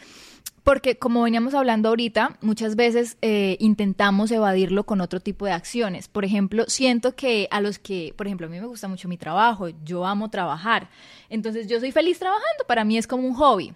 Porque 0.62 0.96
como 0.98 1.22
veníamos 1.22 1.54
hablando 1.54 1.90
ahorita, 1.90 2.38
muchas 2.40 2.74
veces 2.74 3.18
eh, 3.22 3.56
intentamos 3.60 4.30
evadirlo 4.30 4.84
con 4.84 5.02
otro 5.02 5.20
tipo 5.20 5.44
de 5.46 5.52
acciones. 5.52 6.08
Por 6.08 6.24
ejemplo, 6.24 6.64
siento 6.68 7.14
que 7.14 7.48
a 7.50 7.60
los 7.60 7.78
que, 7.78 8.14
por 8.16 8.26
ejemplo, 8.26 8.46
a 8.46 8.50
mí 8.50 8.58
me 8.58 8.66
gusta 8.66 8.88
mucho 8.88 9.08
mi 9.08 9.18
trabajo, 9.18 9.68
yo 9.84 10.06
amo 10.06 10.30
trabajar. 10.30 10.88
Entonces 11.28 11.66
yo 11.66 11.80
soy 11.80 11.92
feliz 11.92 12.18
trabajando, 12.18 12.64
para 12.66 12.84
mí 12.84 12.96
es 12.96 13.06
como 13.06 13.26
un 13.26 13.34
hobby. 13.34 13.74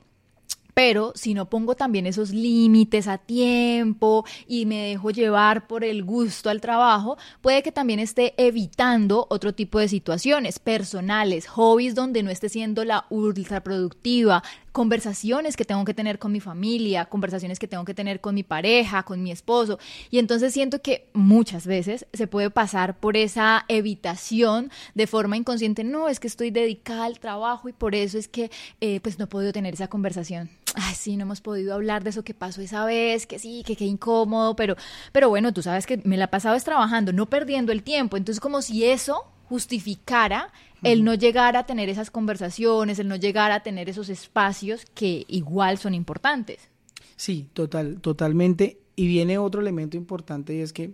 Pero 0.79 1.11
si 1.17 1.35
no 1.35 1.51
pongo 1.51 1.75
también 1.75 2.07
esos 2.07 2.31
límites 2.31 3.09
a 3.09 3.19
tiempo 3.19 4.25
y 4.47 4.65
me 4.65 4.91
dejo 4.91 5.11
llevar 5.11 5.67
por 5.67 5.83
el 5.83 6.05
gusto 6.05 6.51
al 6.51 6.61
trabajo, 6.61 7.19
puede 7.41 7.65
que 7.65 7.73
también 7.73 7.99
esté 7.99 8.33
evitando 8.37 9.27
otro 9.29 9.53
tipo 9.53 9.81
de 9.81 9.89
situaciones 9.89 10.61
personales, 10.61 11.49
hobbies 11.49 11.97
donde 11.97 12.23
no 12.23 12.31
esté 12.31 12.49
siendo 12.49 12.85
la 12.85 13.07
ultra 13.11 13.65
productiva, 13.65 14.45
conversaciones 14.73 15.57
que 15.57 15.65
tengo 15.65 15.85
que 15.85 15.95
tener 15.95 16.19
con 16.19 16.33
mi 16.33 16.41
familia, 16.41 17.07
conversaciones 17.07 17.59
que 17.59 17.69
tengo 17.69 17.85
que 17.85 17.95
tener 17.95 18.21
con 18.21 18.35
mi 18.35 18.43
pareja, 18.43 19.03
con 19.03 19.23
mi 19.23 19.31
esposo. 19.31 19.79
Y 20.11 20.19
entonces 20.19 20.53
siento 20.53 20.81
que 20.83 21.09
muchas 21.13 21.67
veces 21.67 22.07
se 22.13 22.27
puede 22.27 22.51
pasar 22.51 22.99
por 22.99 23.17
esa 23.17 23.65
evitación 23.69 24.71
de 24.95 25.07
forma 25.07 25.37
inconsciente. 25.37 25.85
No, 25.85 26.09
es 26.09 26.21
que 26.21 26.29
estoy 26.29 26.51
dedicada 26.51 27.05
al 27.05 27.19
trabajo 27.19 27.69
y 27.69 27.73
por 27.73 27.95
eso 27.95 28.19
es 28.19 28.29
que 28.29 28.51
eh, 28.81 29.01
pues 29.01 29.19
no 29.19 29.25
he 29.25 29.29
podido 29.29 29.53
tener 29.53 29.75
esa 29.75 29.89
conversación. 29.89 30.51
Ay, 30.75 30.95
sí, 30.95 31.17
no 31.17 31.23
hemos 31.23 31.41
podido 31.41 31.75
hablar 31.75 32.05
de 32.05 32.11
eso 32.11 32.23
que 32.23 32.35
pasó 32.35 32.61
esa 32.61 32.85
vez, 32.85 33.27
que 33.27 33.39
sí, 33.39 33.63
que 33.67 33.75
qué 33.75 33.85
incómodo, 33.85 34.55
pero, 34.55 34.77
pero 35.13 35.29
bueno, 35.29 35.53
tú 35.53 35.63
sabes 35.63 35.87
que 35.87 36.01
me 36.05 36.17
la 36.17 36.27
he 36.27 36.29
pasado 36.29 36.55
es 36.57 36.65
trabajando, 36.65 37.13
no 37.13 37.27
perdiendo 37.27 37.73
el 37.73 37.83
tiempo. 37.83 38.17
Entonces 38.17 38.41
como 38.41 38.63
si 38.63 38.85
eso 38.85 39.25
justificara 39.49 40.53
el 40.83 41.05
no 41.05 41.15
llegar 41.15 41.57
a 41.57 41.67
tener 41.67 41.89
esas 41.89 42.11
conversaciones, 42.11 42.99
el 42.99 43.09
no 43.09 43.17
llegar 43.17 43.53
a 43.53 43.63
tener 43.63 43.89
esos 43.89 44.09
espacios 44.09 44.85
que 44.95 45.25
igual 45.29 45.79
son 45.79 45.95
importantes. 45.95 46.69
Sí, 47.17 47.49
total, 47.53 48.01
totalmente. 48.01 48.79
Y 48.97 49.07
viene 49.07 49.39
otro 49.39 49.61
elemento 49.61 49.97
importante 49.97 50.55
y 50.55 50.61
es 50.61 50.73
que 50.73 50.93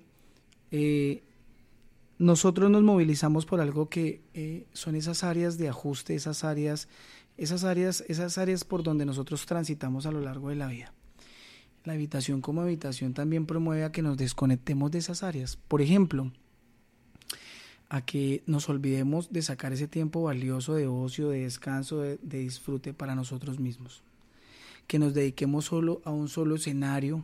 eh, 0.71 1.23
nosotros 2.19 2.71
nos 2.71 2.83
movilizamos 2.83 3.47
por 3.47 3.61
algo 3.61 3.89
que 3.89 4.23
eh, 4.35 4.67
son 4.73 4.95
esas 4.97 5.25
áreas 5.25 5.59
de 5.59 5.69
ajuste, 5.69 6.15
esas 6.15 6.45
áreas, 6.45 6.89
esas 7.37 7.65
áreas, 7.65 8.05
esas 8.09 8.39
áreas 8.39 8.65
por 8.65 8.83
donde 8.83 9.05
nosotros 9.05 9.47
transitamos 9.47 10.07
a 10.07 10.13
lo 10.13 10.21
largo 10.21 10.49
de 10.49 10.57
la 10.57 10.69
vida. 10.69 10.93
La 11.85 11.93
habitación 11.93 12.41
como 12.41 12.63
habitación 12.63 13.13
también 13.13 13.45
promueve 13.45 13.85
a 13.85 13.93
que 13.93 14.01
nos 14.01 14.17
desconectemos 14.17 14.91
de 14.91 14.99
esas 14.99 15.23
áreas. 15.23 15.57
Por 15.69 15.83
ejemplo, 15.83 16.33
a 17.95 18.05
que 18.05 18.43
nos 18.47 18.69
olvidemos 18.69 19.33
de 19.33 19.41
sacar 19.41 19.73
ese 19.73 19.87
tiempo 19.87 20.25
valioso 20.25 20.75
de 20.75 20.89
ocio, 20.89 21.29
de 21.29 21.43
descanso, 21.43 22.01
de, 22.01 22.19
disfrute 22.23 22.93
para 22.93 23.15
nosotros 23.15 23.61
mismos. 23.61 24.03
Que 24.89 24.99
nos 24.99 25.15
dediquemos 25.15 25.67
solo 25.67 26.03
a 26.05 26.11
un 26.11 26.27
solo 26.27 26.57
escenario, 26.57 27.23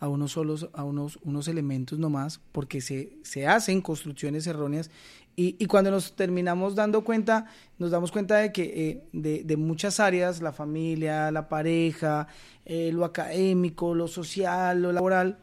a 0.00 0.08
unos 0.08 0.32
solos, 0.32 0.70
a 0.72 0.82
unos, 0.82 1.18
unos 1.24 1.46
elementos 1.46 1.98
nomás, 1.98 2.40
porque 2.52 2.80
se, 2.80 3.12
se 3.22 3.46
hacen 3.46 3.82
construcciones 3.82 4.46
erróneas 4.46 4.90
y, 5.36 5.56
y, 5.58 5.66
cuando 5.66 5.90
nos 5.90 6.16
terminamos 6.16 6.74
dando 6.74 7.04
cuenta, 7.04 7.44
nos 7.78 7.90
damos 7.90 8.10
cuenta 8.10 8.36
de 8.36 8.50
que 8.50 8.62
eh, 8.62 9.02
de, 9.12 9.44
de, 9.44 9.56
muchas 9.58 10.00
áreas, 10.00 10.40
la 10.40 10.52
familia, 10.52 11.30
la 11.30 11.50
pareja, 11.50 12.28
eh, 12.64 12.92
lo 12.94 13.04
académico, 13.04 13.94
lo 13.94 14.08
social, 14.08 14.80
lo 14.80 14.90
laboral, 14.90 15.36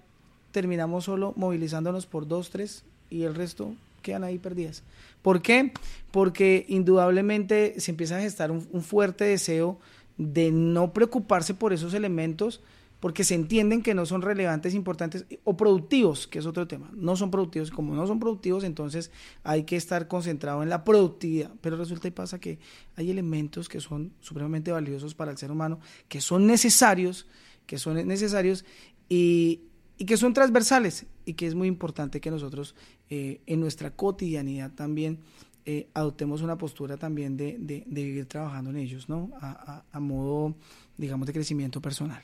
terminamos 0.52 1.04
solo 1.04 1.34
movilizándonos 1.38 2.08
por 2.08 2.28
dos, 2.28 2.50
tres 2.50 2.84
y 3.12 3.24
el 3.26 3.36
resto 3.36 3.76
quedan 4.06 4.24
ahí 4.24 4.38
perdidas. 4.38 4.84
¿Por 5.24 5.42
qué? 5.42 5.74
Porque 6.12 6.66
indudablemente 6.70 7.80
se 7.80 7.90
empieza 7.90 8.18
a 8.18 8.22
gestar 8.22 8.52
un, 8.52 8.62
fuerte 8.62 9.26
deseo 9.26 9.80
de 10.18 10.52
no 10.52 10.94
preocuparse 10.94 11.56
por 11.56 11.74
esos 11.74 11.96
elementos, 11.96 12.62
porque 13.00 13.24
se 13.24 13.34
entienden 13.34 13.82
que 13.82 13.96
no 13.96 14.06
son 14.06 14.22
relevantes, 14.22 14.76
importantes 14.76 15.26
o 15.44 15.58
productivos, 15.58 16.28
que 16.28 16.40
es 16.40 16.46
otro 16.46 16.68
tema. 16.68 16.92
No 16.94 17.16
son 17.16 17.32
productivos, 17.32 17.72
como 17.72 17.96
no 17.96 18.06
son 18.06 18.20
productivos, 18.20 18.64
entonces 18.64 19.12
hay 19.44 19.64
que 19.64 19.76
estar 19.76 20.08
concentrado 20.08 20.62
en 20.62 20.70
la 20.70 20.84
productividad. 20.84 21.52
Pero 21.62 21.76
resulta 21.76 22.08
y 22.08 22.12
pasa 22.12 22.40
que 22.40 22.60
hay 22.96 23.10
elementos 23.10 23.68
que 23.68 23.82
son 23.82 24.14
supremamente 24.20 24.72
valiosos 24.72 25.16
para 25.16 25.32
el 25.32 25.38
ser 25.38 25.52
humano, 25.52 25.80
que 26.08 26.22
son 26.22 26.46
necesarios, 26.46 27.28
que 27.66 27.80
son 27.80 28.08
necesarios 28.08 28.64
y, 29.10 29.64
que 30.04 30.18
son 30.18 30.34
transversales 30.34 31.06
y 31.26 31.36
que 31.36 31.48
es 31.48 31.56
muy 31.56 31.70
importante 31.70 32.20
que 32.20 32.30
nosotros 32.30 32.76
eh, 33.10 33.40
en 33.46 33.62
nuestra 33.62 33.92
cotidianidad 33.92 34.72
también 34.74 35.20
eh, 35.66 35.88
adoptemos 35.94 36.42
una 36.42 36.58
postura 36.58 36.98
también 36.98 37.38
de, 37.38 37.56
de, 37.58 37.84
vivir 37.88 38.26
trabajando 38.26 38.72
en 38.72 38.78
ellos, 38.78 39.08
¿no? 39.08 39.32
a 39.40 40.00
modo, 40.00 40.56
digamos, 40.98 41.26
de 41.26 41.34
crecimiento 41.34 41.82
personal. 41.82 42.22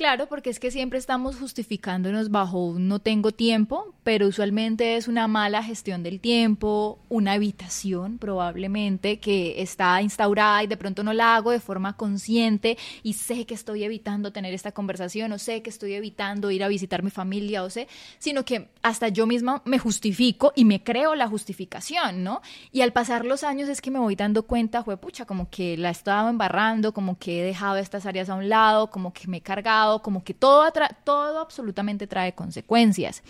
Claro, 0.00 0.28
porque 0.30 0.48
es 0.48 0.58
que 0.58 0.70
siempre 0.70 0.98
estamos 0.98 1.36
justificándonos 1.36 2.30
bajo 2.30 2.74
no 2.78 3.00
tengo 3.00 3.32
tiempo, 3.32 3.94
pero 4.02 4.28
usualmente 4.28 4.96
es 4.96 5.08
una 5.08 5.28
mala 5.28 5.62
gestión 5.62 6.02
del 6.02 6.20
tiempo, 6.20 6.98
una 7.10 7.32
habitación 7.32 8.16
probablemente 8.16 9.20
que 9.20 9.60
está 9.60 10.00
instaurada 10.00 10.62
y 10.62 10.68
de 10.68 10.78
pronto 10.78 11.04
no 11.04 11.12
la 11.12 11.36
hago 11.36 11.50
de 11.50 11.60
forma 11.60 11.98
consciente 11.98 12.78
y 13.02 13.12
sé 13.12 13.44
que 13.44 13.52
estoy 13.52 13.84
evitando 13.84 14.32
tener 14.32 14.54
esta 14.54 14.72
conversación 14.72 15.32
o 15.32 15.38
sé 15.38 15.60
que 15.60 15.68
estoy 15.68 15.92
evitando 15.92 16.50
ir 16.50 16.64
a 16.64 16.68
visitar 16.68 17.02
mi 17.02 17.10
familia 17.10 17.62
o 17.62 17.68
sé, 17.68 17.86
sino 18.18 18.42
que 18.42 18.70
hasta 18.80 19.08
yo 19.08 19.26
misma 19.26 19.60
me 19.66 19.78
justifico 19.78 20.54
y 20.56 20.64
me 20.64 20.82
creo 20.82 21.14
la 21.14 21.28
justificación, 21.28 22.24
¿no? 22.24 22.40
Y 22.72 22.80
al 22.80 22.94
pasar 22.94 23.26
los 23.26 23.44
años 23.44 23.68
es 23.68 23.82
que 23.82 23.90
me 23.90 23.98
voy 23.98 24.16
dando 24.16 24.44
cuenta, 24.44 24.82
pucha, 24.82 25.26
como 25.26 25.50
que 25.50 25.76
la 25.76 25.90
he 25.90 25.92
estado 25.92 26.30
embarrando, 26.30 26.94
como 26.94 27.18
que 27.18 27.42
he 27.42 27.44
dejado 27.44 27.76
estas 27.76 28.06
áreas 28.06 28.30
a 28.30 28.34
un 28.34 28.48
lado, 28.48 28.90
como 28.90 29.12
que 29.12 29.28
me 29.28 29.36
he 29.36 29.42
cargado 29.42 29.89
como 29.98 30.22
que 30.24 30.32
todo, 30.34 30.64
todo 31.04 31.40
absolutamente 31.40 32.06
trae 32.06 32.34
consecuencias. 32.34 33.22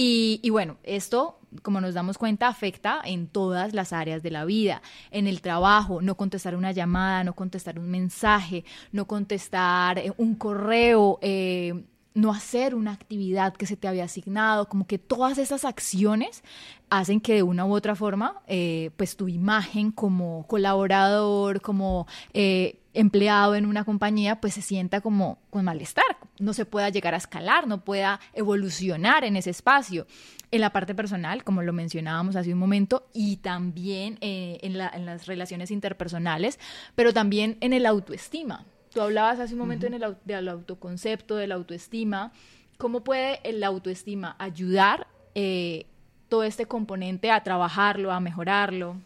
Y, 0.00 0.48
bueno, 0.50 0.76
esto, 0.84 1.40
como 1.62 1.80
nos 1.80 1.92
damos 1.92 2.18
cuenta, 2.18 2.46
afecta 2.46 3.00
en 3.04 3.26
todas 3.26 3.74
las 3.74 3.92
áreas 3.92 4.22
de 4.22 4.30
la 4.30 4.44
vida, 4.44 4.80
en 5.10 5.26
el 5.26 5.40
trabajo, 5.40 6.00
no 6.00 6.16
contestar 6.16 6.54
una 6.54 6.70
llamada, 6.70 7.24
no 7.24 7.34
contestar 7.34 7.80
un 7.80 7.90
mensaje, 7.90 8.64
no 8.92 9.06
contestar 9.06 9.98
eh, 9.98 10.12
un 10.16 10.36
correo, 10.36 11.18
eh, 11.20 11.84
no 12.14 12.32
hacer 12.32 12.76
una 12.76 12.92
actividad 12.92 13.54
que 13.54 13.66
se 13.66 13.76
te 13.76 13.88
había 13.88 14.04
asignado, 14.04 14.68
como 14.68 14.86
que 14.86 14.98
todas 14.98 15.36
esas 15.36 15.64
acciones 15.64 16.44
hacen 16.90 17.20
que 17.20 17.34
de 17.34 17.42
una 17.42 17.66
u 17.66 17.72
otra 17.74 17.96
forma, 17.96 18.40
eh, 18.46 18.90
pues 18.96 19.16
tu 19.16 19.26
imagen 19.26 19.90
como 19.90 20.46
colaborador, 20.46 21.60
como 21.60 22.06
empleado 22.98 23.54
en 23.54 23.66
una 23.66 23.84
compañía, 23.84 24.40
pues 24.40 24.54
se 24.54 24.62
sienta 24.62 25.00
como 25.00 25.38
con 25.50 25.64
malestar, 25.64 26.16
no 26.38 26.52
se 26.52 26.64
pueda 26.64 26.88
llegar 26.88 27.14
a 27.14 27.18
escalar, 27.18 27.66
no 27.66 27.84
pueda 27.84 28.20
evolucionar 28.32 29.24
en 29.24 29.36
ese 29.36 29.50
espacio. 29.50 30.06
En 30.50 30.62
la 30.62 30.70
parte 30.70 30.94
personal, 30.94 31.44
como 31.44 31.62
lo 31.62 31.74
mencionábamos 31.74 32.34
hace 32.34 32.52
un 32.52 32.58
momento, 32.58 33.06
y 33.12 33.36
también 33.36 34.16
eh, 34.20 34.58
en, 34.62 34.80
en 34.80 35.06
las 35.06 35.26
relaciones 35.26 35.70
interpersonales, 35.70 36.58
pero 36.94 37.12
también 37.12 37.58
en 37.60 37.72
el 37.74 37.84
autoestima 37.84 38.64
Tú 38.92 39.02
hablabas 39.02 39.38
hace 39.38 39.54
un 39.54 39.60
momento 39.60 39.86
en 39.86 39.94
el, 39.94 40.16
del 40.24 40.48
autoconcepto, 40.48 41.36
de 41.36 41.46
la 41.46 41.56
autoestima. 41.56 42.32
¿Cómo 42.78 43.04
puede 43.04 43.40
el 43.44 43.62
autoestima 43.62 44.36
ayudar 44.38 45.06
eh, 45.34 45.86
todo 46.28 46.42
este 46.42 46.66
componente 46.66 47.30
a 47.30 47.42
trabajarlo, 47.42 48.12
a 48.12 48.20
mejorarlo? 48.20 48.96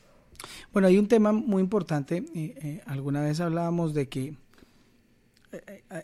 Bueno, 0.72 0.88
hay 0.88 0.98
un 0.98 1.08
tema 1.08 1.32
muy 1.32 1.62
importante. 1.62 2.24
Eh, 2.34 2.54
eh, 2.62 2.82
alguna 2.86 3.20
vez 3.22 3.40
hablábamos 3.40 3.94
de 3.94 4.08
que 4.08 4.36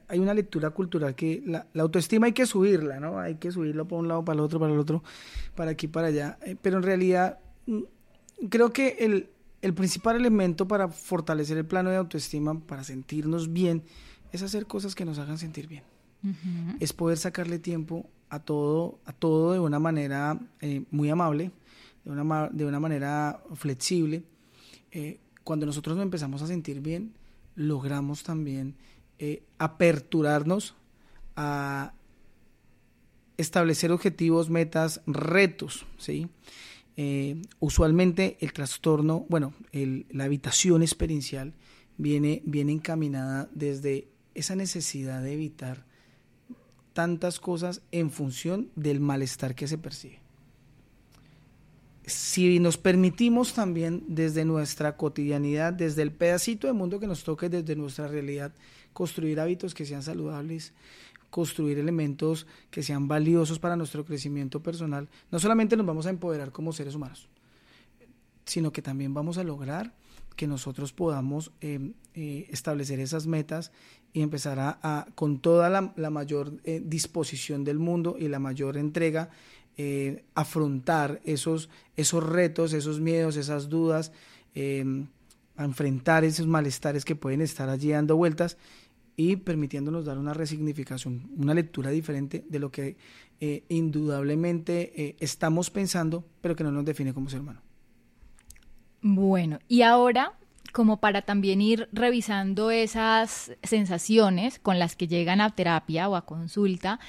hay 0.09 0.19
una 0.19 0.35
lectura 0.35 0.71
cultural 0.71 1.15
que 1.15 1.43
la, 1.47 1.67
autoestima 1.79 2.27
hay 2.27 2.33
que 2.33 2.45
subirla, 2.45 3.01
¿no? 3.01 3.19
Hay 3.19 3.37
que 3.37 3.51
subirlo 3.51 3.89
para 3.89 4.01
un 4.01 4.09
lado, 4.09 4.23
para 4.23 4.35
el 4.35 4.41
otro, 4.41 4.61
para 4.61 4.73
el 4.75 4.79
otro, 4.79 5.03
para 5.55 5.71
aquí, 5.71 5.89
para 5.89 6.09
allá. 6.09 6.39
pero 6.61 6.77
en 6.77 6.83
realidad, 6.83 7.39
mm, 7.67 7.81
creo 8.51 8.75
que 8.75 8.97
el, 9.01 9.31
el 9.63 9.75
principal 9.75 10.17
elemento 10.17 10.69
para 10.69 10.89
fortalecer 10.89 11.57
el 11.57 11.67
plano 11.67 11.91
de 11.91 11.97
autoestima, 11.97 12.61
para 12.61 12.85
sentirnos 12.85 13.53
bien, 13.53 13.83
es 14.33 14.43
hacer 14.43 14.67
cosas 14.67 14.95
que 14.95 15.05
nos 15.05 15.19
hagan 15.19 15.39
sentir 15.39 15.67
bien. 15.67 15.83
Es 16.81 16.93
poder 16.93 17.17
sacarle 17.17 17.61
tiempo 17.61 18.11
a 18.29 18.41
todo, 18.41 18.99
a 19.05 19.13
todo 19.13 19.53
de 19.53 19.61
una 19.61 19.79
manera 19.79 20.39
eh, 20.61 20.83
muy 20.91 21.09
amable, 21.11 21.53
de 22.15 22.21
una, 22.21 22.49
de 22.49 22.65
una 22.65 22.81
manera 22.81 23.43
flexible. 23.55 24.25
Eh, 24.91 25.21
cuando 25.45 25.67
nosotros 25.67 25.97
nos 25.97 26.05
empezamos 26.05 26.43
a 26.43 26.47
sentir 26.47 26.81
bien, 26.81 27.15
logramos 27.55 28.23
también 28.23 28.77
eh, 29.19 29.43
aperturarnos 29.59 30.75
a 31.37 31.93
establecer 33.37 33.93
objetivos, 33.93 34.51
metas, 34.51 35.01
retos, 35.07 35.87
¿sí? 35.99 36.29
Eh, 36.97 37.41
usualmente 37.61 38.37
el 38.41 38.53
trastorno, 38.53 39.25
bueno, 39.29 39.55
la 39.73 40.25
habitación 40.25 40.83
experiencial 40.83 41.55
viene, 41.97 42.43
viene 42.45 42.73
encaminada 42.73 43.49
desde 43.55 44.09
esa 44.35 44.57
necesidad 44.57 45.23
de 45.23 45.35
evitar 45.35 45.85
tantas 46.93 47.39
cosas 47.39 47.83
en 47.93 48.11
función 48.11 48.71
del 48.75 48.99
malestar 48.99 49.55
que 49.55 49.69
se 49.69 49.79
percibe. 49.79 50.28
Si 52.09 52.59
nos 52.59 52.79
permitimos 52.79 53.53
también 53.53 54.03
desde 54.09 54.45
nuestra 54.47 54.97
cotidianidad, 54.97 55.75
desde 55.75 56.03
el 56.03 56.11
pedacito 56.11 56.67
de 56.67 56.73
mundo 56.73 56.99
que 56.99 57.07
nos 57.07 57.23
toque, 57.23 57.49
desde 57.51 57.77
nuestra 57.77 58.09
realidad, 58.09 58.53
construir 58.95 59.39
hábitos 59.41 59.75
que 59.75 59.85
sean 59.85 60.03
saludables, 60.03 60.73
construir 61.29 61.79
elementos 61.79 62.47
que 62.71 62.83
sean 62.83 63.09
valiosos 63.09 63.59
para 63.59 63.77
nuestro 63.77 64.05
crecimiento 64.05 64.63
personal, 64.63 65.09
no 65.31 65.39
solamente 65.39 65.77
nos 65.77 65.87
vamos 65.87 66.07
a 66.07 66.11
empoderar 66.11 66.51
como 66.51 66.73
seres 66.73 66.95
humanos, 66.95 67.29
sino 68.47 68.73
que 68.73 68.81
también 68.81 69.13
vamos 69.13 69.37
a 69.37 69.45
lograr 69.45 69.93
que 70.35 70.47
nosotros 70.47 70.93
podamos 70.93 71.51
eh, 71.61 71.93
eh, 72.15 72.47
establecer 72.51 73.01
esas 73.01 73.27
metas 73.27 73.73
y 74.15 74.23
empezar 74.23 74.59
a, 74.61 75.07
con 75.15 75.41
toda 75.41 75.69
la, 75.69 76.11
mayor 76.11 76.53
eh, 76.65 76.81
disposición 76.83 77.65
del 77.65 77.79
mundo 77.79 78.17
y 78.19 78.29
la 78.29 78.39
mayor 78.39 78.79
entrega, 78.79 79.31
afrontar 80.35 81.21
esos, 81.25 81.69
esos 81.97 82.25
retos, 82.25 82.73
esos 82.73 83.01
miedos, 83.01 83.37
esas 83.37 83.69
dudas, 83.69 84.13
a 84.55 85.65
enfrentar 85.65 86.25
esos 86.25 86.47
malestares 86.47 87.05
que 87.05 87.17
pueden 87.17 87.41
estar 87.41 87.69
allí 87.69 87.91
dando 87.91 88.17
vueltas 88.17 88.57
y 89.19 89.35
permitiéndonos 89.35 90.05
dar 90.05 90.17
una 90.17 90.33
resignificación, 90.33 91.29
una 91.37 91.53
lectura 91.53 91.91
diferente 91.91 92.45
de 92.49 92.59
lo 92.61 92.71
que 92.71 92.97
eh, 93.41 93.65
indudablemente 93.69 94.93
eh, 94.95 95.17
estamos 95.19 95.71
pensando, 95.71 96.25
pero 96.41 96.55
que 96.55 96.63
no 96.63 96.71
nos 96.71 96.85
define 96.85 97.13
como 97.13 97.29
ser 97.29 97.41
humano. 97.41 97.61
Bueno, 99.03 99.59
y 99.67 99.83
ahora, 99.83 100.35
como 100.73 101.01
para 101.01 101.23
también 101.23 101.61
ir 101.61 101.89
revisando 101.93 102.71
esas 102.71 103.51
sensaciones 103.65 104.61
con 104.61 104.79
las 104.79 104.95
que 104.95 105.09
llegan 105.09 105.41
a 105.41 105.51
terapia 105.51 106.09
o 106.09 106.15
a 106.15 106.25
consulta, 106.25 107.01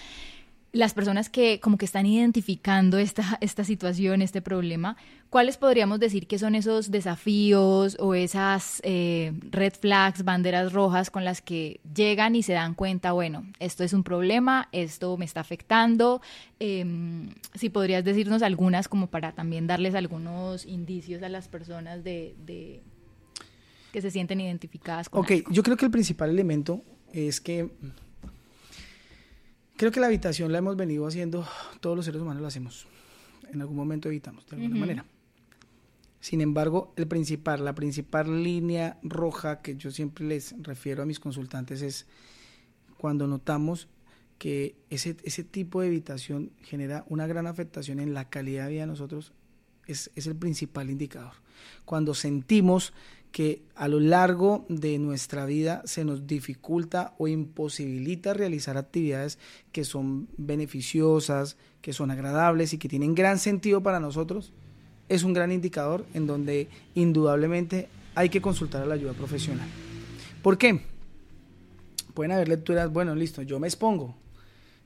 las 0.71 0.93
personas 0.93 1.29
que 1.29 1.59
como 1.59 1.77
que 1.77 1.85
están 1.85 2.05
identificando 2.05 2.97
esta, 2.97 3.37
esta 3.41 3.63
situación, 3.63 4.21
este 4.21 4.41
problema, 4.41 4.97
¿cuáles 5.29 5.57
podríamos 5.57 5.99
decir 5.99 6.27
que 6.27 6.37
son 6.37 6.53
esos 6.53 6.91
desafíos 6.91 7.97
o 7.99 8.13
esas 8.13 8.79
eh, 8.83 9.33
red 9.49 9.73
flags, 9.73 10.23
banderas 10.23 10.71
rojas 10.71 11.09
con 11.09 11.25
las 11.25 11.41
que 11.41 11.79
llegan 11.93 12.35
y 12.35 12.43
se 12.43 12.53
dan 12.53 12.75
cuenta, 12.75 13.13
bueno, 13.13 13.45
esto 13.59 13.83
es 13.83 13.93
un 13.93 14.03
problema, 14.03 14.69
esto 14.71 15.17
me 15.17 15.25
está 15.25 15.39
afectando? 15.39 16.21
Em, 16.59 17.29
si 17.55 17.69
podrías 17.69 18.03
decirnos 18.03 18.43
algunas 18.43 18.87
como 18.87 19.07
para 19.07 19.31
también 19.31 19.65
darles 19.65 19.95
algunos 19.95 20.65
indicios 20.65 21.23
a 21.23 21.29
las 21.29 21.47
personas 21.47 22.03
de, 22.03 22.81
que 23.91 24.01
se 24.01 24.11
sienten 24.11 24.39
identificadas 24.39 25.09
con 25.09 25.21
Ok, 25.21 25.31
yo 25.49 25.63
creo 25.63 25.77
que 25.77 25.85
el 25.85 25.91
principal 25.91 26.29
elemento 26.29 26.83
es 27.11 27.41
que 27.41 27.69
Creo 29.79 29.93
que 29.93 30.01
la 30.01 30.07
habitación 30.07 30.51
la 30.51 30.57
hemos 30.57 30.75
venido 30.75 31.07
haciendo, 31.07 31.47
todos 31.79 31.95
los 31.95 32.03
seres 32.03 32.21
humanos 32.21 32.41
lo 32.41 32.49
hacemos. 32.49 32.85
En 33.49 33.61
algún 33.61 33.77
momento 33.77 34.09
evitamos, 34.09 34.45
de 34.49 34.57
alguna 34.57 34.75
manera. 34.77 35.05
Sin 36.19 36.41
embargo, 36.41 36.91
el 36.97 37.07
principal, 37.07 37.63
la 37.63 37.73
principal 37.73 38.43
línea 38.43 38.97
roja 39.03 39.61
que 39.61 39.77
yo 39.77 39.89
siempre 39.89 40.25
les 40.25 40.53
refiero 40.61 41.01
a 41.01 41.05
mis 41.05 41.21
consultantes 41.21 41.81
es 41.81 42.07
cuando 42.97 43.25
notamos 43.25 43.87
que 44.37 44.75
ese, 44.89 45.15
ese 45.23 45.45
tipo 45.45 45.79
de 45.79 45.87
evitación 45.87 46.51
genera 46.61 47.05
una 47.07 47.25
gran 47.25 47.47
afectación 47.47 48.01
en 48.01 48.13
la 48.13 48.29
calidad 48.29 48.65
de 48.65 48.71
vida 48.71 48.81
de 48.81 48.87
nosotros, 48.87 49.31
es, 49.87 50.11
es 50.13 50.27
el 50.27 50.35
principal 50.35 50.89
indicador. 50.89 51.35
Cuando 51.85 52.13
sentimos 52.15 52.91
que 53.31 53.61
a 53.75 53.87
lo 53.87 53.99
largo 53.99 54.65
de 54.69 54.97
nuestra 54.97 55.45
vida 55.45 55.83
se 55.85 56.03
nos 56.03 56.25
dificulta 56.25 57.13
o 57.17 57.27
imposibilita 57.27 58.33
realizar 58.33 58.77
actividades 58.77 59.37
que 59.71 59.83
son 59.83 60.27
beneficiosas, 60.37 61.57
que 61.81 61.93
son 61.93 62.11
agradables 62.11 62.73
y 62.73 62.77
que 62.77 62.89
tienen 62.89 63.15
gran 63.15 63.37
sentido 63.37 63.81
para 63.81 63.99
nosotros, 63.99 64.51
es 65.09 65.23
un 65.23 65.33
gran 65.33 65.51
indicador 65.51 66.05
en 66.13 66.27
donde 66.27 66.69
indudablemente 66.95 67.89
hay 68.15 68.29
que 68.29 68.41
consultar 68.41 68.83
a 68.83 68.85
la 68.85 68.95
ayuda 68.95 69.13
profesional. 69.13 69.67
¿Por 70.41 70.57
qué? 70.57 70.81
Pueden 72.13 72.31
haber 72.31 72.49
lecturas, 72.49 72.91
bueno, 72.91 73.15
listo, 73.15 73.41
yo 73.41 73.59
me 73.59 73.67
expongo. 73.67 74.15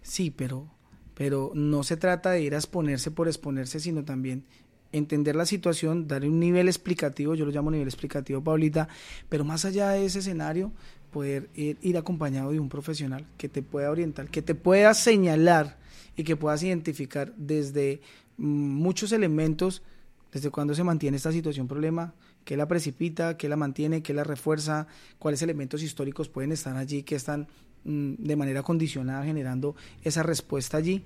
Sí, 0.01 0.31
pero, 0.31 0.67
pero 1.15 1.51
no 1.55 1.83
se 1.83 1.97
trata 1.97 2.31
de 2.31 2.41
ir 2.41 2.55
a 2.55 2.57
exponerse 2.57 3.11
por 3.11 3.27
exponerse, 3.27 3.79
sino 3.79 4.03
también 4.03 4.45
entender 4.93 5.35
la 5.35 5.45
situación, 5.45 6.07
dar 6.07 6.23
un 6.23 6.39
nivel 6.39 6.67
explicativo, 6.67 7.35
yo 7.35 7.45
lo 7.45 7.51
llamo 7.51 7.71
nivel 7.71 7.87
explicativo, 7.87 8.41
Paulita, 8.41 8.87
pero 9.27 9.43
más 9.43 9.65
allá 9.65 9.89
de 9.89 10.05
ese 10.05 10.19
escenario, 10.19 10.71
poder 11.11 11.49
ir, 11.55 11.97
acompañado 11.97 12.51
de 12.51 12.59
un 12.59 12.69
profesional 12.69 13.25
que 13.37 13.49
te 13.49 13.61
pueda 13.61 13.91
orientar, 13.91 14.29
que 14.29 14.41
te 14.41 14.55
pueda 14.55 14.93
señalar 14.93 15.77
y 16.15 16.23
que 16.23 16.35
puedas 16.35 16.63
identificar 16.63 17.33
desde 17.35 18.01
mm, 18.37 18.45
muchos 18.45 19.11
elementos, 19.11 19.83
desde 20.31 20.49
cuándo 20.49 20.73
se 20.73 20.83
mantiene 20.83 21.17
esta 21.17 21.31
situación 21.31 21.67
problema, 21.67 22.13
qué 22.43 22.57
la 22.57 22.67
precipita, 22.67 23.37
qué 23.37 23.47
la 23.47 23.55
mantiene, 23.55 24.01
qué 24.01 24.13
la 24.13 24.23
refuerza, 24.23 24.87
cuáles 25.19 25.41
elementos 25.41 25.83
históricos 25.83 26.29
pueden 26.29 26.51
estar 26.51 26.75
allí 26.75 27.03
que 27.03 27.15
están 27.15 27.47
mm, 27.85 28.15
de 28.17 28.35
manera 28.35 28.63
condicionada 28.63 29.23
generando 29.23 29.75
esa 30.03 30.23
respuesta 30.23 30.77
allí. 30.77 31.03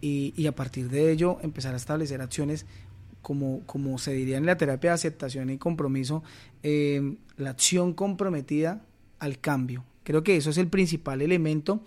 Y, 0.00 0.46
a 0.46 0.54
partir 0.54 0.90
de 0.90 1.10
ello 1.10 1.38
empezar 1.40 1.72
a 1.72 1.78
establecer 1.78 2.20
acciones 2.20 2.66
como, 3.24 3.62
como 3.64 3.96
se 3.96 4.12
diría 4.12 4.36
en 4.36 4.44
la 4.44 4.58
terapia 4.58 4.90
de 4.90 4.94
aceptación 4.96 5.48
y 5.48 5.56
compromiso, 5.56 6.22
eh, 6.62 7.16
la 7.38 7.50
acción 7.50 7.94
comprometida 7.94 8.84
al 9.18 9.40
cambio. 9.40 9.82
Creo 10.04 10.22
que 10.22 10.36
eso 10.36 10.50
es 10.50 10.58
el 10.58 10.68
principal 10.68 11.22
elemento. 11.22 11.82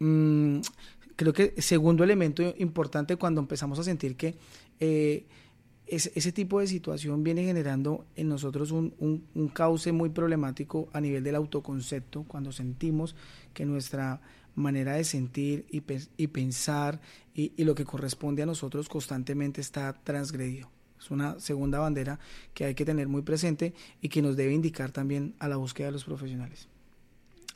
Mm, 0.00 0.58
creo 1.14 1.32
que 1.32 1.54
segundo 1.62 2.02
elemento 2.02 2.42
importante 2.58 3.14
cuando 3.14 3.40
empezamos 3.40 3.78
a 3.78 3.84
sentir 3.84 4.16
que 4.16 4.34
eh, 4.80 5.24
ese, 5.86 6.32
tipo 6.32 6.58
de 6.58 6.66
situación 6.66 7.22
viene 7.22 7.44
generando 7.44 8.04
en 8.16 8.28
nosotros 8.28 8.72
un, 8.72 8.92
un, 8.98 9.48
cauce 9.48 9.92
muy 9.92 10.08
problemático 10.08 10.88
a 10.92 11.00
nivel 11.00 11.22
del 11.22 11.36
autoconcepto, 11.36 12.24
cuando 12.24 12.50
sentimos 12.50 13.14
que 13.54 13.66
nuestra 13.66 14.20
manera 14.54 14.94
de 14.94 15.04
sentir 15.04 15.66
y, 15.70 15.80
pensar 16.26 17.00
y, 17.34 17.52
y, 17.56 17.64
lo 17.64 17.74
que 17.74 17.84
corresponde 17.84 18.42
a 18.42 18.46
nosotros 18.46 18.88
constantemente 18.88 19.60
está 19.60 19.92
transgredido. 19.92 20.70
Es 21.00 21.10
una 21.10 21.40
segunda 21.40 21.80
bandera 21.80 22.18
que 22.54 22.64
hay 22.64 22.74
que 22.74 22.84
tener 22.84 23.08
muy 23.08 23.22
presente 23.22 23.74
y 24.00 24.08
que 24.08 24.22
nos 24.22 24.36
debe 24.36 24.52
indicar 24.52 24.92
también 24.92 25.34
a 25.38 25.48
la 25.48 25.56
búsqueda 25.56 25.86
de 25.86 25.92
los 25.92 26.04
profesionales. 26.04 26.68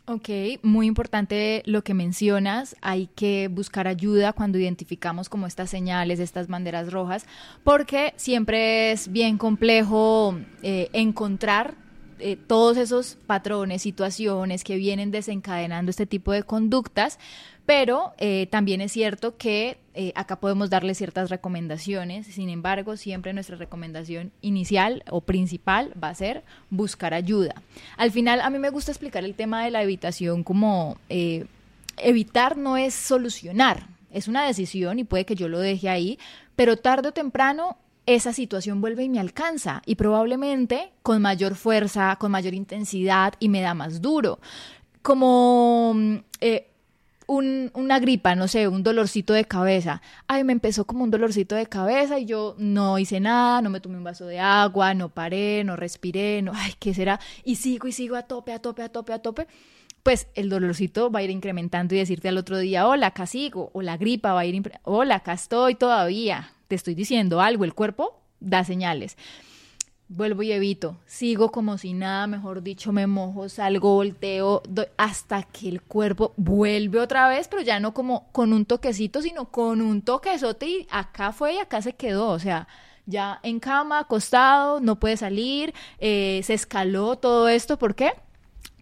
Ok, 0.09 0.29
muy 0.63 0.87
importante 0.87 1.65
lo 1.67 1.83
que 1.83 1.93
mencionas. 1.93 2.77
Hay 2.81 3.09
que 3.17 3.49
buscar 3.49 3.89
ayuda 3.89 4.33
cuando 4.33 4.57
identificamos 4.57 5.29
como 5.29 5.49
estas 5.49 5.69
señales, 5.69 6.21
estas 6.21 6.47
banderas 6.47 6.93
rojas, 6.93 7.27
porque 7.65 8.15
siempre 8.17 8.93
es 8.93 9.11
bien 9.11 9.37
complejo 9.37 10.39
eh, 10.63 10.91
encontrar 10.93 11.75
eh, 12.19 12.37
todos 12.37 12.77
esos 12.77 13.17
patrones, 13.27 13.83
situaciones 13.83 14.65
que 14.65 14.77
vienen 14.77 15.11
desencadenando 15.11 15.91
este 15.91 16.07
tipo 16.07 16.33
de 16.33 16.43
conductas, 16.43 17.19
pero 17.67 18.15
eh, 18.19 18.47
también 18.51 18.81
es 18.81 18.93
cierto 18.93 19.37
que 19.37 19.79
eh, 19.95 20.13
acá 20.15 20.37
podemos 20.37 20.71
darle 20.71 20.95
ciertas 20.95 21.31
recomendaciones, 21.31 22.27
sin 22.27 22.49
embargo, 22.49 22.97
siempre 22.97 23.33
nuestra 23.33 23.57
recomendación 23.57 24.33
inicial 24.41 25.03
o 25.11 25.21
principal 25.21 25.93
va 26.03 26.09
a 26.09 26.15
ser 26.15 26.45
buscar 26.71 27.13
ayuda. 27.13 27.55
Al 27.97 28.11
final, 28.13 28.41
a 28.41 28.51
mí 28.51 28.59
me 28.59 28.71
gusta 28.71 28.93
explicar 28.93 29.25
el 29.25 29.35
tema 29.35 29.65
de 29.65 29.71
la 29.71 29.83
evitación 29.83 30.43
como 30.45 30.97
evitar 31.99 32.57
no 32.57 32.77
es 32.77 32.95
solucionar, 32.95 33.89
es 34.13 34.29
una 34.29 34.47
decisión 34.47 34.99
y 34.99 35.05
puede 35.05 35.27
que 35.27 35.35
yo 35.35 35.49
lo 35.49 35.59
deje 35.59 35.89
ahí, 35.89 36.19
pero 36.55 36.77
tarde 36.77 37.09
o 37.09 37.13
temprano 37.13 37.77
esa 38.07 38.33
situación 38.33 38.81
vuelve 38.81 39.05
y 39.05 39.09
me 39.09 39.21
alcanza 39.21 39.83
y 39.85 39.97
probablemente 39.97 40.93
con 41.03 41.21
mayor 41.21 41.57
fuerza, 41.57 42.17
con 42.17 42.31
mayor 42.31 42.55
intensidad 42.55 43.35
y 43.41 43.49
me 43.49 43.61
da 43.61 43.75
más 43.75 44.01
duro. 44.01 44.39
Como 45.03 45.93
mm, 45.95 46.17
eh, 46.41 46.69
una 47.29 47.99
gripa, 47.99 48.37
no 48.37 48.47
sé, 48.47 48.69
un 48.69 48.85
dolorcito 48.85 49.33
de 49.33 49.45
cabeza. 49.45 50.01
Ay, 50.29 50.45
me 50.45 50.53
empezó 50.53 50.85
como 50.85 51.03
un 51.03 51.11
dolorcito 51.11 51.57
de 51.57 51.67
cabeza 51.67 52.21
y 52.21 52.27
yo 52.27 52.55
no 52.59 52.99
hice 52.99 53.19
nada, 53.19 53.61
no 53.63 53.71
me 53.71 53.81
tomé 53.81 53.99
un 53.99 54.05
vaso 54.05 54.27
de 54.27 54.39
agua, 54.39 54.95
no 54.95 55.09
paré, 55.09 55.65
no 55.65 55.75
respiré, 55.75 56.43
no, 56.43 56.53
ay, 56.55 56.75
¿qué 56.79 56.95
será? 56.95 57.19
Y 57.45 57.57
sigo 57.57 57.89
y 57.89 57.93
sigo 57.93 58.15
a 58.15 58.23
tope, 58.23 58.53
a 58.53 58.61
tope, 58.61 58.83
a 58.83 58.89
tope, 58.91 59.13
a 59.13 59.19
tope. 59.19 59.49
Pues 60.05 60.29
el 60.35 60.49
dolorcito 60.49 61.11
va 61.11 61.19
a 61.19 61.23
ir 61.25 61.31
incrementando 61.31 61.97
y 61.97 61.99
decirte 61.99 62.29
al 62.29 62.39
otro 62.39 62.59
día, 62.59 62.87
hola, 62.87 63.09
acá 63.09 63.27
sigo, 63.27 63.71
o 63.73 63.83
la 63.83 63.97
gripa 63.97 64.33
va 64.33 64.41
a 64.41 64.45
ir, 64.45 64.73
hola, 64.85 65.17
acá 65.17 65.33
estoy 65.33 65.75
todavía, 65.75 66.53
te 66.69 66.75
estoy 66.75 66.95
diciendo 66.95 67.41
algo, 67.41 67.65
el 67.65 67.75
cuerpo 67.75 68.21
da 68.41 68.65
señales. 68.65 69.17
Vuelvo 70.09 70.45
y 70.45 70.53
evito, 70.53 70.99
sigo 71.05 71.51
como 71.51 71.79
si 71.79 71.93
nada, 71.93 72.29
mejor 72.29 72.63
dicho, 72.63 72.93
me 72.93 73.09
mojo, 73.09 73.49
salgo, 73.49 73.95
volteo, 73.95 74.63
hasta 74.97 75.43
que 75.43 75.69
el 75.69 75.83
cuerpo 75.83 76.33
vuelve 76.37 77.01
otra 77.01 77.29
vez, 77.29 77.49
pero 77.49 77.61
ya 77.63 77.81
no 77.81 77.93
como 77.93 78.31
con 78.31 78.53
un 78.53 78.67
toquecito, 78.67 79.21
sino 79.21 79.51
con 79.51 79.81
un 79.81 80.03
toquezote 80.03 80.67
y 80.67 80.87
acá 80.93 81.33
fue 81.33 81.55
y 81.55 81.59
acá 81.59 81.83
se 81.83 81.95
quedó, 81.95 82.29
o 82.29 82.39
sea, 82.39 82.69
ya 83.05 83.41
en 83.43 83.59
cama, 83.59 83.99
acostado, 83.99 84.79
no 84.79 85.01
puede 85.01 85.17
salir, 85.17 85.75
eh, 85.99 86.41
se 86.45 86.55
escaló 86.55 87.17
todo 87.17 87.49
esto, 87.49 87.77
¿por 87.77 87.97
qué? 87.97 88.13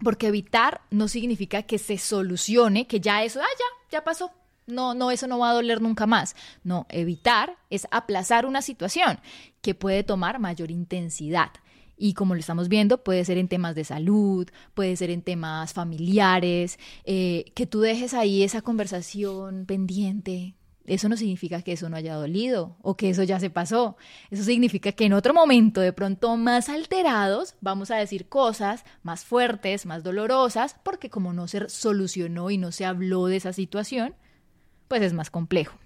Porque 0.03 0.27
evitar 0.27 0.83
no 0.91 1.09
significa 1.09 1.63
que 1.63 1.79
se 1.79 1.97
solucione, 1.97 2.87
que 2.87 3.01
ya 3.01 3.25
eso, 3.25 3.41
ah, 3.41 3.57
ya, 3.59 3.97
ya 3.99 4.05
pasó, 4.05 4.31
no, 4.67 4.95
no, 4.95 5.11
eso 5.11 5.27
no 5.27 5.39
va 5.39 5.51
a 5.51 5.55
doler 5.55 5.81
nunca 5.81 6.07
más. 6.07 6.35
No, 6.63 6.87
evitar 6.89 7.57
es 7.71 7.87
aplazar 7.91 8.47
una 8.47 8.63
situación 8.63 9.21
que 9.61 9.75
puede 9.75 10.05
tomar 10.05 10.39
mayor 10.39 10.71
intensidad. 10.71 11.51
Y 11.97 12.15
como 12.15 12.35
lo 12.35 12.41
estamos 12.41 12.69
viendo, 12.69 13.05
puede 13.05 13.25
ser 13.25 13.39
en 13.39 13.49
temas 13.49 13.75
de 13.75 13.85
salud, 13.85 14.49
puede 14.75 14.97
ser 14.97 15.11
en 15.11 15.23
temas 15.23 15.73
familiares, 15.73 16.79
eh, 17.05 17.53
que 17.55 17.67
tú 17.67 17.81
dejes 17.81 18.15
ahí 18.15 18.43
esa 18.43 18.63
conversación 18.63 19.65
pendiente. 19.67 20.55
Eso 20.87 21.09
no 21.09 21.17
significa 21.17 21.63
que 21.63 21.73
eso 21.73 21.89
no 21.89 21.97
haya 21.97 22.15
dolido 22.15 22.77
o 22.83 22.97
que 22.97 23.09
eso 23.09 23.23
ya 23.23 23.41
se 23.41 23.49
pasó. 23.49 23.97
Eso 24.31 24.45
significa 24.45 24.93
que 24.93 25.07
en 25.07 25.15
otro 25.15 25.33
momento, 25.33 25.81
de 25.81 25.95
pronto 25.95 26.37
más 26.37 26.69
alterados, 26.69 27.55
vamos 27.61 27.91
a 27.91 27.97
decir 27.97 28.29
cosas 28.29 28.85
más 29.03 29.25
fuertes, 29.25 29.87
más 29.87 30.03
dolorosas, 30.03 30.77
porque 30.83 31.09
como 31.09 31.33
no 31.33 31.49
se 31.49 31.69
solucionó 31.71 32.51
y 32.51 32.59
no 32.59 32.71
se 32.71 32.85
habló 32.85 33.27
de 33.27 33.37
esa 33.37 33.55
situación, 33.55 34.15
pues 34.89 35.03
es 35.03 35.13
más 35.13 35.31
complejo. 35.31 35.79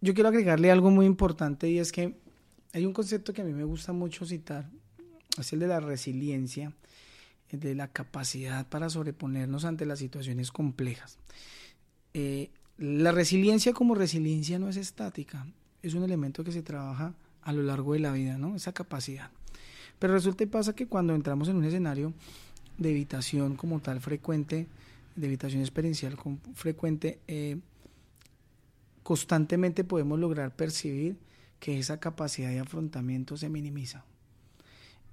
Yo 0.00 0.14
quiero 0.14 0.28
agregarle 0.28 0.70
algo 0.70 0.90
muy 0.90 1.06
importante 1.06 1.68
y 1.70 1.78
es 1.78 1.92
que 1.92 2.16
hay 2.72 2.84
un 2.84 2.92
concepto 2.92 3.32
que 3.32 3.42
a 3.42 3.44
mí 3.44 3.52
me 3.52 3.64
gusta 3.64 3.92
mucho 3.92 4.26
citar, 4.26 4.68
es 5.38 5.52
el 5.52 5.60
de 5.60 5.66
la 5.66 5.80
resiliencia, 5.80 6.72
de 7.50 7.74
la 7.74 7.88
capacidad 7.88 8.66
para 8.68 8.90
sobreponernos 8.90 9.64
ante 9.64 9.86
las 9.86 9.98
situaciones 9.98 10.52
complejas. 10.52 11.18
Eh, 12.14 12.50
la 12.78 13.12
resiliencia 13.12 13.72
como 13.72 13.94
resiliencia 13.94 14.58
no 14.58 14.68
es 14.68 14.76
estática, 14.76 15.46
es 15.82 15.94
un 15.94 16.02
elemento 16.02 16.44
que 16.44 16.52
se 16.52 16.62
trabaja 16.62 17.14
a 17.42 17.52
lo 17.52 17.62
largo 17.62 17.94
de 17.94 18.00
la 18.00 18.12
vida, 18.12 18.36
¿no? 18.36 18.56
Esa 18.56 18.72
capacidad. 18.72 19.30
Pero 19.98 20.12
resulta 20.12 20.44
y 20.44 20.46
pasa 20.46 20.74
que 20.74 20.86
cuando 20.86 21.14
entramos 21.14 21.48
en 21.48 21.56
un 21.56 21.64
escenario 21.64 22.12
de 22.76 22.90
evitación 22.90 23.56
como 23.56 23.80
tal 23.80 24.00
frecuente, 24.00 24.66
de 25.14 25.26
evitación 25.26 25.62
experiencial 25.62 26.18
frecuente, 26.54 27.20
eh, 27.28 27.58
constantemente 29.06 29.84
podemos 29.84 30.18
lograr 30.18 30.56
percibir 30.56 31.16
que 31.60 31.78
esa 31.78 32.00
capacidad 32.00 32.48
de 32.48 32.58
afrontamiento 32.58 33.36
se 33.36 33.48
minimiza. 33.48 34.04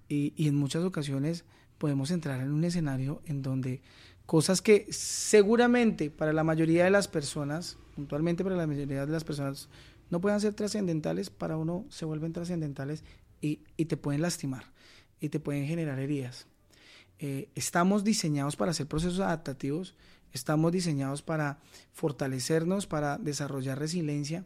Y, 0.10 0.34
y 0.36 0.47
en 0.47 0.56
muchas 0.56 0.84
ocasiones 0.84 1.45
podemos 1.77 2.10
entrar 2.10 2.41
en 2.41 2.51
un 2.51 2.63
escenario 2.63 3.21
en 3.27 3.43
donde 3.43 3.84
cosas 4.25 4.63
que 4.63 4.88
seguramente 4.89 6.10
para 6.10 6.34
la 6.34 6.43
mayoría 6.43 6.86
de 6.86 6.89
las 6.89 7.08
personas, 7.08 7.77
puntualmente 7.95 8.43
para 8.43 8.56
la 8.56 8.65
mayoría 8.65 9.06
de 9.06 9.12
las 9.12 9.23
personas, 9.23 9.69
no 10.10 10.19
puedan 10.19 10.41
ser 10.41 10.56
trascendentales, 10.56 11.29
para 11.29 11.56
uno 11.56 11.86
se 11.89 12.06
vuelven 12.06 12.34
trascendentales 12.34 13.03
y, 13.41 13.60
y, 13.77 13.86
te 13.86 13.95
pueden 13.95 14.23
lastimar 14.23 14.63
y 15.19 15.29
te 15.29 15.39
pueden 15.39 15.67
generar 15.67 15.99
heridas. 15.99 16.47
Eh, 17.19 17.47
estamos 17.53 18.03
diseñados 18.03 18.56
para 18.56 18.71
hacer 18.71 18.88
procesos 18.88 19.19
adaptativos, 19.19 19.93
estamos 20.34 20.72
diseñados 20.72 21.22
para 21.22 21.60
fortalecernos, 21.93 22.88
para 22.88 23.17
desarrollar 23.17 23.80
resiliencia. 23.80 24.46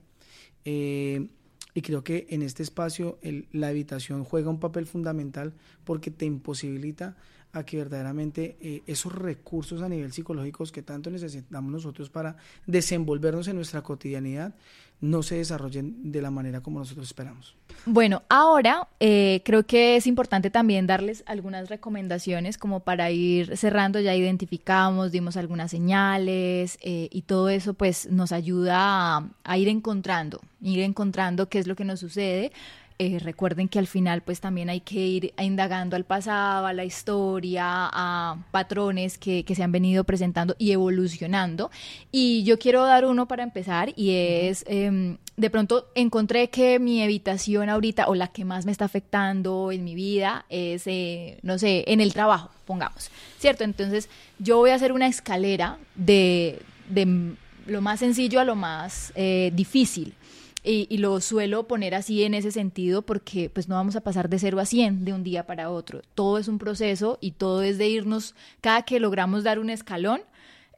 Eh, 0.65 1.29
y 1.73 1.81
creo 1.81 2.03
que 2.03 2.27
en 2.29 2.41
este 2.41 2.63
espacio 2.63 3.19
la 3.51 3.67
habitación 3.67 4.23
juega 4.23 4.49
un 4.49 4.59
papel 4.59 4.87
fundamental 4.87 5.53
porque 5.83 6.11
te 6.11 6.25
imposibilita 6.25 7.15
a 7.53 7.65
que 7.65 7.77
verdaderamente 7.77 8.57
eh, 8.61 8.83
esos 8.87 9.13
recursos 9.13 9.81
a 9.81 9.89
nivel 9.89 10.11
psicológico 10.11 10.65
que 10.65 10.81
tanto 10.81 11.09
necesitamos 11.09 11.71
nosotros 11.71 12.09
para 12.09 12.35
desenvolvernos 12.65 13.47
en 13.47 13.55
nuestra 13.55 13.83
cotidianidad 13.83 14.55
no 14.99 15.21
se 15.23 15.35
desarrollen 15.35 16.11
de 16.11 16.21
la 16.21 16.31
manera 16.31 16.61
como 16.61 16.79
nosotros 16.79 17.07
esperamos. 17.07 17.55
Bueno, 17.85 18.23
ahora 18.29 18.87
eh, 18.99 19.41
creo 19.45 19.63
que 19.63 19.95
es 19.95 20.07
importante 20.07 20.49
también 20.49 20.87
darles 20.87 21.23
algunas 21.25 21.69
recomendaciones 21.69 22.57
como 22.57 22.81
para 22.81 23.11
ir 23.11 23.55
cerrando, 23.55 23.99
ya 23.99 24.15
identificamos, 24.15 25.11
dimos 25.11 25.37
algunas 25.37 25.71
señales 25.71 26.79
eh, 26.81 27.07
y 27.11 27.21
todo 27.21 27.49
eso 27.49 27.75
pues 27.75 28.09
nos 28.11 28.31
ayuda 28.31 29.17
a, 29.17 29.29
a 29.43 29.57
ir 29.57 29.67
encontrando, 29.67 30.41
ir 30.61 30.79
encontrando 30.79 31.47
qué 31.47 31.59
es 31.59 31.67
lo 31.67 31.75
que 31.75 31.85
nos 31.85 31.99
sucede 31.99 32.51
eh, 32.99 33.19
recuerden 33.19 33.67
que 33.67 33.77
al 33.77 33.85
final 33.85 34.21
pues 34.21 34.39
también 34.39 34.71
hay 34.71 34.81
que 34.81 34.95
ir 34.95 35.33
indagando 35.39 35.95
al 35.95 36.03
pasado, 36.03 36.65
a 36.65 36.73
la 36.73 36.83
historia, 36.83 37.63
a 37.67 38.37
patrones 38.49 39.19
que, 39.19 39.45
se 39.47 39.63
han 39.63 39.71
venido 39.71 40.03
presentando 40.03 40.55
y 40.57 40.71
evolucionando. 40.71 41.69
Y 42.11 42.43
yo 42.43 42.57
quiero 42.57 42.83
dar 42.85 43.05
uno 43.05 43.27
para 43.27 43.43
empezar 43.43 43.93
y 43.95 44.11
es, 44.11 44.65
em, 44.67 45.17
de 45.35 45.49
pronto 45.51 45.89
encontré 45.93 46.49
que 46.49 46.79
mi 46.79 47.03
evitación 47.03 47.69
ahorita 47.69 48.07
o 48.07 48.15
la 48.15 48.29
que 48.29 48.45
más 48.45 48.65
me 48.65 48.71
está 48.71 48.85
afectando 48.85 49.71
en 49.71 49.83
mi 49.83 49.93
vida 49.93 50.45
es, 50.49 50.87
eh, 50.87 51.37
no 51.43 51.59
sé, 51.59 51.83
en 51.87 52.01
el 52.01 52.13
trabajo, 52.13 52.49
pongamos, 52.65 53.11
¿cierto? 53.37 53.63
Entonces 53.63 54.09
yo 54.39 54.57
voy 54.57 54.71
a 54.71 54.75
hacer 54.75 54.91
una 54.91 55.07
escalera 55.07 55.77
de, 55.95 56.59
de 56.89 57.35
lo 57.67 57.81
más 57.81 57.99
sencillo 57.99 58.39
a 58.39 58.43
lo 58.43 58.55
más 58.55 59.11
eh, 59.15 59.51
difícil. 59.53 60.15
Y, 60.63 60.97
lo 60.97 61.21
suelo 61.21 61.67
poner 61.67 61.95
así 61.95 62.23
en 62.23 62.33
ese 62.33 62.51
sentido 62.51 63.01
porque 63.01 63.49
pues 63.49 63.69
no 63.69 63.75
vamos 63.75 63.95
a 63.95 64.01
pasar 64.01 64.27
de 64.27 64.39
0 64.39 64.59
a 64.59 64.65
100 64.65 65.05
de 65.05 65.13
un 65.13 65.23
día 65.23 65.45
para 65.45 65.69
otro. 65.69 66.01
Todo 66.13 66.37
es 66.37 66.47
un 66.47 66.57
proceso 66.57 67.17
y 67.21 67.31
todo 67.31 67.61
es 67.61 67.77
de 67.77 67.87
irnos, 67.87 68.35
cada 68.59 68.81
que 68.81 68.99
logramos 68.99 69.43
dar 69.43 69.59
un 69.59 69.69
escalón, 69.69 70.21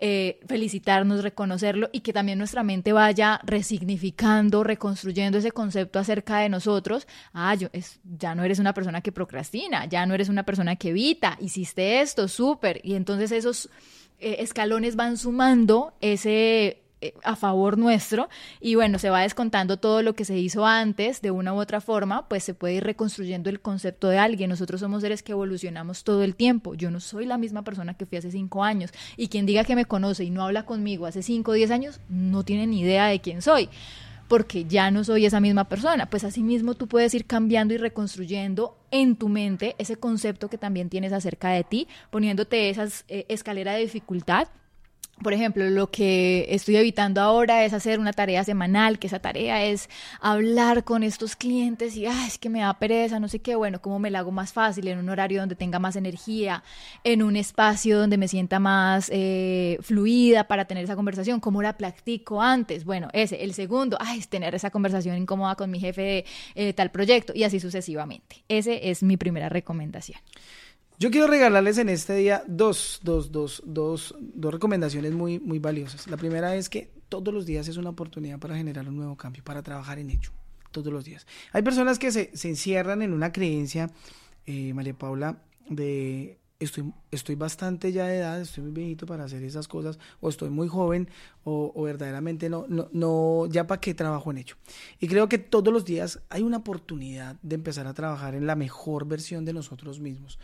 eh, 0.02 0.40
felicitarnos, 0.48 1.24
reconocerlo 1.24 1.90
y 1.92 2.02
que 2.02 2.14
también 2.14 2.38
nuestra 2.38 2.64
mente 2.64 2.94
vaya 2.94 3.42
resignificando, 3.44 4.64
reconstruyendo 4.64 5.40
ese 5.40 5.52
concepto 5.52 6.00
acerca 6.00 6.38
de 6.38 6.50
nosotros. 6.50 7.08
Ah, 7.34 7.56
yo, 7.56 7.70
es, 7.74 8.00
ya 8.18 8.36
no 8.36 8.44
eres 8.44 8.60
una 8.60 8.74
persona 8.74 9.02
que 9.02 9.12
procrastina, 9.12 9.88
ya 9.88 10.06
no 10.06 10.14
eres 10.14 10.30
una 10.30 10.44
persona 10.44 10.76
que 10.76 10.90
evita, 10.90 11.38
hiciste 11.42 12.00
esto, 12.02 12.28
súper. 12.28 12.80
Y 12.84 12.96
entonces 12.96 13.32
esos 13.32 13.70
eh, 14.20 14.38
escalones 14.40 14.96
van 14.96 15.18
sumando 15.18 15.94
ese 16.00 16.82
a 17.24 17.36
favor 17.36 17.78
nuestro 17.78 18.30
y 18.60 18.76
bueno, 18.76 19.00
se 19.00 19.10
va 19.10 19.22
descontando 19.22 19.78
todo 19.78 20.02
lo 20.02 20.14
que 20.14 20.26
se 20.26 20.38
hizo 20.38 20.66
antes 20.66 21.22
de 21.22 21.32
una 21.32 21.54
u 21.54 21.60
otra 21.60 21.82
forma, 21.82 22.28
pues 22.28 22.44
se 22.44 22.54
puede 22.54 22.76
ir 22.76 22.84
reconstruyendo 22.84 23.50
el 23.50 23.62
concepto 23.62 24.10
de 24.10 24.18
alguien. 24.18 24.50
Nosotros 24.50 24.82
somos 24.82 25.02
seres 25.02 25.24
que 25.24 25.32
evolucionamos 25.32 26.04
todo 26.04 26.24
el 26.24 26.36
tiempo. 26.36 26.76
Yo 26.76 26.92
no 26.92 27.00
soy 27.00 27.26
la 27.26 27.38
misma 27.38 27.64
persona 27.64 27.94
que 27.94 28.06
fui 28.06 28.18
hace 28.18 28.32
cinco 28.32 28.64
años 28.64 28.92
y 29.16 29.30
quien 29.30 29.46
diga 29.46 29.64
que 29.64 29.76
me 29.76 29.86
conoce 29.86 30.24
y 30.24 30.30
no 30.30 30.44
habla 30.44 30.66
conmigo 30.66 31.06
hace 31.06 31.24
cinco 31.24 31.52
o 31.52 31.54
diez 31.54 31.72
años 31.72 32.00
no 32.10 32.44
tiene 32.44 32.68
ni 32.68 32.82
idea 32.82 33.08
de 33.08 33.20
quién 33.20 33.42
soy 33.42 33.70
porque 34.28 34.66
ya 34.66 34.92
no 34.92 35.04
soy 35.04 35.26
esa 35.26 35.40
misma 35.40 35.64
persona. 35.66 36.06
Pues 36.06 36.24
asimismo 36.24 36.76
tú 36.76 36.88
puedes 36.88 37.14
ir 37.16 37.26
cambiando 37.26 37.74
y 37.74 37.78
reconstruyendo 37.78 38.78
en 38.92 39.16
tu 39.16 39.28
mente 39.28 39.76
ese 39.80 39.96
concepto 39.96 40.50
que 40.50 40.60
también 40.60 40.90
tienes 40.90 41.14
acerca 41.14 41.50
de 41.50 41.64
ti, 41.64 41.88
poniéndote 42.12 42.70
esa 42.70 42.88
eh, 43.08 43.26
escalera 43.28 43.74
de 43.74 43.80
dificultad 43.80 44.48
por 45.22 45.34
ejemplo, 45.34 45.70
lo 45.70 45.92
que 45.92 46.46
estoy 46.50 46.78
evitando 46.78 47.22
ahora 47.22 47.66
es 47.66 47.74
hacer 47.74 48.00
una 48.00 48.14
tarea 48.14 48.44
semanal, 48.44 49.00
que 49.00 49.08
esa 49.08 49.20
tarea 49.20 49.64
es 49.66 49.90
hablar 50.22 50.84
con 50.84 51.04
estos 51.04 51.36
clientes 51.36 51.96
y, 51.96 52.06
es 52.06 52.38
que 52.38 52.50
me 52.50 52.62
da 52.62 52.74
pereza, 52.80 53.20
no 53.20 53.28
sé 53.28 53.40
qué, 53.40 53.56
bueno, 53.56 53.82
¿cómo 53.82 54.00
me 54.00 54.12
la 54.12 54.20
hago 54.20 54.32
más 54.32 54.54
fácil? 54.54 54.88
En 54.88 55.00
un 55.00 55.10
horario 55.10 55.40
donde 55.40 55.56
tenga 55.56 55.80
más 55.80 55.96
energía, 55.96 56.64
en 57.04 57.24
un 57.24 57.36
espacio 57.36 58.00
donde 58.00 58.18
me 58.18 58.28
sienta 58.28 58.60
más 58.60 59.10
eh, 59.14 59.78
fluida 59.82 60.48
para 60.48 60.66
tener 60.66 60.84
esa 60.84 60.96
conversación, 60.96 61.40
¿cómo 61.40 61.62
la 61.62 61.78
practico 61.78 62.42
antes? 62.42 62.86
Bueno, 62.86 63.10
ese. 63.14 63.44
El 63.44 63.54
segundo, 63.54 63.98
ay, 64.00 64.20
es 64.20 64.30
tener 64.30 64.56
esa 64.56 64.70
conversación 64.70 65.18
incómoda 65.18 65.56
con 65.56 65.70
mi 65.72 65.80
jefe 65.80 66.02
de 66.02 66.26
eh, 66.56 66.74
tal 66.74 66.92
proyecto 66.92 67.34
y 67.36 67.44
así 67.44 67.60
sucesivamente. 67.60 68.44
Ese 68.48 68.90
es 68.90 69.04
mi 69.04 69.18
primera 69.18 69.50
recomendación. 69.50 70.20
Yo 71.00 71.12
quiero 71.12 71.28
regalarles 71.28 71.78
en 71.78 71.88
este 71.88 72.14
día 72.14 72.44
dos, 72.46 73.00
dos, 73.04 73.32
dos, 73.32 73.64
dos, 73.66 74.14
dos 74.20 74.54
recomendaciones 74.54 75.14
muy, 75.14 75.40
muy 75.40 75.58
valiosas. 75.58 76.08
La 76.08 76.18
primera 76.18 76.58
es 76.58 76.68
que 76.68 76.92
todos 77.08 77.34
los 77.34 77.46
días 77.46 77.70
es 77.70 77.78
una 77.78 77.92
oportunidad 77.92 78.38
para 78.38 78.58
generar 78.58 78.86
un 78.90 78.98
nuevo 78.98 79.16
cambio, 79.16 79.42
para 79.42 79.64
trabajar 79.64 79.98
en 79.98 80.10
hecho, 80.10 80.34
todos 80.72 80.92
los 80.92 81.06
días. 81.06 81.26
Hay 81.54 81.62
personas 81.62 82.00
que 82.00 82.12
se, 82.12 82.36
se 82.36 82.50
encierran 82.50 83.02
en 83.02 83.14
una 83.14 83.32
creencia, 83.32 83.90
eh, 84.46 84.74
María 84.74 84.94
Paula, 84.94 85.42
de 85.70 86.38
estoy, 86.60 86.92
estoy 87.12 87.36
bastante 87.36 87.92
ya 87.92 88.08
de 88.08 88.18
edad, 88.18 88.42
estoy 88.42 88.64
muy 88.64 88.74
viejito 88.74 89.06
para 89.06 89.24
hacer 89.24 89.44
esas 89.44 89.68
cosas, 89.68 89.98
o 90.20 90.30
estoy 90.30 90.50
muy 90.50 90.68
joven, 90.68 91.10
o, 91.44 91.82
verdaderamente 91.84 92.50
no, 92.50 92.66
no, 92.68 92.90
no, 92.92 93.48
ya 93.48 93.66
para 93.66 93.80
qué 93.80 93.94
trabajo 93.94 94.32
en 94.32 94.40
ello. 94.40 94.56
Y 95.00 95.08
creo 95.08 95.30
que 95.30 95.38
todos 95.38 95.74
los 95.74 95.86
días 95.86 96.20
hay 96.30 96.44
una 96.44 96.58
oportunidad 96.58 97.38
de 97.42 97.56
empezar 97.56 97.88
a 97.88 97.94
trabajar 97.94 98.36
en 98.36 98.46
la 98.46 98.56
mejor 98.56 99.08
versión 99.08 99.46
de 99.46 99.54
nosotros 99.54 100.00
mismos, 100.00 100.38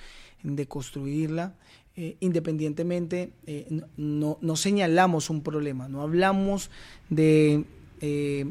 de 0.45 0.67
construirla. 0.67 1.55
Eh, 1.97 2.17
independientemente, 2.19 3.31
eh, 3.47 3.67
no, 3.95 4.38
no, 4.41 4.55
señalamos 4.58 5.29
un 5.29 5.41
problema, 5.41 5.88
no 5.88 6.01
hablamos 6.01 6.69
de, 7.10 7.63
eh, 8.01 8.45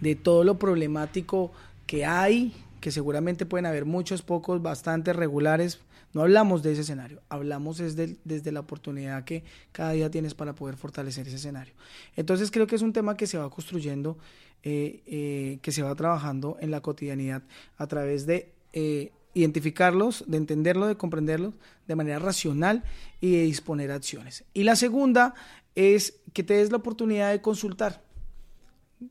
de 0.00 0.14
todo 0.16 0.42
lo 0.42 0.58
problemático 0.58 1.52
que 1.86 2.06
hay, 2.06 2.54
que 2.80 2.90
seguramente 2.90 3.44
pueden 3.44 3.66
haber 3.66 3.84
muchos, 3.84 4.22
pocos, 4.22 4.62
bastante 4.62 5.12
regulares, 5.12 5.80
no 6.14 6.22
hablamos 6.22 6.62
de 6.62 6.72
ese 6.72 6.80
escenario, 6.80 7.20
hablamos 7.28 7.76
desde, 7.76 8.16
desde 8.24 8.50
la 8.50 8.60
oportunidad 8.60 9.24
que 9.24 9.44
cada 9.72 9.92
día 9.92 10.10
tienes 10.10 10.32
para 10.32 10.54
poder 10.54 10.78
fortalecer 10.78 11.26
ese 11.26 11.36
escenario. 11.36 11.74
Entonces 12.16 12.50
creo 12.50 12.66
que 12.66 12.76
es 12.76 12.82
un 12.82 12.94
tema 12.94 13.14
que 13.18 13.26
se 13.26 13.36
va 13.36 13.50
construyendo, 13.50 14.16
que 14.62 15.60
se 15.62 15.82
va 15.82 15.94
trabajando 15.94 16.56
en 16.60 16.70
la 16.70 16.80
cotidianidad 16.80 17.42
a 17.76 17.86
través 17.86 18.24
de 18.24 18.52
identificarlos, 19.36 20.24
de 20.26 20.38
entenderlo, 20.38 20.86
de 20.86 20.96
comprenderlos 20.96 21.54
de 21.86 21.94
manera 21.94 22.18
racional 22.18 22.82
y 23.20 23.32
de 23.36 23.42
disponer 23.42 23.90
acciones. 23.92 24.44
Y 24.54 24.64
la 24.64 24.76
segunda 24.76 25.34
es 25.74 26.20
que 26.32 26.42
te 26.42 26.54
des 26.54 26.70
la 26.70 26.78
oportunidad 26.78 27.30
de 27.30 27.42
consultar 27.42 28.06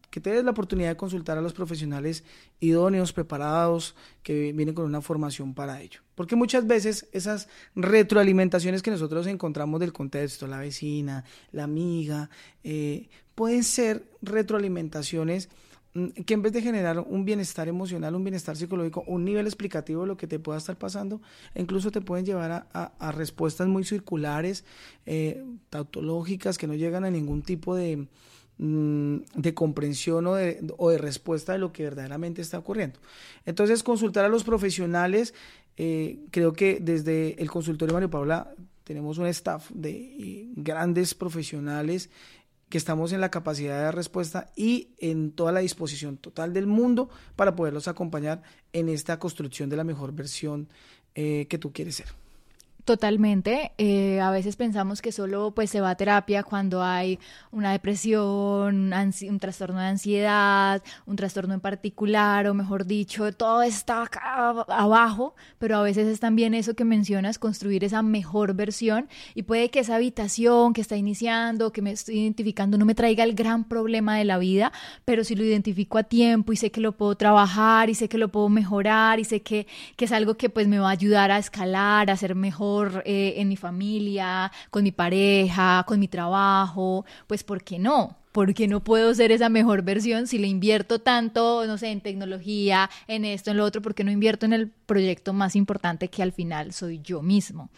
que 0.09 0.19
te 0.19 0.31
des 0.31 0.43
la 0.43 0.51
oportunidad 0.51 0.89
de 0.89 0.97
consultar 0.97 1.37
a 1.37 1.41
los 1.41 1.53
profesionales 1.53 2.23
idóneos, 2.59 3.13
preparados, 3.13 3.95
que 4.23 4.51
vienen 4.53 4.73
con 4.73 4.85
una 4.85 5.01
formación 5.01 5.53
para 5.53 5.81
ello. 5.81 6.01
Porque 6.15 6.35
muchas 6.35 6.65
veces 6.65 7.07
esas 7.11 7.47
retroalimentaciones 7.75 8.81
que 8.81 8.91
nosotros 8.91 9.27
encontramos 9.27 9.79
del 9.79 9.93
contexto, 9.93 10.47
la 10.47 10.57
vecina, 10.57 11.23
la 11.51 11.65
amiga, 11.65 12.29
eh, 12.63 13.09
pueden 13.35 13.63
ser 13.63 14.09
retroalimentaciones 14.21 15.49
que 16.25 16.33
en 16.33 16.41
vez 16.41 16.53
de 16.53 16.61
generar 16.61 16.99
un 16.99 17.25
bienestar 17.25 17.67
emocional, 17.67 18.15
un 18.15 18.23
bienestar 18.23 18.57
psicológico, 18.57 19.03
un 19.07 19.23
nivel 19.23 19.45
explicativo 19.45 20.01
de 20.01 20.07
lo 20.07 20.17
que 20.17 20.27
te 20.27 20.39
pueda 20.39 20.57
estar 20.57 20.77
pasando, 20.77 21.21
incluso 21.55 21.91
te 21.91 22.01
pueden 22.01 22.25
llevar 22.25 22.67
a, 22.73 23.11
respuestas 23.11 23.67
muy 23.67 23.83
circulares, 23.83 24.65
eh, 25.05 25.43
tautológicas, 25.69 26.57
que 26.57 26.67
no 26.67 26.73
llegan 26.73 27.05
a 27.05 27.11
ningún 27.11 27.41
tipo 27.41 27.75
de, 27.75 28.07
Mm, 28.57 29.17
de 29.35 29.53
comprensión 29.53 30.27
o 30.27 30.35
de, 30.35 30.65
o 30.77 30.89
de, 30.89 30.97
respuesta 30.97 31.51
de 31.51 31.59
lo 31.59 31.73
que 31.73 31.83
verdaderamente 31.83 32.41
está 32.41 32.57
ocurriendo. 32.57 32.99
Entonces, 33.45 33.83
consultar 33.83 34.23
a 34.23 34.29
los 34.29 34.45
profesionales, 34.45 35.33
eh, 35.75 36.19
creo 36.31 36.53
que 36.53 36.79
desde 36.79 37.41
el 37.41 37.51
consultorio 37.51 37.93
Mario 37.93 38.09
Paula 38.09 38.55
tenemos 38.85 39.17
un 39.17 39.27
staff 39.27 39.69
de 39.71 39.89
eh, 39.91 40.47
grandes 40.55 41.15
profesionales 41.15 42.09
que 42.69 42.77
estamos 42.77 43.11
en 43.11 43.21
la 43.21 43.31
capacidad 43.31 43.85
de 43.85 43.91
respuesta 43.91 44.51
y 44.55 44.89
en 44.97 45.31
toda 45.31 45.51
la 45.51 45.59
disposición 45.59 46.17
total 46.17 46.53
del 46.53 46.67
mundo 46.67 47.09
para 47.35 47.55
poderlos 47.55 47.87
acompañar 47.87 48.41
en 48.73 48.89
esta 48.89 49.19
construcción 49.19 49.69
de 49.69 49.77
la 49.77 49.83
mejor 49.83 50.13
versión 50.13 50.67
eh, 51.13 51.47
que 51.49 51.57
tú 51.57 51.71
quieres 51.71 51.95
ser. 51.95 52.24
Totalmente. 52.85 53.71
Eh, 53.79 54.19
a 54.21 54.29
veces 54.29 54.55
pensamos 54.55 55.01
que 55.01 55.11
solo 55.11 55.49
pues 55.55 55.71
se 55.71 55.81
va 55.81 55.89
a 55.89 55.95
terapia 55.95 56.43
cuando 56.43 56.83
hay 56.83 57.17
una 57.51 57.71
depresión, 57.71 58.93
un 58.93 59.39
trastorno 59.39 59.79
de 59.79 59.87
ansiedad, 59.87 60.83
un 61.07 61.15
trastorno 61.15 61.55
en 61.55 61.61
particular, 61.61 62.45
o 62.45 62.53
mejor 62.53 62.85
dicho, 62.85 63.31
todo 63.33 63.63
está 63.63 64.07
abajo, 64.67 65.33
pero 65.57 65.77
a 65.77 65.81
veces 65.81 66.07
es 66.07 66.19
también 66.19 66.53
eso 66.53 66.75
que 66.75 66.85
mencionas, 66.85 67.39
construir 67.39 67.83
esa 67.83 68.03
mejor 68.03 68.53
versión 68.53 69.09
y 69.33 69.41
puede 69.41 69.71
que 69.71 69.79
esa 69.79 69.95
habitación 69.95 70.73
que 70.73 70.81
está 70.81 70.95
iniciando, 70.95 71.71
que 71.71 71.81
me 71.81 71.89
estoy 71.91 72.19
identificando, 72.19 72.77
no 72.77 72.85
me 72.85 72.93
traiga 72.93 73.23
el 73.23 73.33
gran 73.33 73.63
problema 73.63 74.15
de 74.15 74.25
la 74.25 74.37
vida, 74.37 74.71
pero 75.05 75.23
si 75.23 75.35
lo 75.35 75.43
identifico 75.43 75.97
a 75.97 76.03
tiempo 76.03 76.53
y 76.53 76.57
sé 76.57 76.69
que 76.69 76.81
lo 76.81 76.91
puedo 76.91 77.15
trabajar 77.15 77.89
y 77.89 77.95
sé 77.95 78.09
que 78.09 78.19
lo 78.19 78.27
puedo 78.27 78.49
mejorar 78.49 79.19
y 79.19 79.23
sé 79.23 79.41
que, 79.41 79.65
que 79.95 80.05
es 80.05 80.11
algo 80.11 80.37
que 80.37 80.51
pues 80.51 80.67
me 80.67 80.77
va 80.77 80.89
a 80.89 80.91
ayudar 80.91 81.31
a 81.31 81.39
escalar, 81.39 82.11
a 82.11 82.17
ser 82.17 82.35
mejor 82.35 82.74
eh, 83.05 83.33
en 83.37 83.47
mi 83.47 83.55
familia, 83.55 84.51
con 84.69 84.83
mi 84.83 84.91
pareja, 84.91 85.83
con 85.87 85.99
mi 85.99 86.07
trabajo, 86.07 87.05
pues 87.27 87.43
¿por 87.43 87.63
qué 87.63 87.79
no? 87.79 88.17
porque 88.35 88.67
no 88.67 88.83
puedo 88.83 89.15
ser 89.15 89.31
esa 89.31 89.47
mejor 89.47 89.81
versión 89.83 90.27
si 90.27 90.37
le 90.37 90.47
invierto 90.47 90.99
tanto, 90.99 91.65
no 91.65 91.77
sé, 91.77 91.91
en 91.91 92.01
tecnología, 92.01 92.89
en 93.07 93.23
esto, 93.23 93.51
en 93.51 93.55
lo 93.55 93.63
otro, 93.63 93.81
porque 93.81 94.03
no 94.03 94.11
invierto 94.11 94.45
en 94.45 94.51
el 94.51 94.67
proyecto 94.67 95.31
más 95.31 95.55
importante 95.55 96.09
que 96.09 96.21
al 96.21 96.33
final 96.33 96.73
soy 96.73 96.99
yo 97.01 97.21
mismo. 97.21 97.69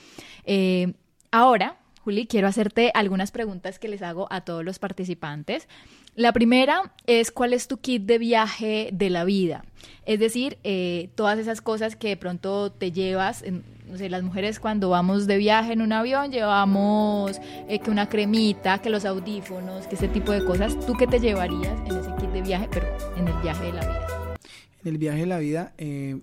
Eh, 0.45 0.93
ahora, 1.29 1.77
Juli, 2.03 2.25
quiero 2.25 2.47
hacerte 2.47 2.91
algunas 2.95 3.29
preguntas 3.29 3.77
que 3.77 3.87
les 3.87 4.01
hago 4.01 4.27
a 4.31 4.41
todos 4.41 4.65
los 4.65 4.79
participantes. 4.79 5.67
La 6.15 6.33
primera 6.33 6.91
es 7.05 7.31
cuál 7.31 7.53
es 7.53 7.67
tu 7.67 7.77
kit 7.77 8.03
de 8.05 8.17
viaje 8.17 8.89
de 8.91 9.11
la 9.11 9.25
vida. 9.25 9.63
Es 10.07 10.19
decir, 10.19 10.57
eh, 10.63 11.11
todas 11.13 11.37
esas 11.37 11.61
cosas 11.61 11.95
que 11.95 12.07
de 12.07 12.17
pronto 12.17 12.71
te 12.71 12.91
llevas, 12.91 13.43
no 13.87 13.97
sé, 13.97 14.09
las 14.09 14.23
mujeres 14.23 14.59
cuando 14.59 14.89
vamos 14.89 15.27
de 15.27 15.37
viaje 15.37 15.73
en 15.73 15.81
un 15.81 15.93
avión 15.93 16.31
llevamos 16.31 17.39
eh, 17.67 17.79
que 17.79 17.89
una 17.89 18.09
cremita, 18.09 18.79
que 18.81 18.89
los 18.89 19.05
audífonos, 19.05 19.87
que 19.87 19.95
ese 19.95 20.07
tipo 20.07 20.31
de 20.31 20.43
cosas. 20.43 20.77
¿Tú 20.85 20.93
qué 20.93 21.07
te 21.07 21.19
llevarías 21.19 21.79
en 21.89 21.97
ese 21.97 22.13
kit 22.19 22.29
de 22.31 22.41
viaje, 22.41 22.67
pero 22.71 22.87
en 23.15 23.27
el 23.27 23.41
viaje 23.41 23.65
de 23.65 23.73
la 23.73 23.81
vida? 23.81 24.35
En 24.83 24.87
el 24.87 24.97
viaje 24.97 25.19
de 25.19 25.25
la 25.25 25.39
vida, 25.39 25.73
eh, 25.77 26.19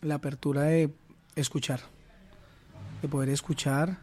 la 0.00 0.16
apertura 0.16 0.62
de 0.62 0.90
escuchar, 1.36 1.80
de 3.00 3.08
poder 3.08 3.28
escuchar 3.28 3.98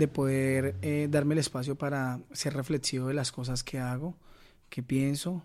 de 0.00 0.08
poder 0.08 0.76
eh, 0.80 1.08
darme 1.10 1.34
el 1.34 1.40
espacio 1.40 1.76
para 1.76 2.20
ser 2.32 2.54
reflexivo 2.54 3.08
de 3.08 3.14
las 3.14 3.30
cosas 3.30 3.62
que 3.62 3.78
hago, 3.78 4.16
que 4.70 4.82
pienso, 4.82 5.42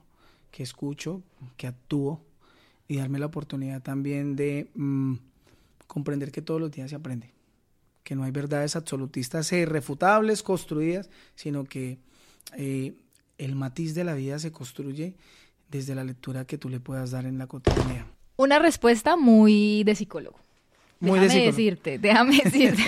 que 0.50 0.64
escucho, 0.64 1.22
que 1.58 1.68
actúo 1.68 2.24
y 2.88 2.98
darme 2.98 3.20
la 3.20 3.26
oportunidad 3.26 3.82
también 3.82 4.38
de 4.38 4.72
mm, 4.74 5.16
comprender 5.88 6.32
que 6.32 6.42
todos 6.42 6.60
los 6.60 6.72
días 6.72 6.90
se 6.90 6.96
aprende, 6.96 7.34
que 8.04 8.16
no 8.16 8.24
hay 8.24 8.32
verdades 8.32 8.76
absolutistas 8.76 9.52
e 9.52 9.60
irrefutables 9.60 10.44
construidas, 10.44 11.10
sino 11.36 11.66
que 11.66 12.00
eh, 12.58 12.94
el 13.38 13.56
matiz 13.56 13.96
de 13.96 14.04
la 14.04 14.14
vida 14.14 14.40
se 14.40 14.52
construye 14.52 15.16
desde 15.70 15.96
la 15.96 16.04
lectura 16.04 16.46
que 16.46 16.58
tú 16.58 16.70
le 16.70 16.80
puedas 16.80 17.12
dar 17.12 17.26
en 17.26 17.38
la 17.38 17.48
cotidianidad. 17.48 18.06
Una 18.38 18.60
respuesta 18.60 19.16
muy 19.16 19.84
de 19.84 19.96
psicólogo. 19.96 20.40
Muy 21.00 21.20
déjame 21.20 21.40
de 21.40 21.46
decirte, 21.48 22.00
déjame 22.00 22.42
decirte. 22.44 22.84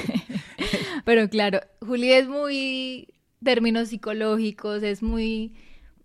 Pero 1.05 1.29
claro, 1.29 1.61
Juli 1.81 2.11
es 2.11 2.27
muy 2.27 3.07
términos 3.43 3.89
psicológicos, 3.89 4.83
es 4.83 5.01
muy... 5.01 5.53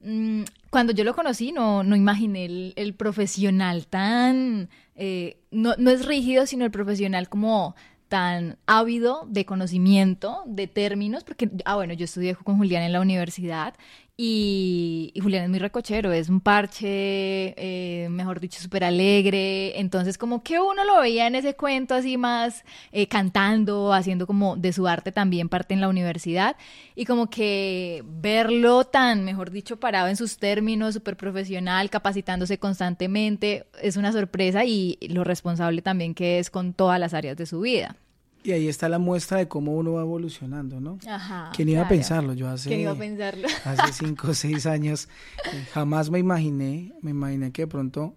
Mm, 0.02 0.42
cuando 0.70 0.92
yo 0.92 1.04
lo 1.04 1.14
conocí 1.14 1.52
no, 1.52 1.84
no 1.84 1.96
imaginé 1.96 2.72
el, 2.76 2.94
profesional 2.94 3.86
tan... 3.86 4.68
Eh, 4.94 5.38
no, 5.50 5.74
no 5.78 5.90
es 5.90 6.06
rígido, 6.06 6.46
sino 6.46 6.64
el 6.64 6.70
profesional 6.70 7.28
como 7.28 7.74
tan 8.12 8.58
ávido 8.66 9.26
de 9.26 9.46
conocimiento, 9.46 10.42
de 10.44 10.66
términos, 10.66 11.24
porque, 11.24 11.48
ah, 11.64 11.76
bueno, 11.76 11.94
yo 11.94 12.04
estudié 12.04 12.34
con 12.34 12.58
Julián 12.58 12.82
en 12.82 12.92
la 12.92 13.00
universidad 13.00 13.72
y, 14.16 15.12
Julián 15.22 15.44
es 15.44 15.50
muy 15.50 15.58
recochero, 15.58 16.12
es 16.12 16.28
un 16.28 16.40
parche, 16.40 17.54
eh, 17.56 18.08
mejor 18.10 18.40
dicho, 18.40 18.60
súper 18.60 18.84
alegre. 18.84 19.80
Entonces, 19.80 20.18
como 20.18 20.42
que 20.42 20.60
uno 20.60 20.84
lo 20.84 21.00
veía 21.00 21.26
en 21.26 21.34
ese 21.34 21.54
cuento 21.54 21.94
así 21.94 22.18
más 22.18 22.64
eh, 22.92 23.08
cantando, 23.08 23.92
haciendo 23.92 24.26
como 24.26 24.56
de 24.56 24.72
su 24.72 24.86
arte 24.86 25.12
también 25.12 25.48
parte 25.48 25.72
en 25.74 25.80
la 25.80 25.88
universidad. 25.88 26.56
Y 26.94 27.06
como 27.06 27.30
que 27.30 28.04
verlo 28.06 28.84
tan, 28.84 29.24
mejor 29.24 29.50
dicho, 29.50 29.80
parado 29.80 30.08
en 30.08 30.16
sus 30.16 30.36
términos, 30.38 30.94
súper 30.94 31.16
profesional, 31.16 31.88
capacitándose 31.90 32.58
constantemente, 32.58 33.66
es 33.80 33.96
una 33.96 34.12
sorpresa 34.12 34.64
y 34.64 34.98
lo 35.08 35.24
responsable 35.24 35.82
también 35.82 36.14
que 36.14 36.38
es 36.38 36.50
con 36.50 36.74
todas 36.74 37.00
las 37.00 37.14
áreas 37.14 37.36
de 37.36 37.46
su 37.46 37.60
vida. 37.60 37.96
Y 38.44 38.52
ahí 38.52 38.68
está 38.68 38.88
la 38.88 38.98
muestra 38.98 39.38
de 39.38 39.46
cómo 39.46 39.72
uno 39.72 39.92
va 39.94 40.02
evolucionando, 40.02 40.80
¿no? 40.80 40.98
Ajá. 41.06 41.52
¿Quién 41.54 41.68
iba 41.68 41.82
a 41.82 41.88
pensarlo? 41.88 42.34
Yo 42.34 42.48
hace, 42.48 42.74
iba 42.74 42.92
a 42.92 42.96
pensarlo? 42.96 43.46
hace 43.64 43.92
cinco 43.92 44.30
o 44.30 44.34
seis 44.34 44.66
años 44.66 45.08
eh, 45.52 45.66
jamás 45.72 46.10
me 46.10 46.18
imaginé, 46.18 46.92
me 47.02 47.12
imaginé 47.12 47.52
que 47.52 47.62
de 47.62 47.68
pronto 47.68 48.16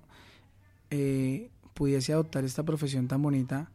eh, 0.90 1.52
pudiese 1.74 2.14
adoptar 2.14 2.44
esta 2.44 2.64
profesión 2.64 3.08
tan 3.08 3.22
bonita, 3.22 3.70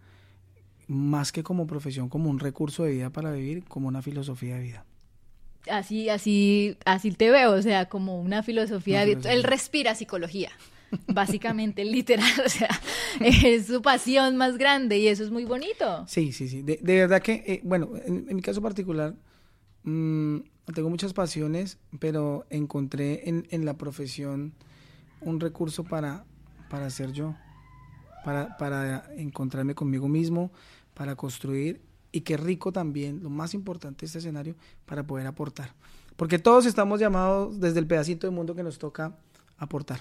más 0.89 1.31
que 1.31 1.45
como 1.45 1.69
profesión, 1.69 2.09
como 2.09 2.29
un 2.29 2.41
recurso 2.41 2.83
de 2.83 2.93
vida 2.93 3.11
para 3.11 3.31
vivir, 3.31 3.65
como 3.65 3.87
una 3.87 4.03
filosofía 4.03 4.57
de 4.57 4.63
vida. 4.63 4.85
Así, 5.71 6.09
así, 6.09 6.79
así 6.85 7.13
te 7.13 7.31
veo, 7.31 7.53
o 7.53 7.63
sea, 7.63 7.89
como 7.89 8.21
una 8.21 8.43
filosofía 8.43 9.01
de 9.01 9.15
vida. 9.15 9.33
Él 9.33 9.45
respira 9.45 9.95
psicología 9.95 10.51
básicamente 11.09 11.85
literal, 11.85 12.33
o 12.45 12.49
sea, 12.49 12.69
es 13.21 13.67
su 13.67 13.83
pasión 13.83 14.37
más 14.37 14.59
grande 14.59 14.99
y 14.99 15.09
eso 15.09 15.23
es 15.25 15.31
muy 15.31 15.45
bonito. 15.45 16.05
Sí, 16.07 16.33
sí, 16.33 16.49
sí, 16.49 16.63
de, 16.63 16.79
verdad 16.83 17.23
que, 17.23 17.45
eh, 17.47 17.61
bueno, 17.65 17.91
en, 18.05 18.35
mi 18.35 18.43
caso 18.43 18.61
particular, 18.63 19.15
mm, 19.85 20.39
tengo 20.75 20.91
muchas 20.91 21.13
pasiones, 21.13 21.79
pero 21.99 22.47
encontré 22.51 23.29
en, 23.29 23.47
en, 23.51 23.65
la 23.65 23.75
profesión 23.75 24.53
un 25.21 25.41
recurso 25.41 25.85
para, 25.85 26.25
para 26.69 26.91
ser 26.91 27.13
yo, 27.13 27.35
para, 28.25 28.57
para 28.57 29.11
encontrarme 29.17 29.75
conmigo 29.75 30.09
mismo, 30.09 30.53
para 30.95 31.17
construir 31.17 31.81
y 32.13 32.23
qué 32.23 32.37
rico 32.37 32.73
también, 32.73 33.23
lo 33.23 33.31
más 33.31 33.55
importante 33.55 34.01
de 34.01 34.07
este 34.07 34.19
escenario, 34.19 34.57
para 34.87 35.05
poder 35.05 35.27
aportar. 35.27 35.75
Porque 36.17 36.39
todos 36.39 36.67
estamos 36.67 37.01
llamados 37.01 37.61
desde 37.61 37.79
el 37.79 37.87
pedacito 37.87 38.27
de 38.27 38.33
mundo 38.33 38.55
que 38.55 38.63
nos 38.63 38.79
toca 38.79 39.17
aportar. 39.57 40.01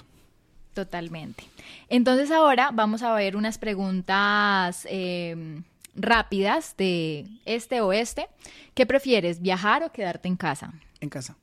Totalmente. 0.73 1.43
Entonces 1.89 2.31
ahora 2.31 2.71
vamos 2.73 3.01
a 3.01 3.13
ver 3.13 3.35
unas 3.35 3.57
preguntas 3.57 4.87
em, 4.89 5.63
rápidas 5.95 6.75
de 6.77 7.27
este 7.45 7.81
oeste. 7.81 8.27
¿Qué 8.73 8.85
prefieres, 8.85 9.41
viajar 9.41 9.83
o 9.83 9.91
quedarte 9.91 10.27
en 10.27 10.35
casa? 10.35 10.73
En 11.01 11.09
casa. 11.09 11.35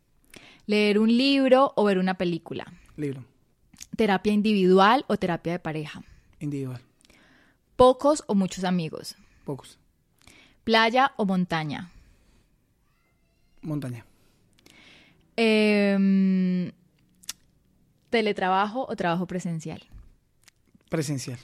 ¿Leer 0.66 0.98
un 0.98 1.16
libro 1.16 1.72
o 1.76 1.84
ver 1.84 1.98
una 1.98 2.14
película? 2.14 2.72
Libro. 2.96 3.24
¿Terapia 3.96 4.32
individual 4.32 5.04
o 5.08 5.16
terapia 5.16 5.52
de 5.52 5.58
pareja? 5.58 6.02
Individual. 6.40 6.80
¿Pocos 7.76 8.24
o 8.26 8.34
muchos 8.34 8.64
amigos? 8.64 9.16
Pocos. 9.44 9.78
¿Playa 10.64 11.12
o 11.16 11.24
montaña? 11.24 11.90
Montaña. 13.62 14.04
Eh, 15.36 16.72
¿Teletrabajo 18.10 18.86
o 18.88 18.96
trabajo 18.96 19.26
presencial? 19.26 19.82
Presencial. 20.88 21.38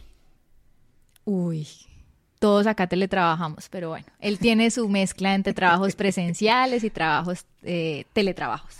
Uy, 1.24 1.66
todos 2.38 2.66
acá 2.66 2.88
teletrabajamos, 2.88 3.68
pero 3.68 3.90
bueno, 3.90 4.06
él 4.18 4.38
tiene 4.38 4.70
su 4.70 4.88
mezcla 4.88 5.34
entre 5.34 5.52
trabajos 5.52 5.94
presenciales 5.94 6.82
y 6.82 6.90
trabajos 6.90 7.46
eh, 7.62 8.04
teletrabajos. 8.12 8.74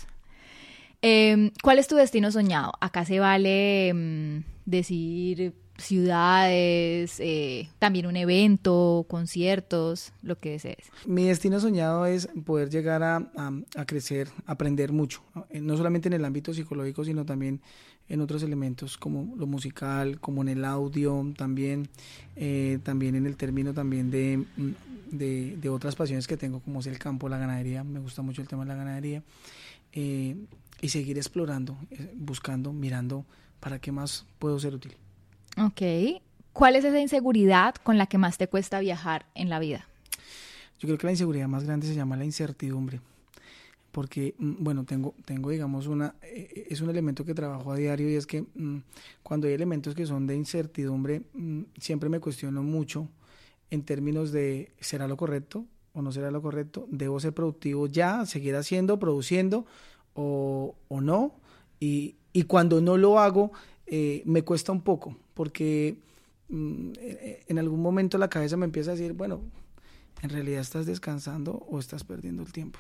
Em, 1.01 1.51
¿Cuál 1.62 1.78
es 1.78 1.89
tu 1.89 1.97
destino 1.97 2.30
soñado? 2.30 2.72
Acá 2.80 3.05
se 3.05 3.18
vale 3.20 3.89
em, 3.89 4.43
decir 4.64 5.55
ciudades, 5.85 7.18
eh, 7.20 7.68
también 7.78 8.07
un 8.07 8.16
evento, 8.16 9.07
conciertos, 9.09 10.12
lo 10.22 10.39
que 10.39 10.53
desees. 10.53 10.91
Mi 11.07 11.24
destino 11.24 11.61
soñado 11.61 12.07
es 12.07 12.28
poder 12.45 12.70
llegar 12.70 13.03
a, 13.03 13.22
crecer, 13.87 14.28
aprender 14.47 14.93
mucho, 14.93 15.22
eh, 15.51 15.61
¿no? 15.61 15.76
solamente 15.76 16.09
en 16.09 16.14
el 16.14 16.24
ámbito 16.24 16.55
psicológico, 16.55 17.05
sino 17.05 17.24
también 17.24 17.61
en 18.09 18.20
otros 18.20 18.43
elementos 18.43 18.99
como 18.99 19.35
lo 19.37 19.47
musical, 19.47 20.20
como 20.20 20.43
en 20.43 20.49
el 20.49 20.64
audio, 20.64 21.33
también, 21.37 21.89
eh, 22.37 22.78
también 22.83 23.14
en 23.14 23.26
el 23.26 23.37
término 23.37 23.72
también 23.72 24.09
mm, 24.09 24.70
de, 25.11 25.57
de, 25.57 25.68
otras 25.68 25.97
pasiones 25.97 26.26
que 26.26 26.37
tengo, 26.37 26.61
como 26.61 26.80
es 26.80 26.87
el 26.87 26.99
campo, 26.99 27.28
la 27.28 27.39
ganadería, 27.39 27.85
me 27.85 28.01
gusta 28.01 28.22
mucho 28.22 28.43
el 28.43 28.49
tema 28.49 28.64
de 28.64 28.68
la 28.68 28.76
ganadería, 28.76 29.22
y 29.95 30.89
seguir 30.89 31.18
explorando, 31.18 31.76
buscando, 32.14 32.72
mirando 32.72 33.26
para 33.61 33.78
qué 33.78 33.93
más 33.93 34.26
puedo 34.39 34.59
ser 34.59 34.74
útil. 34.74 34.97
Ok. 35.59 35.82
¿Cuál 36.53 36.76
es 36.76 36.84
esa 36.84 37.00
inseguridad 37.00 37.74
con 37.76 37.98
la 37.98 38.07
que 38.07 38.18
más 38.18 38.36
te 38.36 38.46
cuesta 38.46 38.80
viajar 38.80 39.26
en 39.34 39.48
la 39.48 39.59
vida? 39.59 39.86
Yo 40.78 40.86
creo 40.86 40.98
que 40.98 41.07
la 41.07 41.12
inseguridad 41.12 41.48
más 41.48 41.64
grande 41.64 41.86
se 41.86 41.94
llama 41.94 42.16
la 42.16 42.24
incertidumbre. 42.24 43.00
Porque, 43.90 44.34
mm, 44.38 44.55
bueno, 44.59 44.84
tengo, 44.84 45.14
tengo 45.24 45.50
digamos, 45.50 45.86
una, 45.86 46.14
eh, 46.22 46.66
es 46.70 46.80
un 46.80 46.90
elemento 46.90 47.24
que 47.24 47.34
trabajo 47.34 47.72
a 47.72 47.76
diario 47.76 48.11
y 48.11 48.16
es 48.16 48.26
que 48.26 48.42
mm, 48.42 48.78
cuando 49.22 49.46
hay 49.46 49.55
elementos 49.55 49.94
que 49.94 50.07
son 50.07 50.26
de 50.26 50.34
incertidumbre, 50.34 51.22
mm, 51.34 51.62
siempre 51.78 52.09
me 52.09 52.18
cuestiono 52.18 52.62
mucho 52.62 53.09
en 53.70 53.82
términos 53.82 54.32
de 54.32 54.72
será 54.80 55.09
lo 55.09 55.16
correcto 55.16 55.66
o 55.94 56.03
no 56.03 56.12
será 56.12 56.30
lo 56.30 56.42
correcto, 56.42 56.86
debo 56.90 57.20
ser 57.20 57.32
productivo 57.32 57.86
ya, 57.86 58.24
seguir 58.26 58.57
haciendo, 58.57 58.98
produciendo 58.98 59.66
o, 60.14 60.74
no. 60.90 61.34
Y, 61.80 62.16
cuando 62.46 62.80
no 62.80 62.96
lo 62.96 63.18
hago, 63.18 63.53
eh, 63.86 64.22
me 64.24 64.42
cuesta 64.42 64.72
un 64.72 64.80
poco, 64.82 65.16
porque 65.35 65.97
mm, 66.49 66.93
en 67.49 67.59
algún 67.59 67.80
momento 67.80 68.18
la 68.18 68.30
cabeza 68.30 68.57
me 68.57 68.66
empieza 68.66 68.93
a 68.93 68.95
decir, 68.95 69.12
bueno, 69.12 69.41
en 70.22 70.30
realidad 70.30 70.61
estás 70.61 70.87
descansando 70.87 71.53
o 71.68 71.78
estás 71.78 72.05
perdiendo 72.05 72.43
el 72.43 72.53
tiempo. 72.53 72.78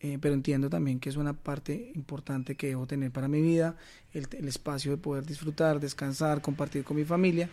Eh, 0.00 0.18
pero 0.20 0.34
entiendo 0.34 0.70
también 0.70 1.00
que 1.00 1.08
es 1.08 1.16
una 1.16 1.32
parte 1.32 1.90
importante 1.96 2.54
que 2.54 2.68
debo 2.68 2.86
tener 2.86 3.10
para 3.10 3.26
mi 3.26 3.42
vida, 3.42 3.76
el, 4.12 4.46
espacio 4.46 4.92
de 4.92 4.96
poder 4.96 5.26
disfrutar, 5.26 5.80
descansar, 5.80 6.40
compartir 6.40 6.84
con 6.84 6.96
mi 6.96 7.04
familia, 7.04 7.50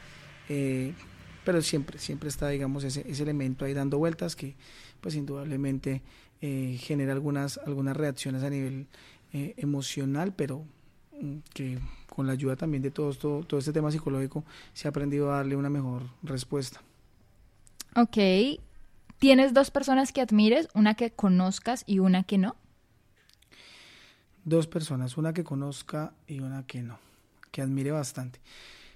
eh, 0.48 0.94
pero 1.44 1.62
siempre, 1.62 1.98
siempre 1.98 2.30
está, 2.30 2.50
digamos, 2.50 2.84
ese, 2.84 3.04
ese, 3.10 3.24
elemento 3.24 3.66
ahí 3.66 3.74
dando 3.74 3.98
vueltas 3.98 4.36
que, 4.36 4.56
pues, 5.02 5.16
indudablemente 5.16 6.04
eh, 6.40 6.78
genera 6.80 7.14
algunas, 7.14 7.58
algunas 7.66 7.98
reacciones 7.98 8.44
a 8.44 8.50
nivel 8.50 8.88
emocional, 9.58 10.34
pero 10.34 10.64
mm, 11.20 11.38
que 11.54 11.80
con 12.16 12.28
la 12.28 12.34
ayuda 12.34 12.56
también 12.56 12.82
de 12.82 12.92
todo, 12.92 13.14
todo, 13.14 13.44
todo 13.44 13.60
este 13.60 13.74
tema 13.74 13.92
psicológico 13.92 14.44
se 14.74 14.88
ha 14.88 14.90
aprendido 14.90 15.32
a 15.32 15.38
darle 15.38 15.56
una 15.56 15.70
mejor 15.70 16.04
respuesta. 16.24 16.82
Ok, 17.96 18.18
¿Tienes 19.20 19.54
dos 19.54 19.72
personas 19.72 20.12
que 20.12 20.22
admires, 20.22 20.68
una 20.74 20.96
que 20.96 21.12
conozcas 21.12 21.84
y 21.88 22.00
una 22.00 22.24
que 22.24 22.38
no? 22.38 22.56
Dos 24.44 24.68
personas, 24.68 25.18
una 25.18 25.34
que 25.34 25.44
conozca 25.44 26.14
y 26.28 26.42
una 26.42 26.68
que 26.68 26.82
no, 26.84 27.00
que 27.52 27.62
admire 27.62 27.92
bastante. 27.92 28.40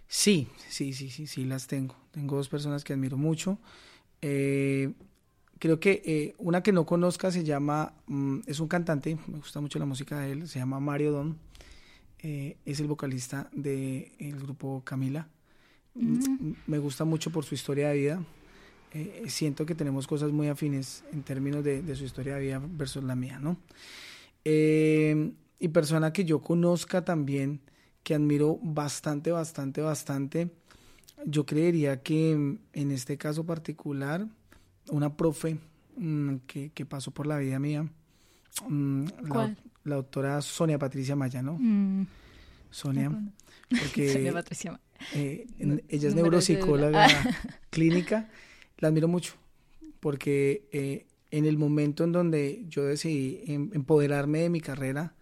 Sí, 0.08 0.48
sí, 0.68 0.94
sí, 0.94 1.10
sí, 1.10 1.26
sí, 1.26 1.46
las 1.46 1.68
tengo. 1.68 1.96
Tengo 2.12 2.36
dos 2.36 2.50
personas 2.50 2.84
que 2.84 2.94
admiro 2.94 3.18
mucho. 3.18 3.58
Eh, 4.22 4.92
creo 5.58 5.80
que 5.80 6.02
eh, 6.06 6.36
una 6.38 6.62
que 6.62 6.74
no 6.74 6.86
conozca 6.86 7.32
se 7.32 7.44
llama, 7.44 7.94
mm, 8.08 8.42
es 8.46 8.60
un 8.60 8.68
cantante, 8.68 9.18
me 9.28 9.38
gusta 9.38 9.62
mucho 9.62 9.80
la 9.80 9.86
música 9.86 10.20
de 10.20 10.34
él, 10.34 10.48
se 10.48 10.60
llama 10.60 10.80
Mario 10.80 11.12
Don. 11.12 11.38
Eh, 12.22 12.58
es 12.66 12.80
el 12.80 12.88
vocalista 12.88 13.50
del 13.54 14.36
grupo 14.42 14.82
Camila. 14.84 15.28
Mm. 15.96 16.54
Me 16.68 16.78
gusta 16.78 17.06
mucho 17.06 17.32
por 17.32 17.46
su 17.46 17.56
historia 17.56 17.90
de 17.90 17.98
vida, 17.98 18.24
eh, 18.92 19.26
siento 19.28 19.66
que 19.66 19.76
tenemos 19.76 20.08
cosas 20.08 20.32
muy 20.32 20.48
afines 20.48 21.04
en 21.14 21.22
términos 21.24 21.64
de, 21.64 21.96
su 21.96 22.06
historia 22.06 22.36
de 22.36 22.42
vida 22.42 22.62
versus 22.64 23.04
la 23.04 23.16
mía, 23.16 23.40
¿no? 23.40 23.58
Eh, 24.44 25.32
y 25.60 25.68
persona 25.68 26.12
que 26.12 26.26
yo 26.26 26.42
conozca 26.42 27.06
también, 27.06 27.62
que 28.04 28.16
admiro 28.16 28.60
bastante, 28.64 29.32
bastante, 29.32 29.82
bastante, 29.82 30.50
yo 31.26 31.46
creería 31.46 32.02
que 32.02 32.32
en 32.32 32.92
este 32.92 33.18
caso 33.18 33.46
particular, 33.46 34.26
una 34.90 35.16
profe 35.16 35.60
mm, 35.98 36.38
que, 36.48 36.86
pasó 36.88 37.12
por 37.12 37.28
la 37.28 37.38
vida 37.38 37.60
mía, 37.60 37.88
mm, 38.68 39.06
la, 39.24 39.56
doctora 39.84 40.42
Sonia 40.42 40.78
Patricia 40.78 41.16
Maya, 41.16 41.42
¿no? 41.42 41.58
Mm. 41.60 42.08
Sonia, 42.70 43.12
porque 43.70 44.10
Sonia 44.14 44.34
Patricia 44.34 44.80
eh, 45.16 45.48
ella 45.88 46.10
es 46.10 46.16
neuropsicóloga 46.16 47.08
clínica. 47.70 48.30
La 48.78 48.90
admiro 48.90 49.08
mucho, 49.08 49.34
porque 50.00 50.68
eh, 50.72 51.06
en 51.32 51.46
el 51.46 51.58
momento 51.58 52.04
en 52.04 52.12
donde 52.12 52.66
yo 52.68 52.86
decidí 52.86 53.44
em, 53.48 53.70
empoderarme 53.74 54.40
de 54.40 54.50
mi 54.50 54.62
carrera, 54.62 55.14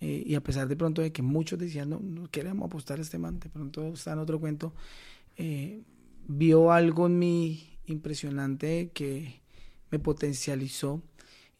eh, 0.00 0.22
y 0.26 0.34
a 0.34 0.42
pesar 0.42 0.66
de 0.66 0.76
pronto 0.76 1.02
de 1.02 1.12
que 1.12 1.22
muchos 1.22 1.58
decían, 1.58 1.90
no, 1.90 2.00
no 2.00 2.28
queremos 2.30 2.66
apostar 2.66 2.98
a 2.98 3.02
este 3.02 3.18
man, 3.18 3.38
de 3.38 3.50
pronto 3.50 3.92
está 3.92 4.12
en 4.12 4.18
otro 4.18 4.40
cuento, 4.40 4.72
eh, 5.36 5.82
vio 6.26 6.72
algo 6.72 7.06
en 7.06 7.18
mí 7.18 7.78
impresionante 7.86 8.90
que 8.94 9.40
me 9.90 9.98
potencializó 9.98 11.02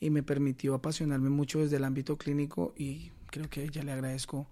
y 0.00 0.10
me 0.10 0.22
permitió 0.22 0.74
apasionarme 0.74 1.30
mucho 1.30 1.60
desde 1.60 1.76
el 1.76 1.84
ámbito 1.84 2.16
clínico 2.16 2.72
y 2.76 3.10
creo 3.26 3.48
que 3.48 3.68
ya 3.68 3.82
le 3.82 3.92
agradezco 3.92 4.48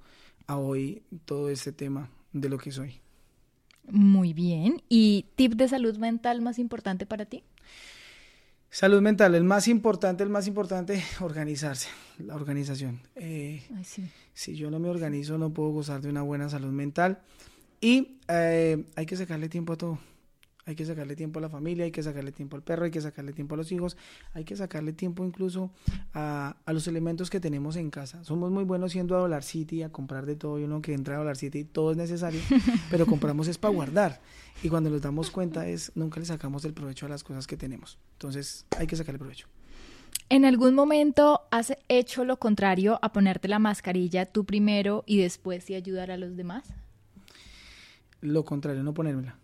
a 0.46 0.56
hoy 0.56 1.02
todo 1.24 1.48
este 1.48 1.72
tema 1.72 2.10
de 2.32 2.48
lo 2.48 2.58
que 2.58 2.70
soy. 2.70 3.00
Muy 3.90 4.34
bien. 4.34 4.82
¿Y 4.88 5.26
tip 5.34 5.54
de 5.54 5.66
salud 5.68 5.96
mental 5.96 6.42
más 6.42 6.58
importante 6.58 7.06
para 7.06 7.24
ti? 7.24 7.42
Salud 8.70 9.00
mental, 9.00 9.34
el 9.34 9.44
más 9.44 9.66
importante, 9.66 10.22
el 10.22 10.28
más 10.28 10.46
importante, 10.46 11.02
organizarse, 11.20 11.88
la 12.18 12.34
organización. 12.34 13.00
Eh, 13.16 13.62
Si 14.34 14.56
yo 14.56 14.70
no 14.70 14.78
me 14.78 14.90
organizo, 14.90 15.38
no 15.38 15.54
puedo 15.54 15.70
gozar 15.70 16.02
de 16.02 16.10
una 16.10 16.20
buena 16.20 16.50
salud 16.50 16.70
mental. 16.70 17.20
Y 17.80 18.18
eh, 18.28 18.84
hay 18.94 19.06
que 19.06 19.16
sacarle 19.16 19.48
tiempo 19.48 19.72
a 19.72 19.76
todo. 19.76 19.98
Hay 20.68 20.76
que 20.76 20.84
sacarle 20.84 21.16
tiempo 21.16 21.38
a 21.38 21.42
la 21.42 21.48
familia, 21.48 21.86
hay 21.86 21.90
que 21.90 22.02
sacarle 22.02 22.30
tiempo 22.30 22.54
al 22.54 22.62
perro, 22.62 22.84
hay 22.84 22.90
que 22.90 23.00
sacarle 23.00 23.32
tiempo 23.32 23.54
a 23.54 23.56
los 23.56 23.72
hijos, 23.72 23.96
hay 24.34 24.44
que 24.44 24.54
sacarle 24.54 24.92
tiempo 24.92 25.24
incluso 25.24 25.70
a, 26.12 26.56
los 26.66 26.86
elementos 26.86 27.30
que 27.30 27.40
tenemos 27.40 27.76
en 27.76 27.88
casa. 27.88 28.22
Somos 28.22 28.50
muy 28.50 28.64
buenos 28.64 28.92
yendo 28.92 29.16
a 29.16 29.20
Dollar 29.20 29.42
City 29.42 29.82
a 29.82 29.90
comprar 29.90 30.26
de 30.26 30.36
todo 30.36 30.58
y 30.58 30.64
uno 30.64 30.82
que 30.82 30.92
entra 30.92 31.14
a 31.14 31.18
Dollar 31.20 31.38
City 31.38 31.64
todo 31.64 31.92
es 31.92 31.96
necesario, 31.96 32.42
pero 32.90 33.06
compramos 33.06 33.48
es 33.48 33.56
para 33.56 33.72
guardar. 33.72 34.20
Y 34.62 34.68
cuando 34.68 34.90
nos 34.90 35.00
damos 35.00 35.30
cuenta 35.30 35.66
es 35.66 35.90
nunca 35.94 36.20
le 36.20 36.26
sacamos 36.26 36.66
el 36.66 36.74
provecho 36.74 37.06
a 37.06 37.08
las 37.08 37.24
cosas 37.24 37.46
que 37.46 37.56
tenemos. 37.56 37.96
Entonces 38.12 38.66
hay 38.76 38.86
que 38.86 38.96
sacarle 38.96 39.18
provecho. 39.18 39.46
¿En 40.28 40.44
algún 40.44 40.74
momento 40.74 41.40
has 41.50 41.72
hecho 41.88 42.26
lo 42.26 42.38
contrario 42.38 42.98
a 43.00 43.10
ponerte 43.10 43.48
la 43.48 43.58
mascarilla 43.58 44.26
tú 44.26 44.44
primero 44.44 45.02
y 45.06 45.16
después 45.16 45.70
y 45.70 45.76
ayudar 45.76 46.10
a 46.10 46.18
los 46.18 46.36
demás? 46.36 46.64
Lo 48.20 48.44
contrario, 48.44 48.82
no 48.82 48.92
ponérmela. 48.92 49.38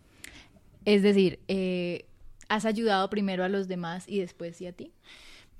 Es 0.84 1.02
decir, 1.02 1.40
eh, 1.48 2.06
¿has 2.48 2.64
ayudado 2.64 3.08
primero 3.10 3.44
a 3.44 3.48
los 3.48 3.68
demás 3.68 4.04
y 4.08 4.20
después 4.20 4.56
sí 4.56 4.66
a 4.66 4.72
ti? 4.72 4.92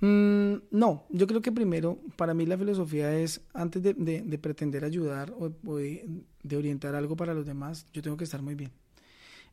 Mm, 0.01 0.57
no, 0.70 1.05
yo 1.09 1.27
creo 1.27 1.41
que 1.41 1.53
primero, 1.53 1.99
para 2.16 2.35
mí 2.35 2.47
la 2.47 2.59
filosofía 2.59 3.16
es, 3.16 3.41
antes 3.55 3.83
de, 3.83 4.39
pretender 4.41 4.85
ayudar 4.85 5.33
o, 5.39 5.51
de, 5.79 6.57
orientar 6.57 6.95
algo 6.95 7.16
para 7.16 7.33
los 7.33 7.47
demás, 7.47 7.87
yo 7.93 8.03
tengo 8.03 8.16
que 8.16 8.25
estar 8.25 8.43
muy 8.43 8.55
bien. 8.55 8.70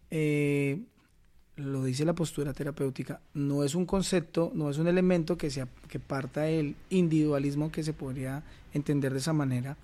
Eh, 0.10 0.82
lo 1.56 1.84
dice 1.84 2.06
la 2.06 2.14
postura 2.14 2.54
terapéutica, 2.54 3.22
no 3.34 3.64
es 3.64 3.76
un 3.76 3.86
concepto, 3.86 4.52
no 4.54 4.70
es 4.70 4.78
un 4.78 4.88
elemento 4.88 5.38
que, 5.38 5.50
sea, 5.50 5.68
que 5.88 6.00
parta 6.00 6.42
del 6.42 6.76
individualismo 6.90 7.72
que 7.72 7.84
se 7.84 7.94
podría 7.94 8.44
entender 8.74 9.14
de 9.14 9.20
esa 9.20 9.34
manera, 9.34 9.78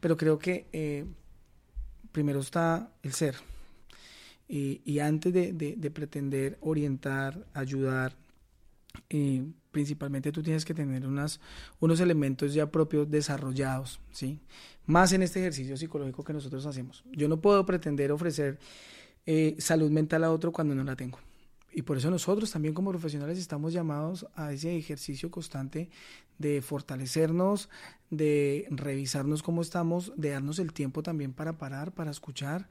pero 0.00 0.16
creo 0.16 0.38
que 0.38 0.66
eh, 0.72 1.04
primero 2.12 2.40
está 2.40 2.90
el 3.02 3.12
ser, 3.12 3.36
y, 4.48 4.98
antes 4.98 5.32
de, 5.32 5.90
pretender 5.92 6.58
orientar, 6.60 7.46
ayudar, 7.54 8.14
eh, 9.08 9.44
principalmente 9.70 10.32
tú 10.32 10.42
tienes 10.42 10.64
que 10.64 10.74
tener 10.74 11.06
unas, 11.06 11.40
unos 11.80 12.00
elementos 12.00 12.54
ya 12.54 12.70
propios 12.70 13.10
desarrollados, 13.10 14.00
¿sí? 14.12 14.40
Más 14.86 15.12
en 15.12 15.22
este 15.22 15.40
ejercicio 15.40 15.76
psicológico 15.76 16.22
que 16.22 16.32
nosotros 16.32 16.66
hacemos. 16.66 17.04
Yo 17.12 17.28
no 17.28 17.40
puedo 17.40 17.64
pretender 17.64 18.12
ofrecer 18.12 18.58
eh, 19.26 19.56
salud 19.58 19.90
mental 19.90 20.24
a 20.24 20.30
otro 20.30 20.52
cuando 20.52 20.74
no 20.74 20.84
la 20.84 20.94
tengo. 20.94 21.18
Y 21.72 21.82
por 21.82 21.96
eso 21.96 22.08
nosotros 22.10 22.52
también 22.52 22.72
como 22.72 22.90
profesionales 22.90 23.36
estamos 23.36 23.72
llamados 23.72 24.26
a 24.36 24.52
ese 24.52 24.76
ejercicio 24.76 25.30
constante 25.30 25.90
de 26.38 26.62
fortalecernos, 26.62 27.68
de 28.10 28.68
revisarnos 28.70 29.42
cómo 29.42 29.60
estamos, 29.60 30.12
de 30.16 30.30
darnos 30.30 30.60
el 30.60 30.72
tiempo 30.72 31.02
también 31.02 31.32
para 31.32 31.58
parar, 31.58 31.92
para 31.92 32.12
escuchar, 32.12 32.68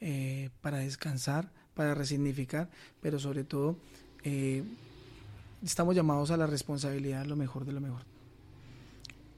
eh, 0.00 0.50
para 0.60 0.78
descansar, 0.78 1.50
para 1.74 1.94
resignificar, 1.94 2.68
pero 3.00 3.18
sobre 3.18 3.44
todo 3.44 3.76
eh, 4.22 4.62
estamos 5.62 5.94
llamados 5.94 6.30
a 6.30 6.36
la 6.36 6.46
responsabilidad, 6.46 7.24
lo 7.26 7.36
mejor 7.36 7.64
de 7.64 7.72
lo 7.72 7.80
mejor. 7.80 8.02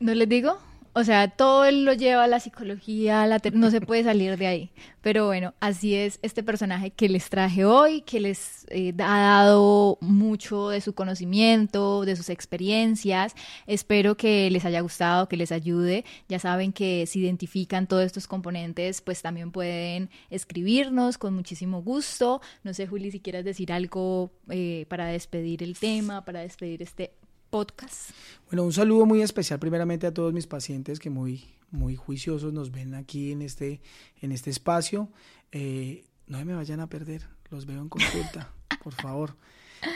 ¿No 0.00 0.14
les 0.14 0.28
digo? 0.28 0.58
O 0.98 1.04
sea, 1.04 1.28
todo 1.28 1.66
él 1.66 1.84
lo 1.84 1.92
lleva 1.92 2.24
a 2.24 2.26
la 2.26 2.40
psicología, 2.40 3.28
no 3.52 3.70
se 3.70 3.82
puede 3.82 4.02
salir 4.02 4.38
de 4.38 4.46
ahí. 4.46 4.70
Pero 5.02 5.26
bueno, 5.26 5.52
así 5.60 5.94
es 5.94 6.18
este 6.22 6.42
personaje 6.42 6.90
que 6.90 7.10
les 7.10 7.28
traje 7.28 7.66
hoy, 7.66 8.00
que 8.00 8.18
les 8.18 8.64
eh, 8.70 8.94
ha 9.00 9.20
dado 9.20 9.98
mucho 10.00 10.70
de 10.70 10.80
su 10.80 10.94
conocimiento, 10.94 12.06
de 12.06 12.16
sus 12.16 12.30
experiencias. 12.30 13.34
Espero 13.66 14.16
que 14.16 14.50
les 14.50 14.64
haya 14.64 14.80
gustado, 14.80 15.28
que 15.28 15.36
les 15.36 15.52
ayude. 15.52 16.06
Ya 16.30 16.38
saben 16.38 16.72
que 16.72 17.04
si 17.04 17.20
identifican 17.20 17.86
todos 17.86 18.06
estos 18.06 18.26
componentes, 18.26 19.02
pues 19.02 19.20
también 19.20 19.52
pueden 19.52 20.08
escribirnos 20.30 21.18
con 21.18 21.34
muchísimo 21.34 21.82
gusto. 21.82 22.40
No 22.64 22.72
sé, 22.72 22.86
Juli, 22.86 23.10
si 23.10 23.20
quieres 23.20 23.44
decir 23.44 23.70
algo 23.70 24.32
eh, 24.48 24.86
para 24.88 25.08
despedir 25.08 25.62
el 25.62 25.78
tema, 25.78 26.24
para 26.24 26.40
despedir 26.40 26.80
este 26.80 27.12
podcast. 27.50 28.10
Bueno, 28.50 28.64
un 28.64 28.72
saludo 28.72 29.06
muy 29.06 29.22
especial 29.22 29.58
primeramente 29.58 30.06
a 30.06 30.14
todos 30.14 30.32
mis 30.32 30.46
pacientes 30.46 30.98
que 30.98 31.10
muy, 31.10 31.44
muy 31.70 31.96
juiciosos 31.96 32.52
nos 32.52 32.70
ven 32.70 32.94
aquí 32.94 33.32
en 33.32 33.42
este, 33.42 33.80
en 34.20 34.32
este 34.32 34.50
espacio. 34.50 35.08
Eh, 35.52 36.04
no 36.26 36.44
me 36.44 36.54
vayan 36.54 36.80
a 36.80 36.88
perder, 36.88 37.26
los 37.50 37.66
veo 37.66 37.80
en 37.80 37.88
consulta, 37.88 38.52
por 38.82 38.92
favor. 38.92 39.36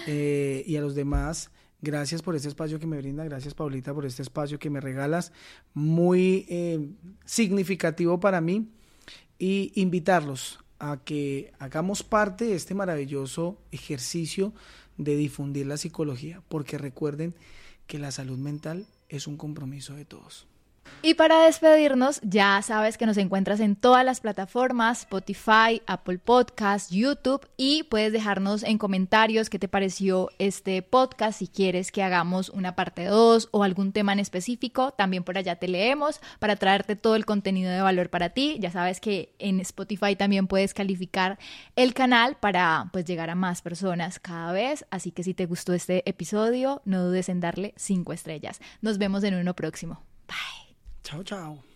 Eh, 0.07 0.64
y 0.66 0.76
a 0.76 0.80
los 0.80 0.94
demás, 0.94 1.51
gracias 1.80 2.22
por 2.22 2.36
este 2.36 2.48
espacio 2.48 2.78
que 2.78 2.86
me 2.86 2.98
brinda, 2.98 3.24
gracias 3.24 3.55
Paulita 3.55 3.94
por 3.94 4.07
este 4.07 4.22
espacio 4.22 4.59
que 4.59 4.70
me 4.70 4.80
regalas, 4.80 5.32
muy 5.74 6.46
eh, 6.48 6.90
significativo 7.24 8.20
para 8.20 8.40
mí. 8.40 8.68
Y 9.38 9.72
invitarlos 9.74 10.59
a 10.78 10.98
que 11.05 11.53
hagamos 11.59 12.03
parte 12.03 12.46
de 12.46 12.57
este 12.57 12.74
maravilloso 12.74 13.59
ejercicio 13.70 14.53
de 15.05 15.16
difundir 15.16 15.66
la 15.66 15.78
psicología, 15.78 16.42
porque 16.48 16.76
recuerden 16.76 17.34
que 17.86 17.98
la 17.98 18.11
salud 18.11 18.38
mental 18.38 18.86
es 19.09 19.26
un 19.26 19.36
compromiso 19.36 19.94
de 19.94 20.05
todos. 20.05 20.46
Y 21.03 21.14
para 21.14 21.45
despedirnos, 21.45 22.20
ya 22.22 22.61
sabes 22.61 22.99
que 22.99 23.07
nos 23.07 23.16
encuentras 23.16 23.61
en 23.61 23.74
todas 23.74 24.05
las 24.05 24.20
plataformas, 24.20 25.01
Spotify, 25.01 25.80
Apple 25.86 26.18
Podcasts, 26.18 26.91
YouTube 26.91 27.49
y 27.57 27.84
puedes 27.84 28.12
dejarnos 28.12 28.62
en 28.62 28.76
comentarios 28.76 29.49
qué 29.49 29.59
te 29.59 29.66
pareció 29.66 30.28
este 30.38 30.82
podcast, 30.82 31.38
si 31.38 31.49
quieres 31.49 31.91
que 31.91 32.03
hagamos 32.03 32.51
una 32.51 32.76
parte 32.76 33.07
2 33.07 33.49
o 33.51 33.62
algún 33.62 33.93
tema 33.93 34.12
en 34.12 34.18
específico, 34.18 34.91
también 34.93 35.24
por 35.24 35.38
allá 35.38 35.57
te 35.57 35.68
leemos 35.68 36.20
para 36.38 36.57
traerte 36.57 36.97
todo 36.97 37.16
el 37.16 37.24
contenido 37.24 37.72
de 37.72 37.80
valor 37.80 38.11
para 38.11 38.30
ti. 38.30 38.59
Ya 38.61 38.70
sabes 38.70 39.01
que 39.01 39.34
en 39.38 39.61
Spotify 39.61 40.16
también 40.16 40.49
puedes 40.49 40.74
calificar 40.74 41.38
el 41.76 41.95
canal 41.95 42.36
para 42.36 42.91
pues 42.93 43.07
llegar 43.07 43.30
a 43.30 43.34
más 43.34 43.62
personas 43.62 44.18
cada 44.18 44.53
vez, 44.53 44.84
así 44.91 45.12
que 45.12 45.24
si 45.24 45.32
te 45.32 45.47
gustó 45.47 45.72
este 45.72 46.07
episodio, 46.07 46.82
no 46.84 47.03
dudes 47.05 47.30
en 47.30 47.41
darle 47.41 47.72
5 47.76 48.12
estrellas. 48.12 48.61
Nos 48.82 48.99
vemos 48.99 49.24
en 49.24 49.34
uno 49.34 49.55
próximo. 49.55 50.03
Bye. 50.28 50.60
chào 51.11 51.23
chào. 51.23 51.70